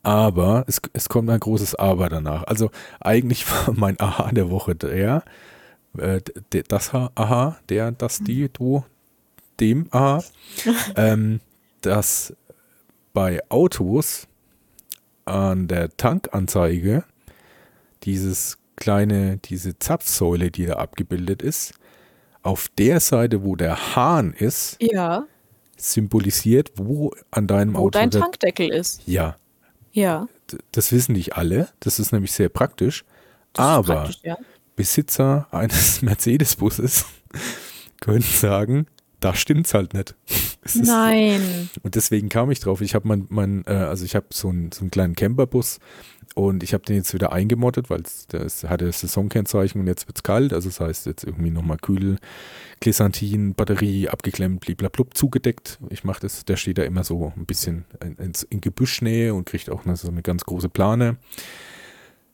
[0.05, 2.45] Aber es, es kommt ein großes Aber danach.
[2.45, 2.71] Also
[3.01, 5.25] eigentlich war mein Aha der Woche der,
[5.99, 6.21] äh,
[6.69, 8.85] das Ha- Aha, der, das, die, du,
[9.61, 10.23] dem Aha,
[10.97, 11.41] ähm,
[11.81, 12.35] dass
[13.13, 14.27] bei Autos
[15.25, 17.05] an der Tankanzeige
[18.05, 21.75] dieses kleine, diese Zapfsäule, die da abgebildet ist,
[22.43, 25.25] auf der Seite, wo der Hahn ist, Ja.
[25.77, 29.03] symbolisiert, wo an deinem Wo Auto dein der, Tankdeckel ist.
[29.07, 29.37] Ja,
[29.93, 30.29] Ja.
[30.73, 31.69] das wissen nicht alle.
[31.81, 33.05] Das ist nämlich sehr praktisch.
[33.53, 34.37] Das aber praktisch, ja.
[34.77, 37.05] Besitzer eines Mercedes-Busses
[38.01, 38.87] können sagen,
[39.21, 40.15] da stimmt's halt nicht.
[40.61, 41.71] Es Nein.
[41.83, 42.83] Und deswegen kam ich drauf.
[42.83, 45.79] Ich habe mein, mein äh, also ich habe so einen, so einen kleinen Camperbus
[46.35, 50.23] und ich habe den jetzt wieder eingemottet, weil es das hatte Saisonkennzeichen und jetzt wird's
[50.25, 50.53] kalt.
[50.53, 52.19] Also das heißt jetzt irgendwie nochmal Kühl,
[52.81, 55.79] Glysantin, Batterie abgeklemmt, bliblablub, zugedeckt.
[55.89, 59.47] Ich mache das, der steht da immer so ein bisschen in, ins- in Gebüschnähe und
[59.47, 61.17] kriegt auch eine, so eine ganz große Plane.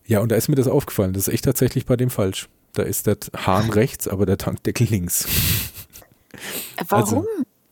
[0.07, 1.13] Ja, und da ist mir das aufgefallen.
[1.13, 2.49] Das ist echt tatsächlich bei dem falsch.
[2.73, 5.29] Da ist der Hahn rechts, aber der Tankdeckel links.
[6.89, 7.27] Also, Warum?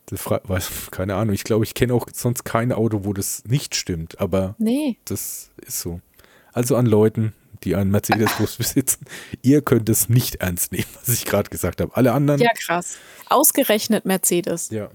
[0.06, 1.34] Das fra- weiß, keine Ahnung.
[1.34, 4.98] Ich glaube, ich kenne auch sonst kein Auto, wo das nicht stimmt, aber nee.
[5.05, 6.01] das ist so.
[6.52, 7.32] Also an Leuten,
[7.64, 9.06] die einen Mercedes-Bus besitzen,
[9.40, 11.97] ihr könnt es nicht ernst nehmen, was ich gerade gesagt habe.
[11.97, 12.97] Alle anderen, Ja, krass.
[13.28, 14.70] Ausgerechnet Mercedes.
[14.70, 14.90] ja.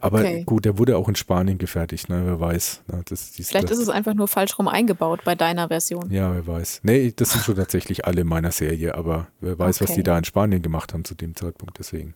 [0.00, 0.42] Aber Okay.
[0.44, 2.22] gut, der wurde auch in Spanien gefertigt, ne?
[2.26, 2.82] wer weiß.
[2.88, 3.02] Ne?
[3.08, 6.10] Das, dies, Vielleicht das, ist es einfach nur falsch rum eingebaut bei deiner Version.
[6.10, 6.80] Ja, wer weiß.
[6.82, 10.00] Nee, das sind schon tatsächlich alle in meiner Serie, aber wer weiß, was Okay.
[10.00, 12.14] die da in Spanien gemacht haben zu dem Zeitpunkt, deswegen.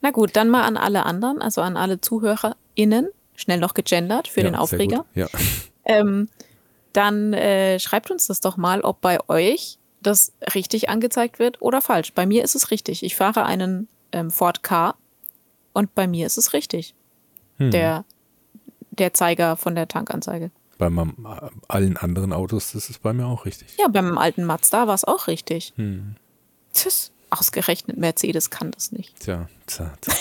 [0.00, 4.40] Na gut, dann mal an alle anderen, also an alle ZuhörerInnen, schnell noch gegendert für
[4.40, 5.04] ja, den Aufreger.
[5.14, 5.28] Ja.
[5.84, 6.28] Ähm,
[6.92, 11.82] dann äh, schreibt uns das doch mal, ob bei euch das richtig angezeigt wird oder
[11.82, 12.12] falsch.
[12.12, 13.02] Bei mir ist es richtig.
[13.02, 14.94] Ich fahre einen ähm, Ford K
[15.72, 16.94] und bei mir ist es richtig.
[17.58, 17.70] Hm.
[17.70, 18.04] Der,
[18.90, 20.50] der Zeiger von der Tankanzeige.
[20.78, 21.26] Bei meinem,
[21.68, 23.76] allen anderen Autos, das ist bei mir auch richtig.
[23.78, 25.72] Ja, beim alten Mazda war es auch richtig.
[25.76, 26.16] Hm.
[26.72, 27.12] Tschüss.
[27.38, 29.18] Ausgerechnet Mercedes kann das nicht.
[29.20, 30.14] Tja, tja, tja.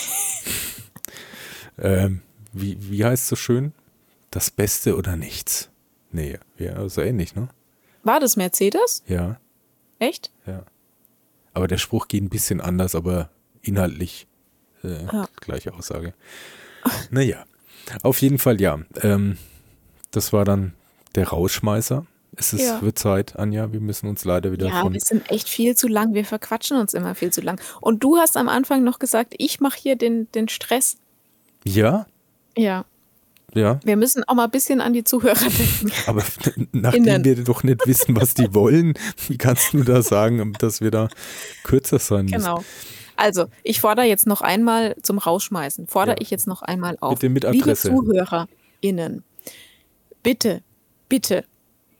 [1.79, 2.21] ähm,
[2.53, 3.73] wie, wie heißt es so schön?
[4.31, 5.69] Das Beste oder nichts?
[6.11, 7.49] Nee, ja, so ähnlich, ne?
[8.03, 9.03] War das Mercedes?
[9.07, 9.39] Ja,
[9.99, 10.31] Echt?
[10.45, 10.63] ja.
[11.53, 13.29] Aber der Spruch geht ein bisschen anders, aber
[13.61, 14.27] inhaltlich
[14.83, 15.27] äh, Ja.
[15.41, 16.13] gleiche Aussage.
[17.09, 17.45] Naja,
[18.03, 18.79] auf jeden Fall ja.
[19.01, 19.37] Ähm,
[20.11, 20.73] das war dann
[21.15, 22.05] der Rausschmeißer.
[22.37, 22.81] Es ist, Ja.
[22.81, 23.71] wird Zeit, Anja.
[23.71, 26.13] Wir müssen uns leider wieder Ja, wir sind echt viel zu lang.
[26.13, 27.59] Wir verquatschen uns immer viel zu lang.
[27.81, 30.97] Und du hast am Anfang noch gesagt, ich mache hier den, den Stress.
[31.63, 32.05] Ja,
[32.57, 32.85] Ja,
[33.53, 33.79] ja.
[33.83, 35.91] wir müssen auch mal ein bisschen an die Zuhörer denken.
[36.07, 36.23] Aber
[36.71, 37.23] nachdem Innen.
[37.25, 38.93] wir doch nicht wissen, was die wollen,
[39.27, 41.07] wie kannst du da sagen, dass wir da
[41.63, 42.37] kürzer sein müssen?
[42.37, 42.63] Genau.
[43.17, 46.21] Also, ich fordere jetzt noch einmal zum Rausschmeißen, fordere Ja.
[46.21, 47.13] ich jetzt noch einmal auf.
[47.17, 47.89] Bitte mit Liebe Adresse.
[47.89, 49.23] ZuhörerInnen,
[50.21, 50.61] bitte,
[51.07, 51.45] bitte,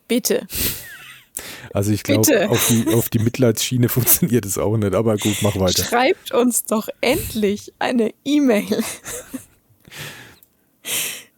[0.07, 0.48] bitte,
[1.73, 5.60] Also ich glaube, auf die, auf die Mitleidsschiene funktioniert es auch nicht, aber gut, mach
[5.60, 5.84] weiter.
[5.84, 8.82] schreibt uns doch endlich eine E-Mail.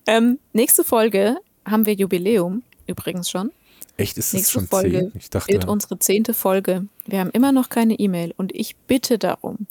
[0.06, 3.52] ähm, nächste Folge haben wir Jubiläum, übrigens schon.
[3.98, 5.12] Echt, ist Nächste schon Folge zehn?
[5.16, 6.86] Ich dachte, wird unsere zehnte Folge.
[7.08, 9.66] Wir haben immer noch keine E-Mail und ich bitte darum,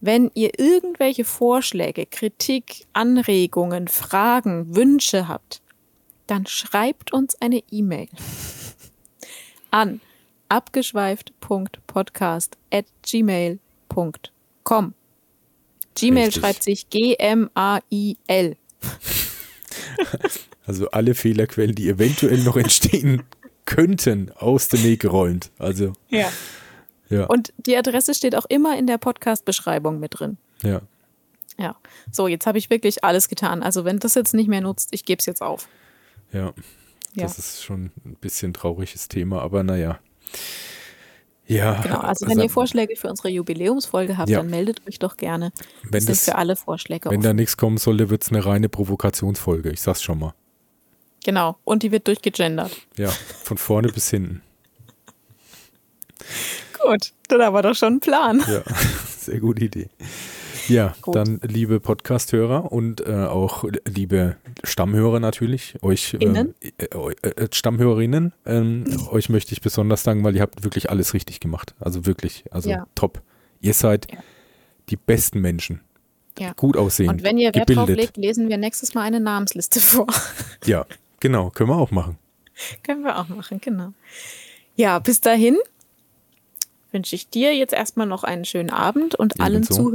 [0.00, 5.60] wenn ihr irgendwelche Vorschläge, Kritik, Anregungen, Fragen, Wünsche habt,
[6.28, 8.08] dann schreibt uns eine E-Mail
[9.70, 10.00] an
[13.88, 14.94] abgeschweift.podcast@gmail.com.
[15.94, 16.40] Gmail Richtig.
[16.42, 18.56] schreibt sich G-M-A-I-L.
[20.66, 23.24] also alle Fehlerquellen, die eventuell noch entstehen
[23.64, 25.50] könnten, aus dem Weg geräumt.
[25.58, 26.30] Also, Ja.
[27.08, 30.38] ja, Und die Adresse steht auch immer in der Podcast-Beschreibung mit drin.
[30.62, 30.80] ja,
[31.58, 31.76] Ja.
[32.12, 33.62] So, jetzt habe ich wirklich alles getan.
[33.64, 35.68] Also, wenn das jetzt nicht mehr nutzt, ich gebe es jetzt auf.
[36.32, 36.52] Ja.
[37.14, 37.22] Ja.
[37.24, 39.98] Das ist schon ein bisschen trauriges Thema, aber naja.
[41.46, 42.00] Ja, Genau.
[42.00, 44.38] Also, wenn ihr Vorschläge für unsere Jubiläumsfolge habt, Ja.
[44.38, 45.50] dann meldet euch doch gerne.
[45.84, 47.22] wenn, sind das, für alle Vorschläge wenn offen.
[47.24, 49.70] da nichts kommen sollte, wird es eine reine Provokationsfolge.
[49.70, 50.34] Ich sag's schon mal.
[51.24, 51.56] Genau.
[51.64, 52.70] Und die wird durchgegendert.
[52.96, 53.08] Ja,
[53.42, 54.42] von vorne bis hinten.
[56.82, 58.44] Gut, dann haben wir doch schon einen Plan.
[58.46, 58.62] Ja,
[59.18, 59.88] sehr gute Idee.
[60.68, 61.14] Ja, Gut.
[61.16, 66.54] dann liebe Podcast-Hörer und äh, auch liebe Stammhörer natürlich, euch Innen?
[66.60, 66.72] ähm,
[67.22, 71.40] äh, äh, Stammhörerinnen, ähm, euch möchte ich besonders danken, weil ihr habt wirklich alles richtig
[71.40, 71.74] gemacht.
[71.80, 72.86] Also wirklich, also Ja.
[72.94, 73.22] top.
[73.60, 74.18] Ihr seid Ja.
[74.90, 75.80] die besten Menschen.
[76.38, 76.52] Ja.
[76.52, 77.96] Gut aussehen, Und wenn ihr Wert drauf gebildet.
[77.96, 80.06] legt, lesen wir nächstes Mal eine Namensliste vor.
[80.66, 80.86] Ja,
[81.20, 82.18] genau, können wir auch machen.
[82.84, 83.92] Können wir auch machen, genau.
[84.76, 85.56] Ja, bis dahin
[86.92, 89.92] wünsche ich dir jetzt erstmal noch einen schönen Abend und allen Ebenso.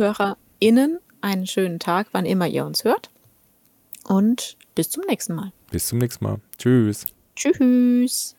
[0.64, 3.10] ZuhörerInnen einen schönen Tag, wann immer ihr uns hört.
[4.06, 5.52] Und bis zum nächsten Mal.
[5.72, 6.40] Bis zum nächsten Mal.
[6.57, 7.06] Tschüss.
[7.35, 8.35] Tschüss.